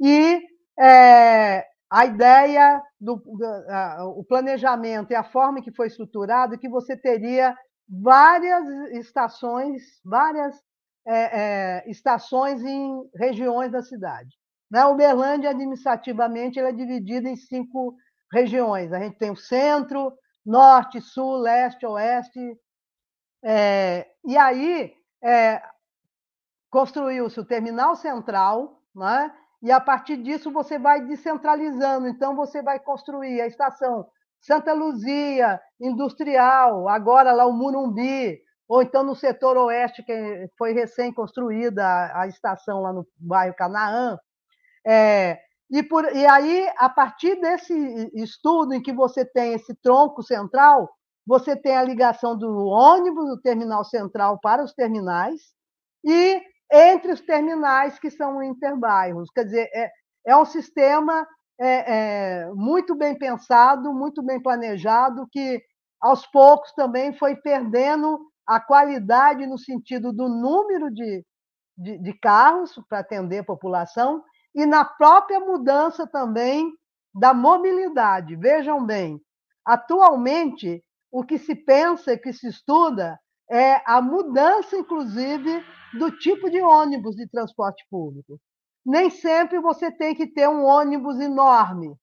e 0.00 0.40
é, 0.78 1.66
a 1.90 2.06
ideia 2.06 2.80
do, 2.98 3.22
o 4.16 4.24
planejamento 4.24 5.10
e 5.10 5.14
a 5.14 5.24
forma 5.24 5.60
que 5.60 5.72
foi 5.72 5.88
estruturado, 5.88 6.58
que 6.58 6.68
você 6.68 6.96
teria 6.96 7.54
várias 7.86 8.66
estações, 8.92 9.82
várias 10.04 10.54
é, 11.06 11.40
é, 11.40 11.90
estações 11.90 12.62
em 12.62 13.10
regiões 13.16 13.72
da 13.72 13.82
cidade. 13.82 14.36
Né? 14.70 14.84
Uberlândia, 14.84 15.50
administrativamente, 15.50 16.58
ela 16.58 16.68
é 16.68 16.72
dividida 16.72 17.28
em 17.28 17.36
cinco 17.36 17.96
regiões. 18.32 18.92
A 18.92 19.00
gente 19.00 19.18
tem 19.18 19.30
o 19.30 19.36
centro, 19.36 20.12
norte, 20.44 21.00
sul, 21.00 21.38
leste, 21.38 21.84
oeste. 21.86 22.40
É, 23.42 24.06
e 24.24 24.36
aí 24.36 24.94
é, 25.22 25.62
construiu-se 26.70 27.40
o 27.40 27.44
terminal 27.44 27.96
central, 27.96 28.80
né? 28.94 29.34
e 29.62 29.70
a 29.70 29.80
partir 29.80 30.16
disso 30.18 30.50
você 30.50 30.78
vai 30.78 31.04
descentralizando. 31.04 32.08
Então, 32.08 32.36
você 32.36 32.62
vai 32.62 32.78
construir 32.78 33.40
a 33.40 33.46
estação 33.46 34.06
Santa 34.40 34.72
Luzia, 34.72 35.60
Industrial, 35.78 36.88
agora 36.88 37.32
lá 37.32 37.46
o 37.46 37.52
Murumbi, 37.52 38.40
ou 38.70 38.82
então 38.82 39.02
no 39.02 39.16
setor 39.16 39.56
oeste, 39.56 40.00
que 40.00 40.48
foi 40.56 40.72
recém-construída 40.72 41.84
a, 42.14 42.28
estação 42.28 42.80
lá 42.80 42.92
no 42.92 43.04
bairro 43.16 43.56
Canaã. 43.56 44.16
É, 44.86 45.40
e, 45.68 45.82
por, 45.82 46.04
e 46.14 46.24
aí, 46.24 46.70
a 46.78 46.88
partir 46.88 47.34
desse 47.40 47.74
estudo 48.14 48.72
em 48.72 48.80
que 48.80 48.92
você 48.92 49.24
tem 49.24 49.54
esse 49.54 49.74
tronco 49.82 50.22
central, 50.22 50.88
você 51.26 51.56
tem 51.56 51.76
a 51.76 51.82
ligação 51.82 52.38
do 52.38 52.66
ônibus 52.66 53.26
do 53.30 53.40
terminal 53.40 53.82
central 53.82 54.38
para 54.38 54.62
os 54.62 54.72
terminais 54.72 55.40
e 56.04 56.40
entre 56.72 57.10
os 57.10 57.20
terminais 57.20 57.98
que 57.98 58.08
são 58.08 58.40
interbairros. 58.40 59.30
Quer 59.34 59.46
dizer, 59.46 59.68
é, 59.74 59.90
é 60.28 60.36
um 60.36 60.44
sistema 60.44 61.26
é, 61.60 62.44
é, 62.44 62.50
muito 62.54 62.94
bem 62.94 63.18
pensado, 63.18 63.92
muito 63.92 64.22
bem 64.22 64.40
planejado, 64.40 65.26
que 65.28 65.60
aos 66.00 66.24
poucos 66.28 66.72
também 66.74 67.12
foi 67.12 67.34
perdendo 67.34 68.30
a 68.50 68.58
qualidade 68.58 69.46
no 69.46 69.56
sentido 69.56 70.12
do 70.12 70.28
número 70.28 70.90
de, 70.90 71.24
de, 71.78 71.98
de 71.98 72.12
carros 72.14 72.74
para 72.88 72.98
atender 72.98 73.38
a 73.38 73.44
população 73.44 74.24
e 74.52 74.66
na 74.66 74.84
própria 74.84 75.38
mudança 75.38 76.04
também 76.04 76.68
da 77.14 77.32
mobilidade. 77.32 78.34
Vejam 78.34 78.84
bem, 78.84 79.20
atualmente, 79.64 80.82
o 81.12 81.22
que 81.22 81.38
se 81.38 81.54
pensa, 81.54 82.18
que 82.18 82.32
se 82.32 82.48
estuda, 82.48 83.16
é 83.48 83.80
a 83.86 84.02
mudança, 84.02 84.76
inclusive, 84.76 85.64
do 85.96 86.10
tipo 86.18 86.50
de 86.50 86.60
ônibus 86.60 87.14
de 87.14 87.28
transporte 87.28 87.86
público. 87.88 88.36
Nem 88.84 89.10
sempre 89.10 89.60
você 89.60 89.92
tem 89.92 90.12
que 90.12 90.26
ter 90.26 90.48
um 90.48 90.64
ônibus 90.64 91.20
enorme. 91.20 91.94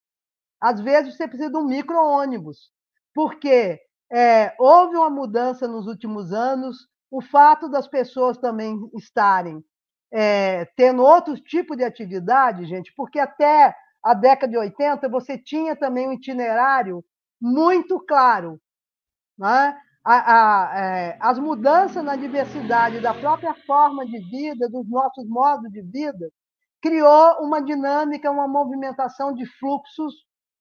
Às 0.61 0.79
vezes 0.79 1.17
você 1.17 1.27
precisa 1.27 1.49
de 1.49 1.57
um 1.57 1.65
micro-ônibus, 1.65 2.71
porque 3.13 3.81
é, 4.11 4.55
houve 4.57 4.95
uma 4.95 5.09
mudança 5.09 5.67
nos 5.67 5.87
últimos 5.87 6.31
anos, 6.31 6.87
o 7.11 7.21
fato 7.21 7.69
das 7.69 7.87
pessoas 7.87 8.37
também 8.37 8.79
estarem 8.95 9.63
é, 10.11 10.65
tendo 10.75 11.03
outro 11.03 11.35
tipo 11.35 11.75
de 11.75 11.83
atividade, 11.83 12.65
gente, 12.65 12.93
porque 12.95 13.19
até 13.19 13.75
a 14.03 14.13
década 14.13 14.51
de 14.51 14.57
80 14.57 15.09
você 15.09 15.37
tinha 15.37 15.75
também 15.75 16.07
um 16.07 16.13
itinerário 16.13 17.03
muito 17.41 17.99
claro. 17.99 18.59
Né? 19.37 19.77
A, 20.03 20.13
a, 20.33 20.79
é, 20.79 21.17
as 21.19 21.37
mudanças 21.37 22.03
na 22.03 22.15
diversidade 22.15 23.01
da 23.01 23.13
própria 23.13 23.53
forma 23.65 24.05
de 24.05 24.19
vida, 24.29 24.69
dos 24.69 24.89
nossos 24.89 25.27
modos 25.27 25.69
de 25.71 25.81
vida, 25.81 26.31
criou 26.81 27.41
uma 27.41 27.61
dinâmica, 27.61 28.31
uma 28.31 28.47
movimentação 28.47 29.33
de 29.33 29.45
fluxos 29.59 30.13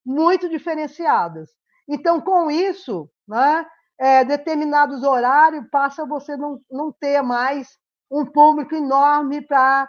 muito 0.04 0.48
diferenciadas. 0.48 1.50
Então, 1.88 2.20
com 2.20 2.50
isso, 2.50 3.08
né, 3.26 3.66
é, 3.98 4.24
determinados 4.24 5.02
horários 5.02 5.66
passa 5.70 6.04
você 6.06 6.36
não, 6.36 6.60
não 6.70 6.92
ter 6.92 7.22
mais 7.22 7.78
um 8.10 8.24
público 8.24 8.74
enorme 8.74 9.40
para 9.40 9.88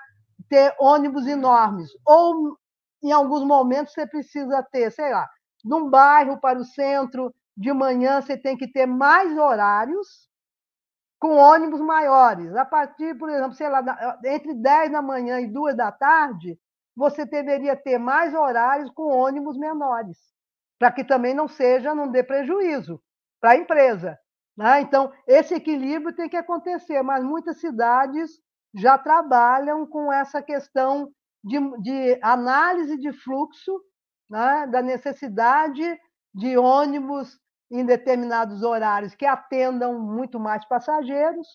ter 0.49 0.75
ônibus 0.79 1.27
enormes. 1.27 1.89
Ou, 2.05 2.57
em 3.03 3.11
alguns 3.11 3.43
momentos, 3.43 3.93
você 3.93 4.07
precisa 4.07 4.63
ter, 4.71 4.91
sei 4.91 5.11
lá, 5.11 5.27
de 5.63 5.73
um 5.73 5.89
bairro 5.89 6.39
para 6.39 6.59
o 6.59 6.65
centro, 6.65 7.33
de 7.55 7.73
manhã 7.73 8.21
você 8.21 8.37
tem 8.37 8.55
que 8.55 8.71
ter 8.71 8.85
mais 8.85 9.37
horários 9.37 10.27
com 11.19 11.35
ônibus 11.35 11.81
maiores. 11.81 12.55
A 12.55 12.65
partir, 12.65 13.17
por 13.17 13.29
exemplo, 13.29 13.53
sei 13.53 13.69
lá, 13.69 13.83
entre 14.23 14.53
10 14.53 14.91
da 14.91 15.01
manhã 15.01 15.39
e 15.39 15.47
2 15.47 15.75
da 15.75 15.91
tarde, 15.91 16.59
você 16.95 17.25
deveria 17.25 17.75
ter 17.75 17.97
mais 17.97 18.33
horários 18.33 18.89
com 18.91 19.03
ônibus 19.03 19.57
menores, 19.57 20.17
para 20.79 20.91
que 20.91 21.03
também 21.03 21.33
não 21.33 21.47
seja, 21.47 21.95
não 21.95 22.11
dê 22.11 22.23
prejuízo 22.23 23.01
para 23.39 23.51
a 23.51 23.57
empresa. 23.57 24.17
Né? 24.55 24.81
Então, 24.81 25.11
esse 25.27 25.53
equilíbrio 25.53 26.15
tem 26.15 26.29
que 26.29 26.37
acontecer, 26.37 27.01
mas 27.01 27.23
muitas 27.23 27.59
cidades 27.59 28.39
já 28.73 28.97
trabalham 28.97 29.85
com 29.85 30.11
essa 30.11 30.41
questão 30.41 31.11
de, 31.43 31.59
de 31.81 32.19
análise 32.21 32.97
de 32.97 33.11
fluxo, 33.11 33.79
né? 34.29 34.67
da 34.67 34.81
necessidade 34.81 35.99
de 36.33 36.57
ônibus 36.57 37.39
em 37.71 37.85
determinados 37.85 38.63
horários 38.63 39.15
que 39.15 39.25
atendam 39.25 39.99
muito 39.99 40.39
mais 40.39 40.65
passageiros 40.65 41.47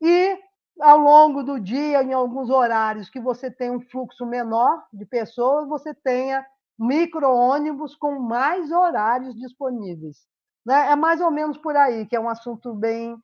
e 0.00 0.38
ao 0.80 0.98
longo 0.98 1.42
do 1.42 1.60
dia, 1.60 2.02
em 2.02 2.12
alguns 2.12 2.50
horários 2.50 3.08
que 3.08 3.20
você 3.20 3.50
tem 3.50 3.70
um 3.70 3.80
fluxo 3.80 4.24
menor 4.24 4.84
de 4.92 5.04
pessoas, 5.04 5.68
você 5.68 5.94
tenha 5.94 6.44
micro-ônibus 6.78 7.94
com 7.94 8.18
mais 8.18 8.70
horários 8.70 9.34
disponíveis. 9.34 10.26
Né? 10.64 10.92
É 10.92 10.96
mais 10.96 11.20
ou 11.20 11.30
menos 11.30 11.58
por 11.58 11.76
aí, 11.76 12.06
que 12.06 12.16
é 12.16 12.20
um 12.20 12.28
assunto 12.28 12.74
bem 12.74 13.16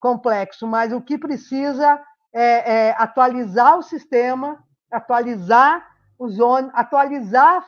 complexo, 0.00 0.66
mas 0.66 0.92
o 0.92 1.00
que 1.00 1.18
precisa 1.18 2.02
é, 2.32 2.88
é 2.88 2.94
atualizar 2.98 3.78
o 3.78 3.82
sistema, 3.82 4.62
atualizar 4.90 5.86
os 6.18 6.38
ônibus, 6.38 6.74
atualizar 6.74 7.66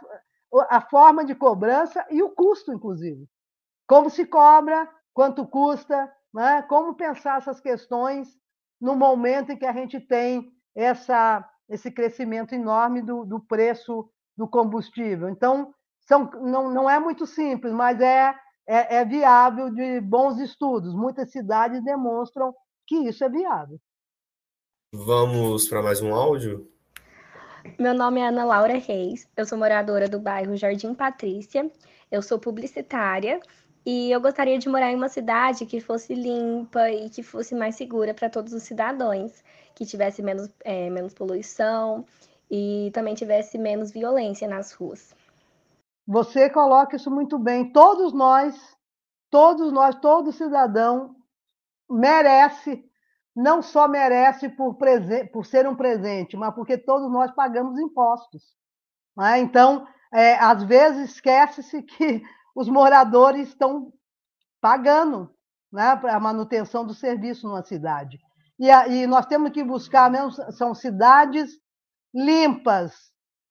a 0.71 0.81
forma 0.81 1.25
de 1.25 1.35
cobrança 1.35 2.05
e 2.11 2.23
o 2.23 2.31
custo, 2.31 2.73
inclusive. 2.73 3.27
Como 3.87 4.11
se 4.11 4.27
cobra, 4.27 4.89
quanto 5.13 5.47
custa, 5.47 6.13
né? 6.33 6.63
como 6.63 6.95
pensar 6.95 7.39
essas 7.39 7.61
questões 7.61 8.29
no 8.81 8.95
momento 8.95 9.53
em 9.53 9.57
que 9.57 9.67
a 9.67 9.73
gente 9.73 9.99
tem 10.01 10.53
essa, 10.75 11.49
esse 11.69 11.91
crescimento 11.91 12.55
enorme 12.55 13.01
do, 13.01 13.25
do 13.25 13.41
preço 13.41 14.09
do 14.37 14.47
combustível. 14.47 15.29
Então, 15.29 15.73
são, 16.01 16.31
não, 16.43 16.71
não 16.71 16.89
é 16.89 16.99
muito 17.01 17.27
simples, 17.27 17.73
mas 17.73 18.01
é 18.01 18.35
é, 18.67 18.97
é 18.97 19.05
viável 19.05 19.71
de 19.71 20.01
bons 20.01 20.39
estudos. 20.39 20.95
Muitas 20.95 21.31
cidades 21.31 21.83
demonstram 21.85 22.55
que 22.87 22.97
isso 22.97 23.25
é 23.25 23.29
viável. 23.29 23.79
Vamos 24.93 25.69
para 25.69 25.83
mais 25.83 26.03
um 26.03 26.15
áudio? 26.15 26.69
Meu 27.79 27.95
nome 27.95 28.21
é 28.21 28.29
Ana 28.29 28.45
Laura 28.45 28.79
Reis, 28.79 29.29
eu 29.37 29.45
sou 29.45 29.59
moradora 29.59 30.09
do 30.09 30.21
bairro 30.21 30.57
Jardim 30.57 30.95
Patrícia, 30.95 31.69
eu 32.13 32.23
sou 32.23 32.39
publicitária 32.39 33.41
e 33.85 34.11
eu 34.13 34.21
gostaria 34.21 34.57
de 34.57 34.69
morar 34.69 34.93
em 34.93 34.95
uma 34.95 35.09
cidade 35.09 35.67
que 35.67 35.81
fosse 35.81 36.15
limpa 36.15 36.89
e 36.91 37.11
que 37.11 37.25
fosse 37.25 37.57
mais 37.57 37.75
segura 37.75 38.15
para 38.15 38.31
todos 38.31 38.53
os 38.53 38.63
cidadãos. 38.63 39.43
que 39.75 39.85
tivesse 39.85 40.23
menos, 40.23 40.49
é, 40.65 40.89
menos 40.89 41.13
poluição 41.13 42.07
e 42.51 42.91
também 42.93 43.15
tivesse 43.15 43.59
menos 43.59 43.91
violência 43.91 44.49
nas 44.49 44.73
ruas. 44.73 45.15
Você 46.07 46.49
coloca 46.49 46.97
isso 46.97 47.11
muito 47.11 47.39
bem. 47.39 47.73
Todos 47.73 48.13
nós, 48.13 48.77
todos 49.31 49.73
nós, 49.73 49.97
todo 49.97 50.33
cidadão 50.33 51.17
merece, 51.91 52.85
não 53.35 53.61
só 53.61 53.89
merece 53.89 54.49
por, 54.49 54.77
por 55.33 55.47
ser 55.47 55.67
um 55.67 55.75
presente, 55.75 56.37
mas 56.37 56.55
porque 56.55 56.79
todos 56.79 57.11
nós 57.11 57.33
pagamos 57.33 57.79
impostos. 57.79 58.43
Né? 59.17 59.41
Então, 59.41 59.87
é, 60.13 60.37
às 60.37 60.63
vezes 60.63 61.11
esquece-se 61.11 61.83
que 61.83 62.23
os 62.55 62.69
moradores 62.69 63.49
estão 63.49 63.93
pagando 64.61 65.31
né, 65.73 66.01
a 66.09 66.21
manutenção 66.21 66.87
do 66.87 66.95
serviço 66.95 67.47
numa 67.49 67.63
cidade. 67.63 68.19
E, 68.59 68.69
e 68.69 69.07
nós 69.07 69.27
temos 69.27 69.51
que 69.51 69.63
buscar 69.63 70.11
mesmo, 70.11 70.31
são 70.53 70.75
cidades 70.75 71.61
limpas, 72.17 72.95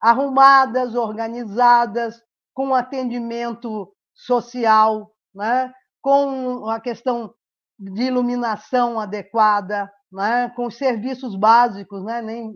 arrumadas, 0.02 0.96
organizadas, 0.96 2.20
com 2.52 2.74
atendimento 2.74 3.94
social, 4.12 5.14
né, 5.34 5.72
com 6.02 6.68
a 6.68 6.80
questão 6.80 7.34
de 7.78 8.04
iluminação 8.04 9.00
adequada, 9.00 9.92
né, 10.12 10.50
com 10.56 10.72
serviços 10.72 11.36
básicos 11.36 12.04
né, 12.04 12.22
nem, 12.22 12.56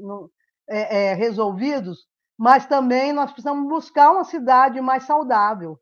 é, 0.68 1.12
é, 1.12 1.14
resolvidos, 1.14 2.08
mas 2.38 2.66
também 2.66 3.14
nós 3.14 3.32
precisamos 3.32 3.68
buscar 3.68 4.12
uma 4.12 4.24
cidade 4.24 4.82
mais 4.82 5.04
saudável. 5.04 5.78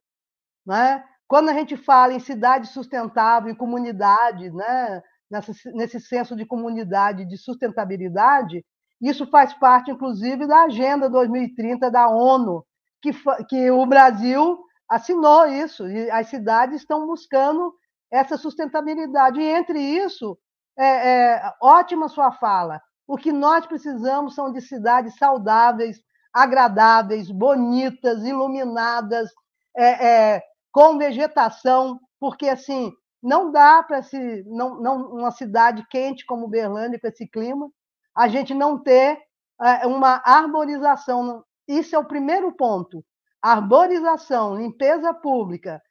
Né? 0.66 1.04
Quando 1.28 1.50
a 1.50 1.54
gente 1.54 1.78
fala 1.78 2.14
em 2.14 2.20
cidade 2.20 2.68
sustentável, 2.68 3.52
em 3.52 3.56
comunidade, 3.56 4.50
né, 4.50 5.02
nessa, 5.30 5.54
nesse 5.74 6.02
senso 6.02 6.36
de 6.36 6.46
comunidade, 6.46 7.26
de 7.26 7.38
sustentabilidade, 7.38 8.66
isso 9.02 9.28
faz 9.28 9.54
parte, 9.54 9.92
inclusive, 9.92 10.48
da 10.48 10.64
Agenda 10.64 11.10
2030 11.10 11.92
da 11.92 12.08
ONU, 12.10 12.66
que, 13.02 13.12
que 13.48 13.70
o 13.72 13.86
Brasil 13.86 14.60
assinou 14.90 15.46
isso, 15.48 15.88
e 15.88 16.10
as 16.10 16.28
cidades 16.28 16.78
estão 16.78 17.06
buscando 17.06 17.74
essa 18.12 18.38
sustentabilidade. 18.38 19.40
E 19.40 19.44
entre 19.44 19.80
isso, 19.80 20.38
é, 20.78 20.86
é, 20.86 21.54
ótima 21.62 22.08
sua 22.08 22.32
fala. 22.32 22.82
O 23.08 23.18
que 23.18 23.32
nós 23.32 23.66
precisamos 23.66 24.36
são 24.36 24.52
de 24.52 24.62
cidades 24.62 25.16
saudáveis, 25.18 26.02
agradáveis, 26.34 27.32
bonitas, 27.32 28.24
iluminadas, 28.24 29.30
é, 29.76 30.08
é, 30.36 30.44
com 30.72 30.98
vegetação, 30.98 32.00
porque 32.20 32.50
assim 32.50 32.92
não 33.22 33.52
dá 33.52 33.82
para 33.82 34.04
se 34.04 34.44
não, 34.46 34.80
não 34.80 35.12
uma 35.14 35.32
cidade 35.32 35.86
quente 35.90 36.26
como 36.26 36.48
Berlândia 36.48 37.00
com 37.00 37.08
esse 37.08 37.28
clima, 37.28 37.70
a 38.18 38.28
gente 38.28 38.54
não 38.54 38.80
ter 38.80 39.20
é, 39.62 39.86
uma 39.86 40.22
arborização. 40.26 41.44
Isso 41.68 41.96
é 41.96 42.00
o 42.00 42.06
primeiro 42.06 42.52
ponto. 42.52 43.06
Arborização, 43.42 44.58
limpeza 44.58 45.14
pública, 45.14 45.82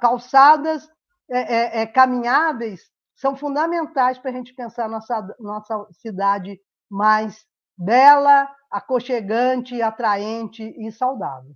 calçadas 0.00 0.88
é, 1.30 1.38
é, 1.38 1.82
é, 1.82 1.86
caminháveis 1.86 2.90
são 3.14 3.36
fundamentais 3.36 4.18
para 4.18 4.30
a 4.30 4.34
gente 4.34 4.54
pensar 4.54 4.88
nossa 4.88 5.36
nossa 5.38 5.86
cidade 5.92 6.58
mais 6.90 7.44
bela, 7.76 8.48
aconchegante, 8.70 9.80
atraente 9.82 10.62
e 10.78 10.90
saudável. 10.90 11.54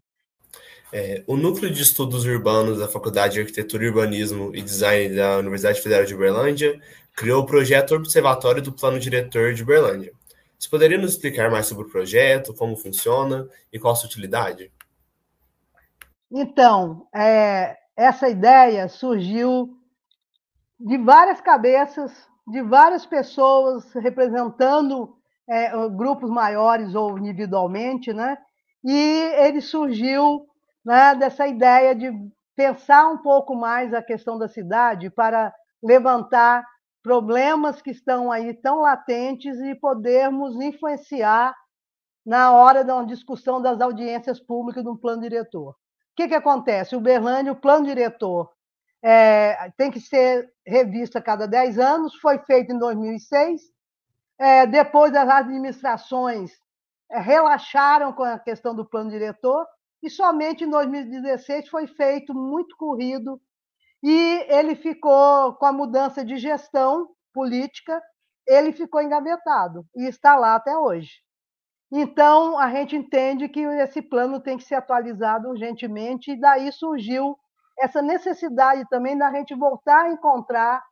É, 0.92 1.22
o 1.26 1.36
Núcleo 1.36 1.70
de 1.70 1.82
Estudos 1.82 2.24
Urbanos 2.24 2.78
da 2.78 2.88
Faculdade 2.88 3.34
de 3.34 3.40
Arquitetura, 3.40 3.86
Urbanismo 3.86 4.54
e 4.54 4.62
Design 4.62 5.14
da 5.14 5.36
Universidade 5.38 5.80
Federal 5.80 6.04
de 6.04 6.14
Uberlândia 6.14 6.80
criou 7.14 7.42
o 7.42 7.46
projeto 7.46 7.94
Observatório 7.94 8.62
do 8.62 8.72
Plano 8.72 8.98
Diretor 8.98 9.52
de 9.52 9.62
Uberlândia. 9.62 10.12
Você 10.58 10.68
poderia 10.68 10.96
nos 10.96 11.12
explicar 11.12 11.50
mais 11.50 11.66
sobre 11.66 11.84
o 11.84 11.90
projeto, 11.90 12.54
como 12.54 12.76
funciona 12.76 13.48
e 13.72 13.78
qual 13.78 13.92
a 13.92 13.96
sua 13.96 14.08
utilidade? 14.08 14.72
Então, 16.30 17.06
é, 17.14 17.76
essa 17.96 18.28
ideia 18.28 18.88
surgiu 18.88 19.76
de 20.78 20.96
várias 20.98 21.40
cabeças, 21.40 22.12
de 22.46 22.62
várias 22.62 23.04
pessoas 23.04 23.92
representando 23.94 25.16
é, 25.48 25.70
grupos 25.90 26.30
maiores 26.30 26.94
ou 26.94 27.18
individualmente, 27.18 28.12
né? 28.12 28.38
E 28.84 28.92
ele 28.92 29.60
surgiu 29.60 30.46
né, 30.84 31.14
dessa 31.14 31.46
ideia 31.46 31.94
de 31.94 32.10
pensar 32.56 33.08
um 33.08 33.18
pouco 33.18 33.54
mais 33.54 33.92
a 33.92 34.02
questão 34.02 34.38
da 34.38 34.48
cidade 34.48 35.10
para 35.10 35.54
levantar 35.82 36.64
problemas 37.02 37.80
que 37.80 37.90
estão 37.90 38.30
aí 38.30 38.52
tão 38.54 38.80
latentes 38.80 39.58
e 39.60 39.74
podermos 39.74 40.60
influenciar 40.60 41.54
na 42.26 42.52
hora 42.52 42.84
da 42.84 43.02
discussão 43.04 43.62
das 43.62 43.80
audiências 43.80 44.40
públicas 44.40 44.84
do 44.84 44.98
plano 44.98 45.22
diretor. 45.22 45.70
O 45.70 45.74
que, 46.16 46.28
que 46.28 46.34
acontece? 46.34 46.96
O 46.96 47.00
Berlândia, 47.00 47.52
o 47.52 47.60
plano 47.60 47.86
diretor, 47.86 48.50
é, 49.02 49.70
tem 49.76 49.90
que 49.90 50.00
ser 50.00 50.52
revisto 50.66 51.16
a 51.16 51.22
cada 51.22 51.46
10 51.46 51.78
anos, 51.78 52.14
foi 52.16 52.38
feito 52.40 52.72
em 52.72 52.78
2006, 52.78 53.62
é, 54.38 54.66
depois 54.66 55.14
as 55.14 55.28
administrações 55.28 56.52
relaxaram 57.10 58.12
com 58.12 58.22
a 58.22 58.38
questão 58.38 58.74
do 58.74 58.88
plano 58.88 59.10
diretor, 59.10 59.66
e 60.02 60.08
somente 60.10 60.64
em 60.64 60.70
2016 60.70 61.68
foi 61.68 61.86
feito 61.86 62.34
muito 62.34 62.76
corrido 62.76 63.40
e 64.02 64.46
ele 64.48 64.76
ficou 64.76 65.54
com 65.54 65.66
a 65.66 65.72
mudança 65.72 66.24
de 66.24 66.36
gestão 66.36 67.08
política, 67.34 68.00
ele 68.46 68.72
ficou 68.72 69.02
engavetado 69.02 69.84
e 69.96 70.06
está 70.06 70.36
lá 70.36 70.54
até 70.54 70.76
hoje. 70.76 71.10
Então, 71.90 72.58
a 72.58 72.70
gente 72.70 72.94
entende 72.94 73.48
que 73.48 73.60
esse 73.60 74.02
plano 74.02 74.40
tem 74.40 74.56
que 74.56 74.64
ser 74.64 74.74
atualizado 74.76 75.48
urgentemente, 75.48 76.32
e 76.32 76.40
daí 76.40 76.70
surgiu 76.70 77.36
essa 77.78 78.02
necessidade 78.02 78.86
também 78.88 79.16
da 79.16 79.30
gente 79.30 79.54
voltar 79.54 80.04
a 80.04 80.10
encontrar, 80.10 80.82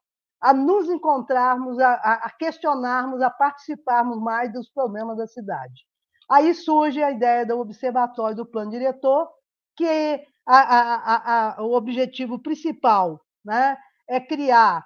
a 0.41 0.55
nos 0.55 0.89
encontrarmos, 0.89 1.79
a, 1.79 1.95
a 1.95 2.31
questionarmos, 2.31 3.21
a 3.21 3.31
participarmos 3.31 4.19
mais 4.19 4.53
dos 4.53 4.71
problemas 4.71 5.19
da 5.19 5.27
cidade. 5.27 5.87
Aí 6.29 6.55
surge 6.55 7.03
a 7.03 7.11
ideia 7.11 7.47
do 7.47 7.59
observatório 7.59 8.37
do 8.37 8.47
plano 8.47 8.71
diretor, 8.71 9.29
que 9.77 10.25
a, 10.47 10.59
a, 10.59 11.57
a, 11.59 11.63
o 11.63 11.73
objetivo 11.75 12.39
principal 12.39 13.21
né, 13.45 13.77
é 14.09 14.21
criar 14.21 14.85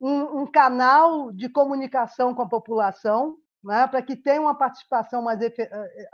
um, 0.00 0.42
um, 0.42 0.46
canal 0.46 1.32
de 1.32 1.48
comunicação 1.48 2.34
com 2.34 2.42
a 2.42 2.48
população, 2.48 3.36
né, 3.64 3.86
para 3.86 4.02
que 4.02 4.14
tenha 4.14 4.40
uma 4.40 4.54
participação 4.54 5.22
mais 5.22 5.40
eh, 5.40 5.52
eh, 5.58 6.08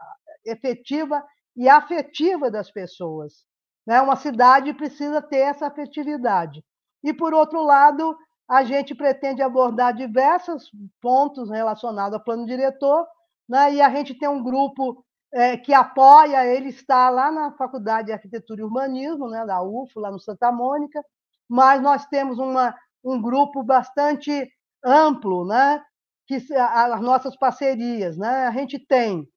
efetiva 0.46 1.24
e 1.56 1.68
afetiva 1.68 2.50
das 2.50 2.70
pessoas. 2.70 3.44
Né? 3.86 4.00
Uma 4.00 4.16
cidade 4.16 4.72
precisa 4.72 5.20
ter 5.20 5.38
essa 5.38 5.66
afetividade. 5.66 6.64
E, 7.02 7.12
por 7.12 7.34
outro 7.34 7.62
lado, 7.62 8.16
a 8.48 8.62
gente 8.64 8.94
pretende 8.94 9.42
abordar 9.42 9.94
diversos 9.94 10.70
pontos 11.00 11.50
relacionados 11.50 12.14
ao 12.14 12.24
plano 12.24 12.46
diretor, 12.46 13.06
né? 13.52 13.74
e 13.74 13.82
a 13.82 13.90
gente 13.90 14.14
tem 14.14 14.26
um 14.26 14.42
grupo 14.42 15.04
é, 15.30 15.58
que 15.58 15.74
apoia, 15.74 16.46
ele 16.46 16.70
está 16.70 17.10
lá 17.10 17.30
na 17.30 17.52
Faculdade 17.52 18.06
de 18.06 18.12
Arquitetura 18.12 18.62
e 18.62 18.64
Urbanismo, 18.64 19.28
né, 19.28 19.44
da 19.44 19.62
UFO, 19.62 20.00
lá 20.00 20.10
no 20.10 20.18
Santa 20.18 20.50
Mônica, 20.50 21.04
mas 21.46 21.82
nós 21.82 22.06
temos 22.06 22.38
uma, 22.38 22.74
um 23.04 23.20
grupo 23.20 23.62
bastante 23.62 24.50
amplo, 24.82 25.46
né, 25.46 25.82
que 26.26 26.36
as 26.54 27.00
nossas 27.02 27.36
parcerias, 27.36 28.16
né? 28.16 28.46
A 28.46 28.52
gente 28.52 28.78
tem 28.78 29.28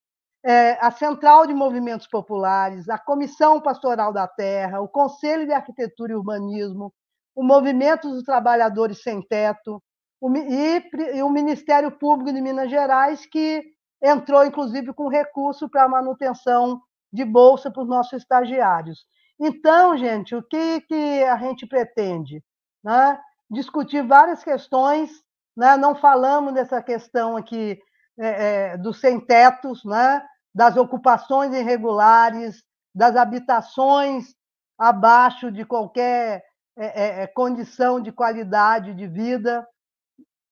é, 0.46 0.78
a 0.80 0.92
Central 0.92 1.46
de 1.46 1.54
Movimentos 1.54 2.08
Populares, 2.08 2.88
a 2.88 2.98
Comissão 2.98 3.60
Pastoral 3.60 4.14
da 4.14 4.28
Terra, 4.28 4.80
o 4.80 4.88
Conselho 4.88 5.46
de 5.46 5.52
Arquitetura 5.52 6.14
e 6.14 6.16
Urbanismo, 6.16 6.94
o 7.36 7.44
Movimento 7.44 8.10
dos 8.10 8.24
Trabalhadores 8.24 9.02
Sem 9.02 9.22
Teto 9.28 9.82
o, 10.22 10.32
e, 10.38 11.18
e 11.18 11.24
o 11.24 11.30
Ministério 11.30 11.92
Público 11.92 12.32
de 12.32 12.42
Minas 12.42 12.70
Gerais, 12.70 13.26
que 13.26 13.75
entrou, 14.02 14.46
inclusive, 14.46 14.94
com 14.94 15.08
recurso 15.08 15.70
para 15.70 15.88
manutenção 15.88 16.82
de 17.12 17.24
bolsa 17.24 17.72
para 17.72 17.82
os 17.82 17.88
nossos 17.88 18.14
estagiários. 18.14 19.06
Então, 19.40 19.98
gente, 19.98 20.36
o 20.36 20.44
que, 20.44 20.82
que 20.82 21.24
a 21.24 21.38
gente 21.38 21.66
pretende? 21.66 22.44
Né? 22.84 23.20
Discutir 23.50 24.06
várias 24.06 24.44
questões, 24.44 25.12
né? 25.56 25.78
não 25.78 25.96
falamos 25.96 26.54
dessa 26.54 26.82
questão 26.82 27.36
aqui 27.36 27.80
é, 28.18 28.74
é, 28.74 28.78
dos 28.78 29.00
sem-tetos, 29.00 29.84
né? 29.84 30.26
das 30.54 30.78
ocupações 30.78 31.54
irregulares, 31.54 32.64
das 32.94 33.16
habitações 33.16 34.34
abaixo 34.78 35.52
de 35.52 35.66
qualquer 35.66 36.44
é, 36.78 36.86
é, 36.86 37.24
é 37.24 37.28
condição 37.28 38.00
de 38.00 38.12
qualidade 38.12 38.94
de 38.94 39.08
vida. 39.08 39.68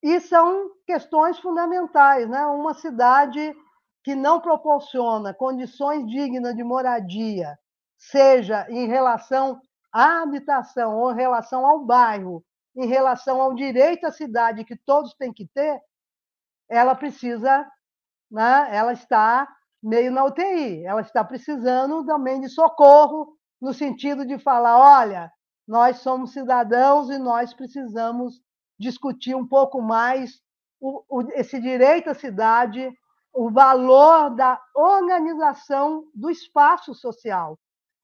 E 0.04 0.20
são 0.20 0.70
questões 0.86 1.38
fundamentais, 1.38 2.28
né? 2.28 2.44
Uma 2.44 2.74
cidade 2.74 3.56
que 4.04 4.14
não 4.14 4.38
proporciona 4.38 5.32
condições 5.32 6.06
dignas 6.06 6.54
de 6.54 6.62
moradia, 6.62 7.58
seja 7.96 8.66
em 8.68 8.86
relação 8.86 9.58
à 9.90 10.20
habitação 10.20 10.98
ou 10.98 11.10
em 11.10 11.16
relação 11.16 11.64
ao 11.64 11.86
bairro, 11.86 12.44
em 12.76 12.86
relação 12.86 13.40
ao 13.40 13.54
direito 13.54 14.04
à 14.04 14.12
cidade 14.12 14.66
que 14.66 14.76
todos 14.76 15.14
têm 15.14 15.32
que 15.32 15.48
ter, 15.54 15.80
ela 16.68 16.94
precisa, 16.94 17.66
né, 18.30 18.68
ela 18.76 18.92
está 18.92 19.48
meio 19.82 20.12
na 20.12 20.22
UTI, 20.26 20.84
ela 20.84 21.00
está 21.00 21.24
precisando 21.24 22.04
também 22.04 22.42
de 22.42 22.50
socorro, 22.50 23.38
no 23.58 23.72
sentido 23.72 24.26
de 24.26 24.38
falar: 24.38 24.76
olha, 24.76 25.32
nós 25.66 26.00
somos 26.00 26.34
cidadãos 26.34 27.08
e 27.08 27.18
nós 27.18 27.54
precisamos 27.54 28.43
discutir 28.78 29.34
um 29.34 29.46
pouco 29.46 29.80
mais 29.80 30.42
o, 30.80 31.02
o, 31.08 31.22
esse 31.32 31.60
direito 31.60 32.10
à 32.10 32.14
cidade, 32.14 32.92
o 33.32 33.50
valor 33.50 34.30
da 34.30 34.60
organização 34.74 36.04
do 36.14 36.30
espaço 36.30 36.94
social. 36.94 37.58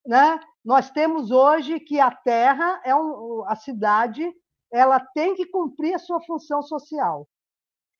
Né? 0.06 0.40
Nós 0.64 0.90
temos 0.90 1.30
hoje 1.30 1.78
que 1.78 2.00
a 2.00 2.10
terra, 2.10 2.80
é 2.84 2.94
um, 2.94 3.44
a 3.46 3.54
cidade, 3.54 4.28
ela 4.72 5.00
tem 5.00 5.34
que 5.34 5.46
cumprir 5.46 5.94
a 5.94 5.98
sua 5.98 6.20
função 6.22 6.62
social. 6.62 7.28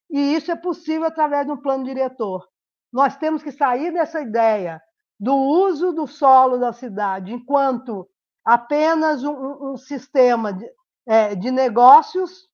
E 0.09 0.35
isso 0.35 0.51
é 0.51 0.55
possível 0.55 1.07
através 1.07 1.45
de 1.45 1.51
um 1.51 1.61
plano 1.61 1.85
diretor. 1.85 2.45
Nós 2.91 3.15
temos 3.15 3.41
que 3.41 3.51
sair 3.51 3.93
dessa 3.93 4.19
ideia 4.21 4.81
do 5.19 5.35
uso 5.35 5.93
do 5.93 6.07
solo 6.07 6.57
da 6.57 6.73
cidade 6.73 7.31
enquanto 7.31 8.09
apenas 8.43 9.23
um, 9.23 9.71
um 9.71 9.77
sistema 9.77 10.51
de, 10.51 10.67
é, 11.07 11.35
de 11.35 11.51
negócios 11.51 12.49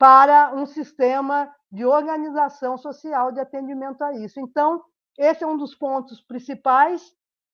para 0.00 0.54
um 0.54 0.64
sistema 0.64 1.54
de 1.70 1.84
organização 1.84 2.78
social 2.78 3.30
de 3.30 3.38
atendimento 3.38 4.02
a 4.02 4.14
isso. 4.14 4.40
Então, 4.40 4.82
esse 5.18 5.44
é 5.44 5.46
um 5.46 5.58
dos 5.58 5.74
pontos 5.74 6.22
principais, 6.22 7.02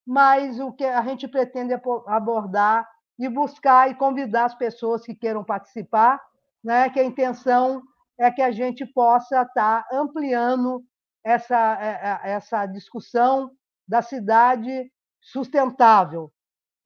mas 0.07 0.61
o 0.61 0.73
que 0.73 0.85
a 0.85 1.03
gente 1.03 1.27
pretende 1.27 1.75
abordar 2.07 2.89
e 3.19 3.29
buscar 3.29 3.91
e 3.91 3.97
convidar 3.97 4.45
as 4.45 4.55
pessoas 4.55 5.05
que 5.05 5.13
queiram 5.13 5.43
participar, 5.43 6.23
né, 6.63 6.89
que 6.89 7.01
a 7.01 7.05
intenção 7.05 7.83
é 8.17 8.31
que 8.31 8.41
a 8.41 8.53
gente 8.53 8.87
possa 8.87 9.43
estar 9.43 9.85
ampliando 9.93 10.85
essa, 11.25 11.77
é, 11.81 12.31
é, 12.31 12.33
essa 12.35 12.65
discussão 12.67 13.51
da 13.89 14.03
cidade 14.03 14.89
sustentável. 15.21 16.31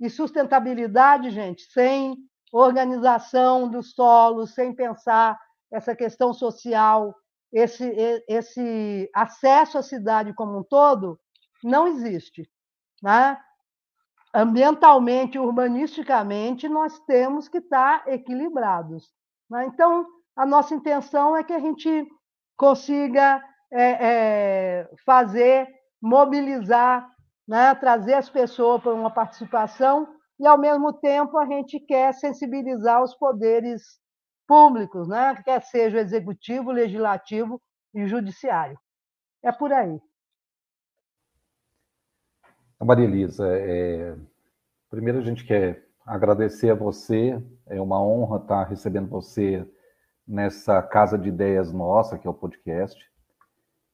E 0.01 0.09
sustentabilidade, 0.09 1.31
gente, 1.31 1.71
sem 1.71 2.17
organização 2.51 3.69
do 3.69 3.83
solo, 3.83 4.47
sem 4.47 4.75
pensar 4.75 5.39
essa 5.71 5.95
questão 5.95 6.33
social, 6.33 7.15
esse, 7.53 7.85
esse 8.29 9.11
acesso 9.15 9.79
à 9.79 9.83
cidade 9.83 10.35
como 10.35 10.59
um 10.59 10.63
todo, 10.63 11.19
não 11.63 11.87
existe. 11.87 12.49
Né? 13.03 13.39
Ambientalmente, 14.35 15.39
urbanisticamente, 15.39 16.69
nós 16.69 16.99
temos 17.01 17.49
que 17.49 17.59
estar 17.59 18.07
equilibrados. 18.07 19.13
Né? 19.51 19.67
Então, 19.67 20.07
a 20.37 20.47
nossa 20.47 20.75
intenção 20.75 21.37
é 21.37 21.43
que 21.43 21.53
a 21.53 21.59
gente 21.59 22.07
consiga 22.57 23.43
é, 23.73 23.83
é, 23.83 24.91
fazer, 25.05 25.69
mobilizar, 26.01 27.09
né? 27.47 27.75
trazer 27.75 28.15
as 28.15 28.31
pessoas 28.31 28.83
para 28.83 28.95
uma 28.95 29.13
participação 29.13 30.09
e, 30.39 30.47
ao 30.47 30.59
mesmo 30.59 30.93
tempo, 30.93 31.37
a 31.37 31.47
gente 31.47 31.79
quer 31.81 32.15
sensibilizar 32.15 33.03
os 33.03 33.15
poderes 33.15 34.00
públicos, 34.51 35.07
né? 35.07 35.41
quer 35.45 35.63
seja 35.63 35.99
o 35.99 36.01
executivo, 36.01 36.71
o 36.71 36.73
legislativo 36.73 37.63
e 37.95 38.03
o 38.03 38.09
judiciário. 38.09 38.77
É 39.45 39.53
por 39.53 39.73
aí. 39.73 40.01
Maria 42.83 43.05
Elisa, 43.05 43.47
é... 43.47 44.17
primeiro 44.91 45.21
a 45.21 45.23
gente 45.23 45.45
quer 45.45 45.87
agradecer 46.05 46.71
a 46.71 46.75
você, 46.75 47.41
é 47.69 47.81
uma 47.81 48.03
honra 48.03 48.39
estar 48.39 48.65
recebendo 48.65 49.09
você 49.09 49.65
nessa 50.27 50.83
casa 50.83 51.17
de 51.17 51.29
ideias 51.29 51.73
nossa, 51.73 52.19
que 52.19 52.27
é 52.27 52.31
o 52.31 52.35
podcast, 52.35 52.99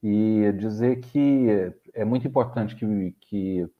e 0.02 0.50
dizer 0.52 1.00
que 1.00 1.70
é 1.92 2.02
muito 2.02 2.26
importante 2.26 2.74
que, 2.74 3.14
que 3.20 3.70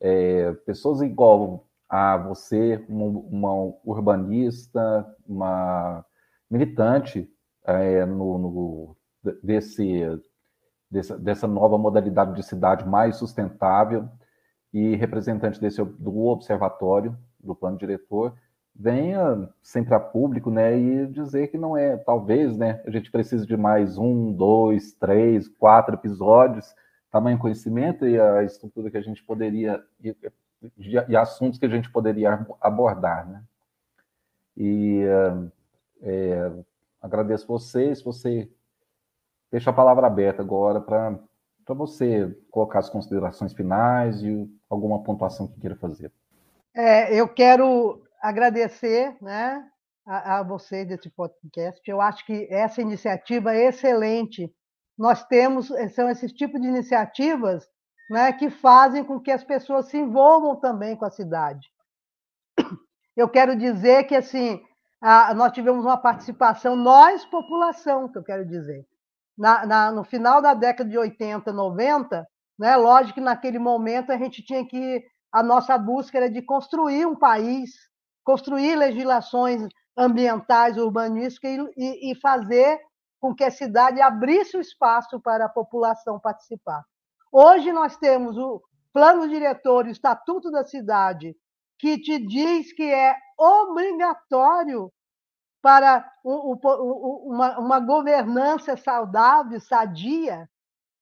é, 0.00 0.52
pessoas 0.66 1.02
igual 1.02 1.66
a 1.88 2.16
você, 2.16 2.84
uma, 2.88 3.06
uma 3.06 3.74
urbanista, 3.84 5.04
uma 5.26 6.04
militante 6.52 7.26
é, 7.64 8.04
no, 8.04 8.38
no, 8.38 8.96
desse, 9.42 10.02
dessa, 10.90 11.18
dessa 11.18 11.48
nova 11.48 11.78
modalidade 11.78 12.34
de 12.34 12.42
cidade 12.42 12.86
mais 12.86 13.16
sustentável 13.16 14.06
e 14.70 14.94
representante 14.96 15.58
desse, 15.58 15.82
do 15.82 16.26
observatório, 16.26 17.16
do 17.40 17.54
plano 17.54 17.78
diretor, 17.78 18.34
venha 18.74 19.48
sempre 19.62 19.94
a 19.94 20.00
público, 20.00 20.50
né, 20.50 20.78
e 20.78 21.06
dizer 21.06 21.48
que 21.48 21.56
não 21.58 21.76
é, 21.76 21.96
talvez, 21.96 22.56
né, 22.56 22.82
a 22.86 22.90
gente 22.90 23.10
precisa 23.10 23.46
de 23.46 23.56
mais 23.56 23.96
um, 23.96 24.32
dois, 24.32 24.92
três, 24.92 25.48
quatro 25.48 25.94
episódios, 25.94 26.74
tamanho 27.10 27.38
conhecimento 27.38 28.06
e 28.06 28.18
a 28.20 28.42
estrutura 28.42 28.90
que 28.90 28.96
a 28.96 29.02
gente 29.02 29.22
poderia, 29.24 29.82
e, 30.02 30.14
e 31.08 31.16
assuntos 31.16 31.58
que 31.58 31.66
a 31.66 31.68
gente 31.68 31.90
poderia 31.90 32.46
abordar, 32.60 33.28
né. 33.28 33.42
E 34.56 35.02
é, 36.02 36.52
agradeço 37.00 37.46
vocês. 37.46 38.02
Você 38.02 38.50
deixa 39.50 39.70
a 39.70 39.74
palavra 39.74 40.06
aberta 40.06 40.42
agora 40.42 40.80
para 40.80 41.18
você 41.68 42.28
colocar 42.50 42.80
as 42.80 42.90
considerações 42.90 43.52
finais 43.52 44.22
e 44.22 44.48
alguma 44.68 45.02
pontuação 45.02 45.46
que 45.46 45.60
queira 45.60 45.76
fazer. 45.76 46.12
É, 46.74 47.14
eu 47.14 47.28
quero 47.28 48.02
agradecer 48.20 49.16
né, 49.20 49.68
a, 50.06 50.38
a 50.38 50.42
você 50.42 50.84
desse 50.84 51.10
podcast. 51.10 51.82
Eu 51.88 52.00
acho 52.00 52.24
que 52.24 52.46
essa 52.50 52.80
iniciativa 52.80 53.54
é 53.54 53.68
excelente. 53.68 54.52
Nós 54.96 55.24
temos, 55.24 55.68
são 55.94 56.08
esses 56.08 56.32
tipos 56.32 56.60
de 56.60 56.68
iniciativas 56.68 57.68
né, 58.10 58.32
que 58.32 58.50
fazem 58.50 59.04
com 59.04 59.20
que 59.20 59.30
as 59.30 59.44
pessoas 59.44 59.86
se 59.86 59.98
envolvam 59.98 60.56
também 60.56 60.96
com 60.96 61.04
a 61.04 61.10
cidade. 61.10 61.70
Eu 63.16 63.28
quero 63.28 63.56
dizer 63.56 64.04
que 64.04 64.14
assim 64.14 64.62
ah, 65.02 65.34
nós 65.34 65.50
tivemos 65.50 65.84
uma 65.84 65.96
participação, 65.96 66.76
nós, 66.76 67.24
população, 67.24 68.08
que 68.08 68.16
eu 68.16 68.22
quero 68.22 68.46
dizer. 68.46 68.86
Na, 69.36 69.66
na, 69.66 69.90
no 69.90 70.04
final 70.04 70.40
da 70.40 70.54
década 70.54 70.88
de 70.88 70.96
80, 70.96 71.52
90, 71.52 72.24
né, 72.56 72.76
lógico 72.76 73.14
que 73.14 73.20
naquele 73.20 73.58
momento 73.58 74.12
a 74.12 74.16
gente 74.16 74.44
tinha 74.44 74.64
que. 74.64 75.04
A 75.32 75.42
nossa 75.42 75.76
busca 75.76 76.18
era 76.18 76.30
de 76.30 76.40
construir 76.42 77.06
um 77.06 77.16
país, 77.16 77.70
construir 78.22 78.76
legislações 78.76 79.66
ambientais, 79.96 80.76
urbanísticas 80.76 81.50
e, 81.50 82.10
e, 82.10 82.12
e 82.12 82.20
fazer 82.20 82.78
com 83.18 83.34
que 83.34 83.42
a 83.42 83.50
cidade 83.50 84.00
abrisse 84.00 84.56
o 84.56 84.60
espaço 84.60 85.18
para 85.20 85.46
a 85.46 85.48
população 85.48 86.20
participar. 86.20 86.84
Hoje 87.32 87.72
nós 87.72 87.96
temos 87.96 88.36
o 88.36 88.62
plano 88.92 89.28
diretor, 89.28 89.86
o 89.86 89.90
estatuto 89.90 90.50
da 90.50 90.62
cidade, 90.62 91.34
que 91.82 91.98
te 91.98 92.24
diz 92.24 92.72
que 92.72 92.84
é 92.84 93.16
obrigatório 93.36 94.88
para 95.60 96.08
uma, 96.24 97.58
uma 97.58 97.80
governança 97.80 98.76
saudável, 98.76 99.60
sadia, 99.60 100.48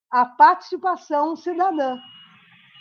a 0.09 0.25
participação 0.25 1.35
cidadã. 1.35 1.97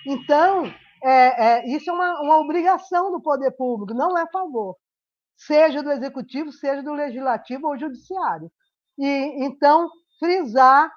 Então, 0.06 0.64
é, 1.04 1.10
é, 1.44 1.68
isso 1.68 1.90
é 1.90 1.92
uma, 1.92 2.20
uma 2.22 2.38
obrigação 2.38 3.12
do 3.12 3.20
poder 3.20 3.50
público, 3.50 3.92
não 3.92 4.16
é 4.16 4.26
favor, 4.30 4.76
seja 5.36 5.82
do 5.82 5.92
executivo, 5.92 6.50
seja 6.52 6.82
do 6.82 6.94
legislativo 6.94 7.68
ou 7.68 7.78
judiciário. 7.78 8.50
E 8.98 9.44
então 9.44 9.90
frisar 10.18 10.90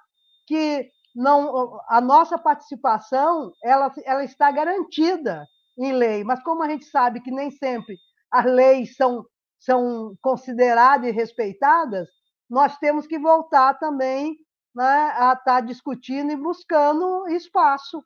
que 0.48 0.90
não, 1.14 1.82
a 1.90 2.00
nossa 2.00 2.38
participação 2.38 3.52
ela, 3.62 3.94
ela 4.06 4.24
está 4.24 4.50
garantida 4.52 5.46
em 5.78 5.92
lei, 5.94 6.24
mas 6.24 6.42
como 6.44 6.64
a 6.64 6.70
gente 6.70 6.86
sabe 6.86 7.22
que 7.22 7.32
nem 7.32 7.52
sempre 7.52 7.98
as 8.32 8.46
leis 8.46 8.96
são, 8.96 9.26
são 9.60 10.16
consideradas 10.22 11.08
e 11.08 11.12
respeitadas, 11.12 12.08
nós 12.50 12.78
temos 12.78 13.08
que 13.08 13.18
voltar 13.18 13.76
também 13.80 14.36
né, 14.76 15.14
a 15.16 15.34
estar 15.34 15.62
discutindo 15.62 16.32
e 16.32 16.36
buscando 16.36 17.28
espaço 17.28 18.04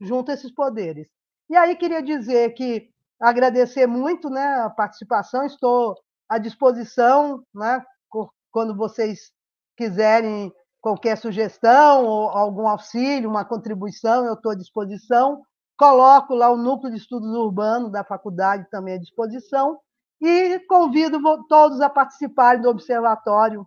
junto 0.00 0.30
a 0.30 0.34
esses 0.34 0.52
poderes. 0.52 1.08
E 1.48 1.56
aí 1.56 1.76
queria 1.76 2.02
dizer 2.02 2.54
que 2.54 2.88
agradecer 3.20 3.86
muito 3.86 4.30
né, 4.30 4.62
a 4.62 4.70
participação, 4.70 5.44
estou 5.44 5.94
à 6.28 6.38
disposição 6.38 7.44
né, 7.54 7.82
quando 8.50 8.76
vocês 8.76 9.32
quiserem 9.76 10.52
qualquer 10.80 11.16
sugestão 11.16 12.04
ou 12.06 12.28
algum 12.30 12.66
auxílio, 12.66 13.28
uma 13.28 13.44
contribuição, 13.44 14.24
eu 14.24 14.34
estou 14.34 14.52
à 14.52 14.54
disposição. 14.54 15.42
Coloco 15.80 16.34
lá 16.34 16.50
o 16.50 16.58
núcleo 16.58 16.92
de 16.92 16.98
estudos 16.98 17.34
urbanos 17.34 17.90
da 17.90 18.04
faculdade 18.04 18.68
também 18.70 18.96
à 18.96 18.98
disposição 18.98 19.80
e 20.20 20.58
convido 20.68 21.18
todos 21.48 21.80
a 21.80 21.88
participarem 21.88 22.60
do 22.60 22.68
observatório 22.68 23.66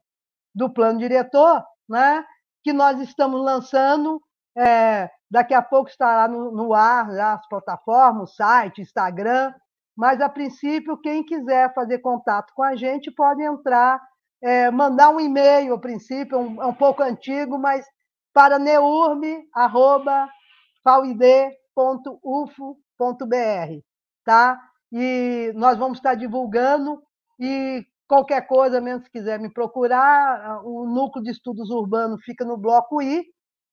do 0.54 0.72
plano 0.72 1.00
diretor, 1.00 1.66
né, 1.90 2.24
que 2.64 2.72
nós 2.72 3.02
estamos 3.02 3.42
lançando. 3.44 4.22
É, 4.56 5.10
daqui 5.28 5.56
a 5.56 5.62
pouco 5.64 5.90
estará 5.90 6.28
no, 6.28 6.52
no 6.52 6.76
ar 6.76 7.12
já 7.16 7.34
as 7.34 7.48
plataformas, 7.48 8.36
site, 8.36 8.84
Instagram, 8.84 9.52
mas 9.98 10.22
a 10.22 10.30
princípio, 10.30 11.02
quem 11.02 11.26
quiser 11.26 11.74
fazer 11.74 11.98
contato 11.98 12.54
com 12.54 12.62
a 12.62 12.76
gente 12.76 13.10
pode 13.10 13.42
entrar 13.42 14.00
é, 14.40 14.70
mandar 14.70 15.10
um 15.10 15.20
e-mail, 15.20 15.74
a 15.74 15.80
princípio, 15.80 16.38
um, 16.38 16.62
é 16.62 16.66
um 16.68 16.76
pouco 16.76 17.02
antigo, 17.02 17.58
mas 17.58 17.84
para 18.32 18.60
neurme.faud.ufo.br, 21.76 23.82
tá? 24.24 24.60
E 24.92 25.52
nós 25.56 25.78
vamos 25.78 25.98
estar 25.98 26.16
divulgando 26.16 27.02
e 27.40 27.86
qualquer 28.08 28.48
coisa, 28.48 28.80
mesmo 28.80 29.04
se 29.04 29.12
quiser 29.12 29.40
me 29.40 29.52
procurar, 29.52 30.62
o 30.64 30.86
Núcleo 30.86 31.24
de 31.24 31.32
Estudos 31.32 31.72
Urbanos 31.72 32.24
fica 32.24 32.46
no 32.46 32.58
Bloco 32.58 33.02
I, 33.02 33.26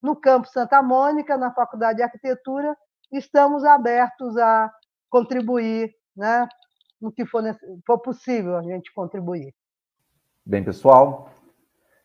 no 0.03 0.17
Campo 0.17 0.49
Santa 0.49 0.83
Mônica, 0.83 1.37
na 1.37 1.53
Faculdade 1.53 1.99
de 1.99 2.03
Arquitetura, 2.03 2.75
estamos 3.13 3.65
abertos 3.65 4.37
a 4.39 4.73
contribuir, 5.11 5.93
né, 6.17 6.49
no 7.01 7.13
que 7.13 7.27
for, 7.27 7.43
for 7.87 7.99
possível 7.99 8.57
a 8.57 8.63
gente 8.63 8.93
contribuir. 8.95 9.53
Bem, 10.47 10.65
pessoal, 10.65 11.31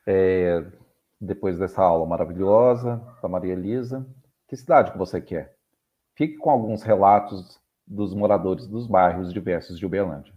é, 0.06 0.66
depois 1.22 1.58
dessa 1.58 1.82
aula 1.82 2.06
maravilhosa 2.06 3.02
da 3.22 3.30
Maria 3.30 3.54
Elisa, 3.54 4.06
que 4.48 4.58
cidade 4.58 4.92
que 4.92 4.98
você 4.98 5.22
quer? 5.22 5.55
Fique 6.16 6.38
com 6.38 6.50
alguns 6.50 6.82
relatos 6.82 7.60
dos 7.86 8.14
moradores 8.14 8.68
dos 8.68 8.88
bairros 8.88 9.34
diversos 9.34 9.78
de 9.78 9.86
Uberlândia. 9.86 10.34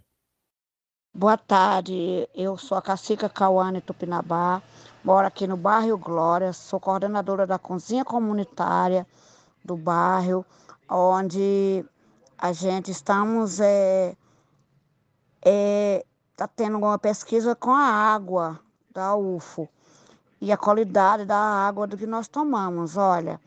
Boa 1.13 1.37
tarde, 1.37 2.29
eu 2.35 2.57
sou 2.57 2.77
a 2.77 2.81
Cacica 2.81 3.27
Cauane 3.29 3.81
Tupinabá, 3.81 4.61
moro 5.03 5.25
aqui 5.25 5.47
no 5.47 5.57
bairro 5.57 5.97
Glória, 5.97 6.53
sou 6.53 6.79
coordenadora 6.79 7.47
da 7.47 7.57
cozinha 7.57 8.05
comunitária 8.05 9.07
do 9.63 9.75
bairro, 9.75 10.45
onde 10.89 11.83
a 12.37 12.51
gente 12.51 12.91
estamos 12.91 13.59
é, 13.59 14.15
é, 15.43 16.05
tá 16.35 16.47
tendo 16.47 16.77
uma 16.77 16.99
pesquisa 16.99 17.55
com 17.55 17.71
a 17.71 17.85
água 17.85 18.59
da 18.91 19.15
UFO 19.15 19.67
e 20.41 20.51
a 20.51 20.57
qualidade 20.57 21.25
da 21.25 21.37
água 21.37 21.87
do 21.87 21.97
que 21.97 22.05
nós 22.05 22.27
tomamos. 22.27 22.97
Olha, 22.97 23.39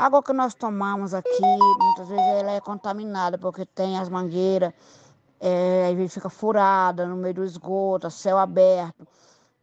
a 0.00 0.06
água 0.06 0.22
que 0.22 0.32
nós 0.32 0.54
tomamos 0.54 1.12
aqui, 1.12 1.42
muitas 1.78 2.08
vezes 2.08 2.24
ela 2.24 2.52
é 2.52 2.60
contaminada 2.60 3.36
porque 3.36 3.66
tem 3.66 3.98
as 3.98 4.08
mangueiras, 4.08 4.72
é, 5.38 5.84
aí 5.88 6.08
fica 6.08 6.30
furada 6.30 7.06
no 7.06 7.16
meio 7.16 7.34
do 7.34 7.44
esgoto, 7.44 8.10
céu 8.10 8.38
aberto. 8.38 9.06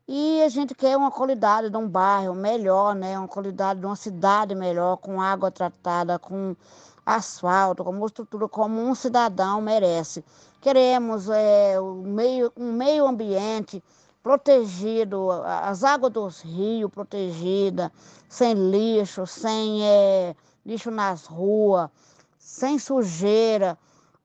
E 0.07 0.43
a 0.43 0.49
gente 0.49 0.75
quer 0.75 0.95
uma 0.95 1.09
qualidade 1.09 1.71
de 1.71 1.77
um 1.77 1.89
bairro 1.89 2.35
melhor, 2.35 2.93
né? 2.93 3.17
Uma 3.17 3.27
qualidade 3.27 3.79
de 3.79 3.85
uma 3.87 3.95
cidade 3.95 4.53
melhor, 4.53 4.97
com 4.97 5.19
água 5.19 5.49
tratada, 5.49 6.19
com 6.19 6.55
asfalto, 7.03 7.83
com 7.83 7.89
uma 7.89 8.05
estrutura 8.05 8.47
como 8.47 8.79
um 8.79 8.93
cidadão 8.93 9.59
merece. 9.59 10.23
Queremos 10.61 11.29
é, 11.29 11.81
um, 11.81 12.03
meio, 12.03 12.53
um 12.55 12.71
meio 12.73 13.07
ambiente 13.07 13.83
protegido, 14.27 15.31
as 15.45 15.85
águas 15.85 16.11
dos 16.11 16.41
rios 16.41 16.91
protegidas, 16.91 17.89
sem 18.27 18.53
lixo, 18.53 19.25
sem 19.25 19.87
é, 19.87 20.35
lixo 20.65 20.91
nas 20.91 21.25
ruas, 21.25 21.89
sem 22.37 22.77
sujeira, 22.77 23.77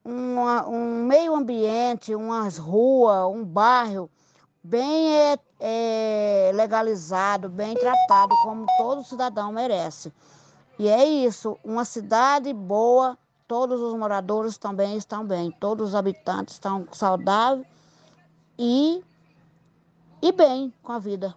uma, 0.05 0.66
um 0.66 1.07
meio 1.07 1.36
ambiente, 1.36 2.16
umas 2.16 2.59
ruas, 2.59 3.32
um 3.32 3.44
bairro 3.44 4.11
bem 4.61 5.14
é, 5.14 5.38
é, 5.61 6.50
legalizado, 6.53 7.48
bem 7.48 7.72
tratado, 7.76 8.34
como 8.42 8.66
todo 8.78 9.05
cidadão 9.05 9.53
merece. 9.53 10.12
E 10.80 10.88
é 10.88 11.05
isso, 11.05 11.57
uma 11.62 11.84
cidade 11.84 12.53
boa, 12.53 13.16
todos 13.46 13.80
os 13.80 13.94
moradores 13.94 14.59
também 14.59 14.96
estão 14.96 15.24
bem, 15.24 15.53
todos 15.61 15.90
os 15.90 15.94
habitantes 15.94 16.55
estão 16.55 16.88
saudáveis 16.90 17.64
e, 18.59 19.00
e 20.23 20.31
bem 20.31 20.73
com 20.81 20.93
a 20.93 21.01
vida. 21.01 21.35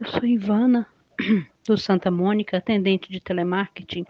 Eu 0.00 0.08
sou 0.08 0.24
Ivana, 0.24 0.86
do 1.68 1.76
Santa 1.76 2.10
Mônica, 2.10 2.56
atendente 2.56 3.12
de 3.12 3.20
telemarketing. 3.20 4.06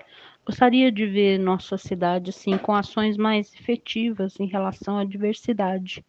Gostaria 0.46 0.90
de 0.92 1.04
ver 1.04 1.38
nossa 1.38 1.76
cidade 1.76 2.30
assim, 2.30 2.56
com 2.56 2.72
ações 2.72 3.16
mais 3.16 3.52
efetivas 3.54 4.38
em 4.38 4.46
relação 4.46 4.96
à 4.98 5.04
diversidade. 5.04 6.04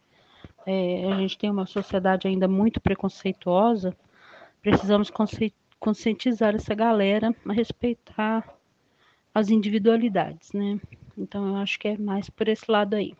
É, 0.64 1.12
a 1.12 1.16
gente 1.16 1.36
tem 1.36 1.50
uma 1.50 1.66
sociedade 1.66 2.28
ainda 2.28 2.46
muito 2.46 2.80
preconceituosa, 2.80 3.94
precisamos 4.62 5.10
conscientizar 5.80 6.54
essa 6.54 6.74
galera 6.74 7.34
a 7.46 7.52
respeitar 7.52 8.56
as 9.34 9.50
individualidades, 9.50 10.52
né? 10.52 10.80
Então 11.18 11.48
eu 11.48 11.56
acho 11.56 11.78
que 11.78 11.88
é 11.88 11.98
mais 11.98 12.30
por 12.30 12.48
esse 12.48 12.70
lado 12.70 12.94
aí. 12.94 13.14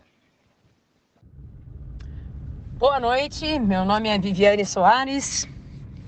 Boa 2.86 3.00
noite, 3.00 3.58
meu 3.58 3.82
nome 3.82 4.10
é 4.10 4.18
Viviane 4.18 4.66
Soares, 4.66 5.48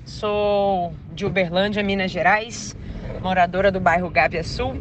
sou 0.04 0.92
de 1.10 1.24
Uberlândia, 1.24 1.82
Minas 1.82 2.10
Gerais, 2.10 2.76
moradora 3.22 3.72
do 3.72 3.80
bairro 3.80 4.10
Gávea 4.10 4.44
Sul. 4.44 4.76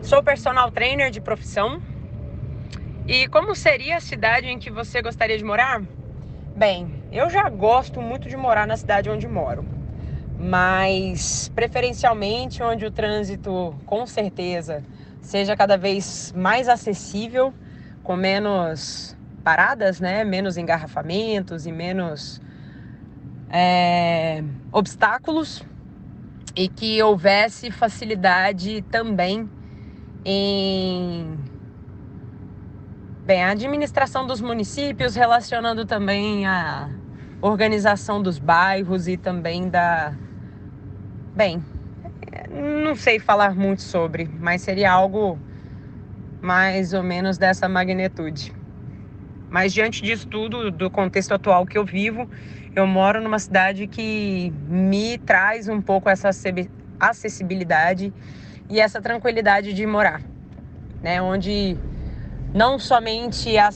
Sou 0.00 0.22
personal 0.22 0.70
trainer 0.70 1.10
de 1.10 1.20
profissão 1.20 1.82
e 3.06 3.28
como 3.28 3.54
seria 3.54 3.98
a 3.98 4.00
cidade 4.00 4.46
em 4.46 4.58
que 4.58 4.70
você 4.70 5.02
gostaria 5.02 5.36
de 5.36 5.44
morar? 5.44 5.82
Bem, 6.56 7.04
eu 7.12 7.28
já 7.28 7.46
gosto 7.50 8.00
muito 8.00 8.26
de 8.26 8.36
morar 8.38 8.66
na 8.66 8.78
cidade 8.78 9.10
onde 9.10 9.28
moro, 9.28 9.66
mas 10.38 11.50
preferencialmente 11.54 12.62
onde 12.62 12.86
o 12.86 12.90
trânsito, 12.90 13.78
com 13.84 14.06
certeza, 14.06 14.82
seja 15.20 15.54
cada 15.54 15.76
vez 15.76 16.32
mais 16.34 16.70
acessível, 16.70 17.52
com 18.02 18.16
menos 18.16 19.14
paradas, 19.42 20.00
né? 20.00 20.24
Menos 20.24 20.56
engarrafamentos 20.56 21.66
e 21.66 21.72
menos 21.72 22.40
é, 23.50 24.42
obstáculos 24.70 25.62
e 26.56 26.68
que 26.68 27.02
houvesse 27.02 27.70
facilidade 27.70 28.82
também 28.90 29.48
em 30.24 31.36
Bem, 33.24 33.44
a 33.44 33.50
administração 33.50 34.26
dos 34.26 34.40
municípios, 34.40 35.14
relacionando 35.14 35.86
também 35.86 36.44
a 36.44 36.90
organização 37.40 38.20
dos 38.20 38.36
bairros 38.36 39.06
e 39.06 39.16
também 39.16 39.68
da. 39.68 40.12
Bem, 41.32 41.64
não 42.50 42.96
sei 42.96 43.20
falar 43.20 43.54
muito 43.54 43.80
sobre, 43.80 44.28
mas 44.40 44.62
seria 44.62 44.90
algo 44.90 45.38
mais 46.40 46.92
ou 46.92 47.04
menos 47.04 47.38
dessa 47.38 47.68
magnitude. 47.68 48.52
Mas 49.52 49.74
diante 49.74 50.02
disso 50.02 50.26
tudo, 50.26 50.70
do 50.70 50.90
contexto 50.90 51.34
atual 51.34 51.66
que 51.66 51.76
eu 51.76 51.84
vivo, 51.84 52.26
eu 52.74 52.86
moro 52.86 53.20
numa 53.20 53.38
cidade 53.38 53.86
que 53.86 54.50
me 54.66 55.18
traz 55.18 55.68
um 55.68 55.82
pouco 55.82 56.08
essa 56.08 56.30
acessibilidade 56.98 58.14
e 58.70 58.80
essa 58.80 58.98
tranquilidade 58.98 59.74
de 59.74 59.84
morar, 59.84 60.22
né? 61.02 61.20
Onde 61.20 61.76
não 62.54 62.78
somente 62.78 63.58
a 63.58 63.68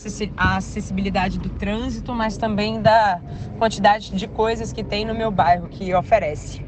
acessibilidade 0.57 1.39
do 1.39 1.51
trânsito, 1.51 2.15
mas 2.15 2.39
também 2.39 2.81
da 2.81 3.21
quantidade 3.59 4.17
de 4.17 4.27
coisas 4.27 4.73
que 4.73 4.83
tem 4.83 5.05
no 5.05 5.15
meu 5.15 5.31
bairro 5.31 5.69
que 5.69 5.93
oferece. 5.93 6.65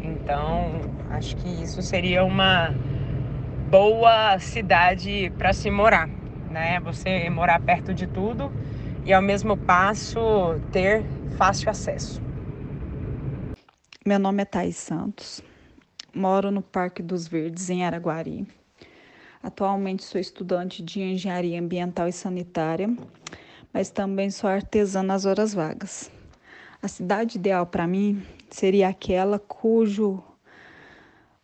Então, 0.00 0.80
acho 1.10 1.34
que 1.38 1.48
isso 1.48 1.82
seria 1.82 2.24
uma 2.24 2.72
boa 3.68 4.38
cidade 4.38 5.32
para 5.36 5.52
se 5.52 5.72
morar, 5.72 6.08
né? 6.54 6.78
Você 6.80 7.28
morar 7.28 7.60
perto 7.60 7.92
de 7.92 8.06
tudo 8.06 8.50
e 9.04 9.12
ao 9.12 9.20
mesmo 9.20 9.56
passo 9.56 10.20
ter 10.70 11.04
fácil 11.36 11.68
acesso. 11.68 12.22
Meu 14.06 14.20
nome 14.20 14.42
é 14.42 14.44
Thais 14.44 14.76
Santos. 14.76 15.42
Moro 16.14 16.52
no 16.52 16.62
Parque 16.62 17.02
dos 17.02 17.26
Verdes 17.26 17.70
em 17.70 17.84
Araguari. 17.84 18.46
Atualmente 19.42 20.04
sou 20.04 20.20
estudante 20.20 20.80
de 20.80 21.02
engenharia 21.02 21.60
ambiental 21.60 22.06
e 22.06 22.12
sanitária, 22.12 22.88
mas 23.72 23.90
também 23.90 24.30
sou 24.30 24.48
artesã 24.48 25.02
nas 25.02 25.26
horas 25.26 25.52
vagas. 25.52 26.08
A 26.80 26.86
cidade 26.86 27.36
ideal 27.36 27.66
para 27.66 27.86
mim 27.86 28.22
seria 28.48 28.88
aquela 28.88 29.40
cujo 29.40 30.22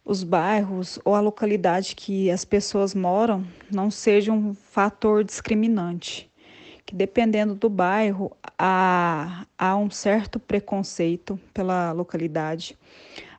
os 0.04 0.22
bairros 0.22 0.98
ou 1.04 1.14
a 1.14 1.20
localidade 1.20 1.94
que 1.94 2.30
as 2.30 2.44
pessoas 2.44 2.94
moram 2.94 3.46
não 3.70 3.90
seja 3.90 4.32
um 4.32 4.54
fator 4.54 5.22
discriminante. 5.24 6.30
Que 6.84 6.94
dependendo 6.94 7.54
do 7.54 7.68
bairro, 7.68 8.36
há, 8.58 9.46
há 9.56 9.76
um 9.76 9.90
certo 9.90 10.40
preconceito 10.40 11.38
pela 11.54 11.92
localidade, 11.92 12.76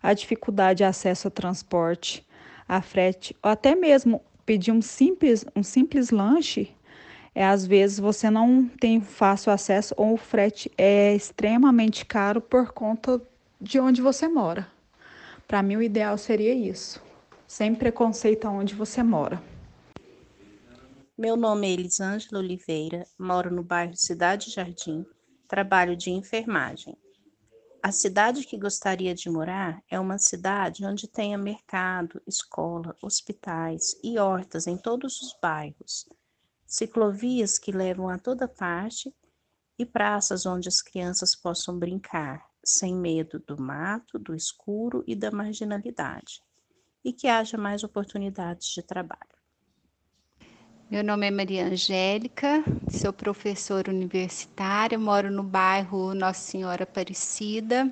a 0.01 0.13
dificuldade 0.13 0.77
de 0.77 0.83
acesso 0.83 1.27
ao 1.27 1.31
transporte, 1.31 2.25
a 2.67 2.81
frete, 2.81 3.35
ou 3.43 3.51
até 3.51 3.75
mesmo 3.75 4.21
pedir 4.45 4.71
um 4.71 4.81
simples, 4.81 5.45
um 5.55 5.63
simples 5.63 6.09
lanche, 6.09 6.73
é, 7.33 7.45
às 7.45 7.65
vezes 7.65 7.99
você 7.99 8.29
não 8.29 8.67
tem 8.67 9.01
fácil 9.01 9.51
acesso 9.51 9.93
ou 9.97 10.13
o 10.13 10.17
frete 10.17 10.71
é 10.77 11.15
extremamente 11.15 12.05
caro 12.05 12.41
por 12.41 12.71
conta 12.71 13.21
de 13.59 13.79
onde 13.79 14.01
você 14.01 14.27
mora. 14.27 14.67
Para 15.51 15.61
mim, 15.61 15.75
o 15.75 15.83
ideal 15.83 16.17
seria 16.17 16.53
isso, 16.53 17.03
sem 17.45 17.75
preconceito 17.75 18.45
aonde 18.45 18.73
você 18.73 19.03
mora. 19.03 19.43
Meu 21.17 21.35
nome 21.35 21.67
é 21.67 21.71
Elisângela 21.71 22.39
Oliveira, 22.39 23.05
moro 23.19 23.53
no 23.53 23.61
bairro 23.61 23.97
Cidade 23.97 24.49
Jardim, 24.49 25.05
trabalho 25.49 25.93
de 25.97 26.09
enfermagem. 26.09 26.97
A 27.83 27.91
cidade 27.91 28.45
que 28.45 28.57
gostaria 28.57 29.13
de 29.13 29.29
morar 29.29 29.83
é 29.89 29.99
uma 29.99 30.17
cidade 30.17 30.85
onde 30.85 31.05
tenha 31.05 31.37
mercado, 31.37 32.21
escola, 32.25 32.95
hospitais 33.01 33.99
e 34.01 34.17
hortas 34.17 34.67
em 34.67 34.77
todos 34.77 35.21
os 35.21 35.37
bairros, 35.41 36.07
ciclovias 36.65 37.59
que 37.59 37.73
levam 37.73 38.07
a 38.07 38.17
toda 38.17 38.47
parte 38.47 39.13
e 39.77 39.85
praças 39.85 40.45
onde 40.45 40.69
as 40.69 40.81
crianças 40.81 41.35
possam 41.35 41.77
brincar, 41.77 42.50
sem 42.63 42.95
medo 42.95 43.39
do 43.39 43.61
mato, 43.61 44.19
do 44.19 44.35
escuro 44.35 45.03
e 45.07 45.15
da 45.15 45.31
marginalidade, 45.31 46.41
e 47.03 47.11
que 47.11 47.27
haja 47.27 47.57
mais 47.57 47.83
oportunidades 47.83 48.69
de 48.69 48.81
trabalho. 48.83 49.21
Meu 50.89 51.03
nome 51.03 51.25
é 51.25 51.31
Maria 51.31 51.67
Angélica, 51.67 52.63
sou 52.89 53.13
professora 53.13 53.89
universitária, 53.89 54.99
moro 54.99 55.31
no 55.31 55.41
bairro 55.41 56.13
Nossa 56.13 56.41
Senhora 56.41 56.83
Aparecida. 56.83 57.89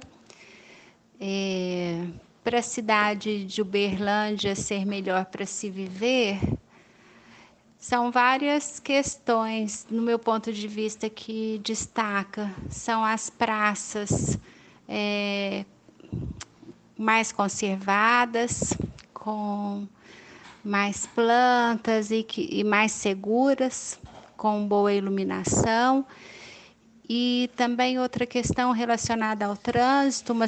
É, 1.18 2.06
para 2.44 2.60
a 2.60 2.62
cidade 2.62 3.46
de 3.46 3.62
Uberlândia 3.62 4.54
ser 4.54 4.86
melhor 4.86 5.26
para 5.26 5.46
se 5.46 5.70
viver, 5.70 6.40
são 7.78 8.12
várias 8.12 8.78
questões, 8.78 9.88
no 9.90 10.02
meu 10.02 10.20
ponto 10.20 10.52
de 10.52 10.68
vista, 10.68 11.10
que 11.10 11.62
destaca. 11.64 12.54
São 12.70 13.06
as 13.06 13.30
praças 13.30 14.38
é, 14.90 15.64
mais 16.98 17.32
conservadas, 17.32 18.74
com 19.14 19.88
mais 20.64 21.06
plantas 21.06 22.10
e, 22.10 22.24
que, 22.24 22.50
e 22.52 22.64
mais 22.64 22.92
seguras, 22.92 24.00
com 24.36 24.68
boa 24.68 24.92
iluminação. 24.92 26.06
E 27.08 27.50
também 27.56 28.00
outra 28.00 28.26
questão 28.26 28.72
relacionada 28.72 29.46
ao 29.46 29.58
trânsito, 29.58 30.34
uma 30.34 30.46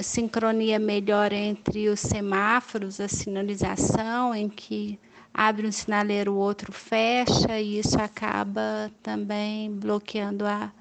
sincronia 0.00 0.78
melhor 0.78 1.32
entre 1.32 1.88
os 1.88 2.00
semáforos, 2.00 3.00
a 3.00 3.08
sinalização, 3.08 4.34
em 4.34 4.48
que 4.48 4.98
abre 5.32 5.66
um 5.66 5.72
sinaleiro, 5.72 6.32
o 6.32 6.38
outro 6.38 6.72
fecha, 6.72 7.60
e 7.60 7.78
isso 7.78 8.00
acaba 8.00 8.90
também 9.02 9.70
bloqueando 9.70 10.46
a, 10.46 10.72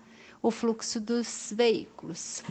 o 0.42 0.52
fluxo 0.52 1.02
dos 1.02 1.54
veículos. 1.56 2.42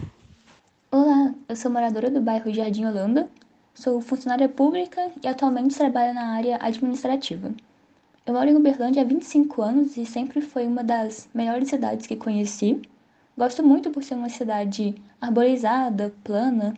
Olá, 0.90 1.34
eu 1.46 1.54
sou 1.54 1.70
moradora 1.70 2.10
do 2.10 2.18
bairro 2.18 2.50
Jardim 2.50 2.86
Holanda 2.86 3.28
Sou 3.74 4.00
funcionária 4.00 4.48
pública 4.48 5.12
e 5.22 5.28
atualmente 5.28 5.76
trabalho 5.76 6.14
na 6.14 6.28
área 6.28 6.56
administrativa. 6.62 7.52
Eu 8.24 8.32
moro 8.32 8.48
em 8.48 8.56
Uberlândia 8.56 9.02
há 9.02 9.04
25 9.04 9.60
anos 9.60 9.98
e 9.98 10.06
sempre 10.06 10.40
foi 10.40 10.66
uma 10.66 10.82
das 10.82 11.28
melhores 11.34 11.68
cidades 11.68 12.06
que 12.06 12.16
conheci. 12.16 12.80
Gosto 13.36 13.62
muito 13.62 13.90
por 13.90 14.02
ser 14.02 14.14
uma 14.14 14.30
cidade 14.30 14.94
arborizada, 15.20 16.14
plana, 16.24 16.72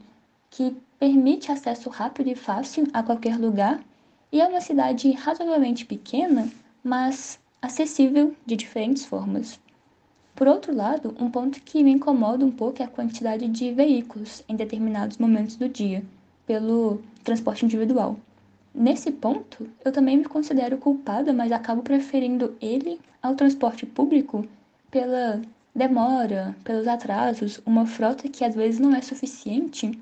que 0.50 0.76
permite 0.98 1.52
acesso 1.52 1.88
rápido 1.88 2.30
e 2.30 2.34
fácil 2.34 2.88
a 2.92 3.04
qualquer 3.04 3.38
lugar, 3.38 3.80
e 4.32 4.40
é 4.40 4.48
uma 4.48 4.61
cidade 4.61 5.12
razoavelmente 5.12 5.86
pequena, 5.86 6.48
mas 6.82 7.38
acessível 7.62 8.34
de 8.44 8.56
diferentes 8.56 9.04
formas. 9.04 9.61
Por 10.41 10.49
outro 10.49 10.74
lado, 10.74 11.14
um 11.20 11.30
ponto 11.30 11.61
que 11.61 11.84
me 11.84 11.91
incomoda 11.91 12.47
um 12.47 12.51
pouco 12.51 12.80
é 12.80 12.86
a 12.86 12.88
quantidade 12.88 13.47
de 13.47 13.74
veículos 13.74 14.43
em 14.49 14.57
determinados 14.57 15.18
momentos 15.18 15.55
do 15.55 15.68
dia 15.68 16.03
pelo 16.47 17.03
transporte 17.22 17.66
individual. 17.66 18.16
Nesse 18.74 19.11
ponto, 19.11 19.68
eu 19.84 19.93
também 19.93 20.16
me 20.16 20.24
considero 20.24 20.78
culpada, 20.78 21.30
mas 21.34 21.53
acabo 21.53 21.82
preferindo 21.82 22.57
ele 22.59 22.99
ao 23.22 23.34
transporte 23.34 23.84
público 23.84 24.49
pela 24.91 25.43
demora, 25.74 26.57
pelos 26.64 26.88
atrasos, 26.88 27.61
uma 27.66 27.84
frota 27.84 28.26
que 28.26 28.43
às 28.43 28.55
vezes 28.55 28.80
não 28.80 28.95
é 28.95 29.03
suficiente 29.03 29.93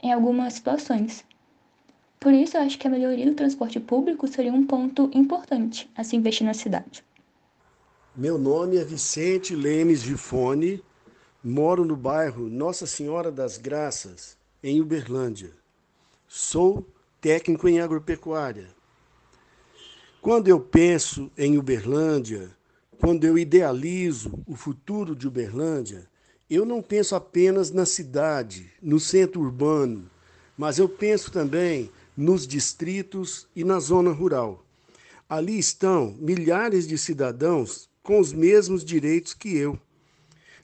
em 0.00 0.12
algumas 0.12 0.52
situações. 0.52 1.24
Por 2.20 2.32
isso, 2.32 2.56
eu 2.56 2.60
acho 2.60 2.78
que 2.78 2.86
a 2.86 2.90
melhoria 2.90 3.26
do 3.26 3.34
transporte 3.34 3.80
público 3.80 4.28
seria 4.28 4.52
um 4.52 4.64
ponto 4.64 5.10
importante 5.12 5.90
a 5.96 6.04
se 6.04 6.14
investir 6.14 6.46
na 6.46 6.54
cidade. 6.54 7.02
Meu 8.18 8.36
nome 8.36 8.78
é 8.78 8.84
Vicente 8.84 9.54
Lemes 9.54 10.02
Gifone, 10.02 10.82
moro 11.40 11.84
no 11.84 11.94
bairro 11.94 12.48
Nossa 12.48 12.84
Senhora 12.84 13.30
das 13.30 13.56
Graças, 13.56 14.36
em 14.60 14.80
Uberlândia. 14.80 15.52
Sou 16.26 16.84
técnico 17.20 17.68
em 17.68 17.78
agropecuária. 17.78 18.70
Quando 20.20 20.48
eu 20.48 20.58
penso 20.58 21.30
em 21.38 21.58
Uberlândia, 21.58 22.50
quando 22.98 23.24
eu 23.24 23.38
idealizo 23.38 24.42
o 24.48 24.56
futuro 24.56 25.14
de 25.14 25.28
Uberlândia, 25.28 26.04
eu 26.50 26.64
não 26.64 26.82
penso 26.82 27.14
apenas 27.14 27.70
na 27.70 27.86
cidade, 27.86 28.68
no 28.82 28.98
centro 28.98 29.42
urbano, 29.42 30.10
mas 30.56 30.80
eu 30.80 30.88
penso 30.88 31.30
também 31.30 31.88
nos 32.16 32.48
distritos 32.48 33.46
e 33.54 33.62
na 33.62 33.78
zona 33.78 34.10
rural. 34.10 34.64
Ali 35.28 35.56
estão 35.56 36.16
milhares 36.18 36.84
de 36.84 36.98
cidadãos 36.98 37.87
com 38.08 38.18
os 38.18 38.32
mesmos 38.32 38.86
direitos 38.86 39.34
que 39.34 39.54
eu: 39.54 39.78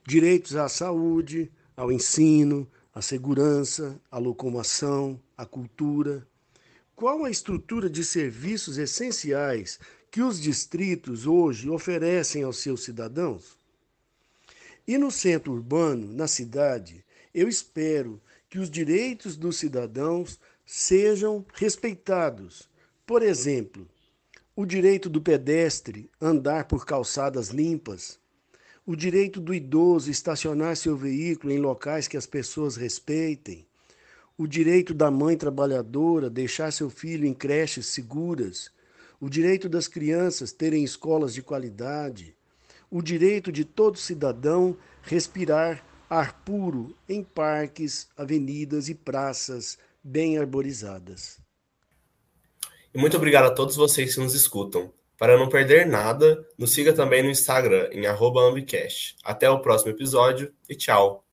direitos 0.06 0.56
à 0.56 0.66
saúde, 0.66 1.52
ao 1.76 1.92
ensino, 1.92 2.66
à 2.94 3.02
segurança, 3.02 4.00
à 4.10 4.16
locomoção, 4.16 5.20
a 5.36 5.44
cultura? 5.44 6.26
Qual 6.96 7.22
a 7.22 7.30
estrutura 7.30 7.90
de 7.90 8.02
serviços 8.02 8.78
essenciais 8.78 9.78
que 10.10 10.22
os 10.22 10.40
distritos 10.40 11.26
hoje 11.26 11.68
oferecem 11.68 12.44
aos 12.44 12.56
seus 12.56 12.82
cidadãos? 12.82 13.58
E 14.88 14.96
no 14.96 15.10
centro 15.10 15.52
urbano, 15.52 16.14
na 16.14 16.26
cidade, 16.26 17.04
eu 17.34 17.46
espero 17.46 18.22
que 18.48 18.58
os 18.58 18.70
direitos 18.70 19.36
dos 19.36 19.58
cidadãos 19.58 20.40
sejam 20.64 21.44
respeitados. 21.52 22.70
Por 23.04 23.22
exemplo, 23.22 23.86
o 24.56 24.64
direito 24.64 25.08
do 25.10 25.20
pedestre 25.20 26.08
andar 26.20 26.66
por 26.66 26.86
calçadas 26.86 27.48
limpas, 27.48 28.20
o 28.86 28.94
direito 28.94 29.40
do 29.40 29.52
idoso 29.52 30.08
estacionar 30.08 30.76
seu 30.76 30.96
veículo 30.96 31.52
em 31.52 31.58
locais 31.58 32.06
que 32.06 32.16
as 32.16 32.24
pessoas 32.24 32.76
respeitem, 32.76 33.66
o 34.38 34.46
direito 34.46 34.94
da 34.94 35.10
mãe 35.10 35.36
trabalhadora 35.36 36.30
deixar 36.30 36.72
seu 36.72 36.88
filho 36.88 37.26
em 37.26 37.34
creches 37.34 37.86
seguras, 37.86 38.70
o 39.20 39.28
direito 39.28 39.68
das 39.68 39.88
crianças 39.88 40.52
terem 40.52 40.84
escolas 40.84 41.34
de 41.34 41.42
qualidade, 41.42 42.36
o 42.88 43.02
direito 43.02 43.50
de 43.50 43.64
todo 43.64 43.98
cidadão 43.98 44.76
respirar 45.02 45.84
ar 46.08 46.44
puro 46.44 46.94
em 47.08 47.24
parques, 47.24 48.06
avenidas 48.16 48.88
e 48.88 48.94
praças 48.94 49.76
bem 50.00 50.38
arborizadas. 50.38 51.43
E 52.94 52.98
muito 52.98 53.16
obrigado 53.16 53.46
a 53.46 53.50
todos 53.50 53.74
vocês 53.74 54.14
que 54.14 54.20
nos 54.20 54.34
escutam. 54.34 54.92
Para 55.18 55.36
não 55.36 55.48
perder 55.48 55.86
nada, 55.86 56.46
nos 56.56 56.72
siga 56.72 56.92
também 56.92 57.22
no 57.22 57.30
Instagram, 57.30 57.88
em 57.92 58.06
Ambicast. 58.06 59.16
Até 59.24 59.50
o 59.50 59.60
próximo 59.60 59.90
episódio 59.90 60.52
e 60.68 60.76
tchau! 60.76 61.23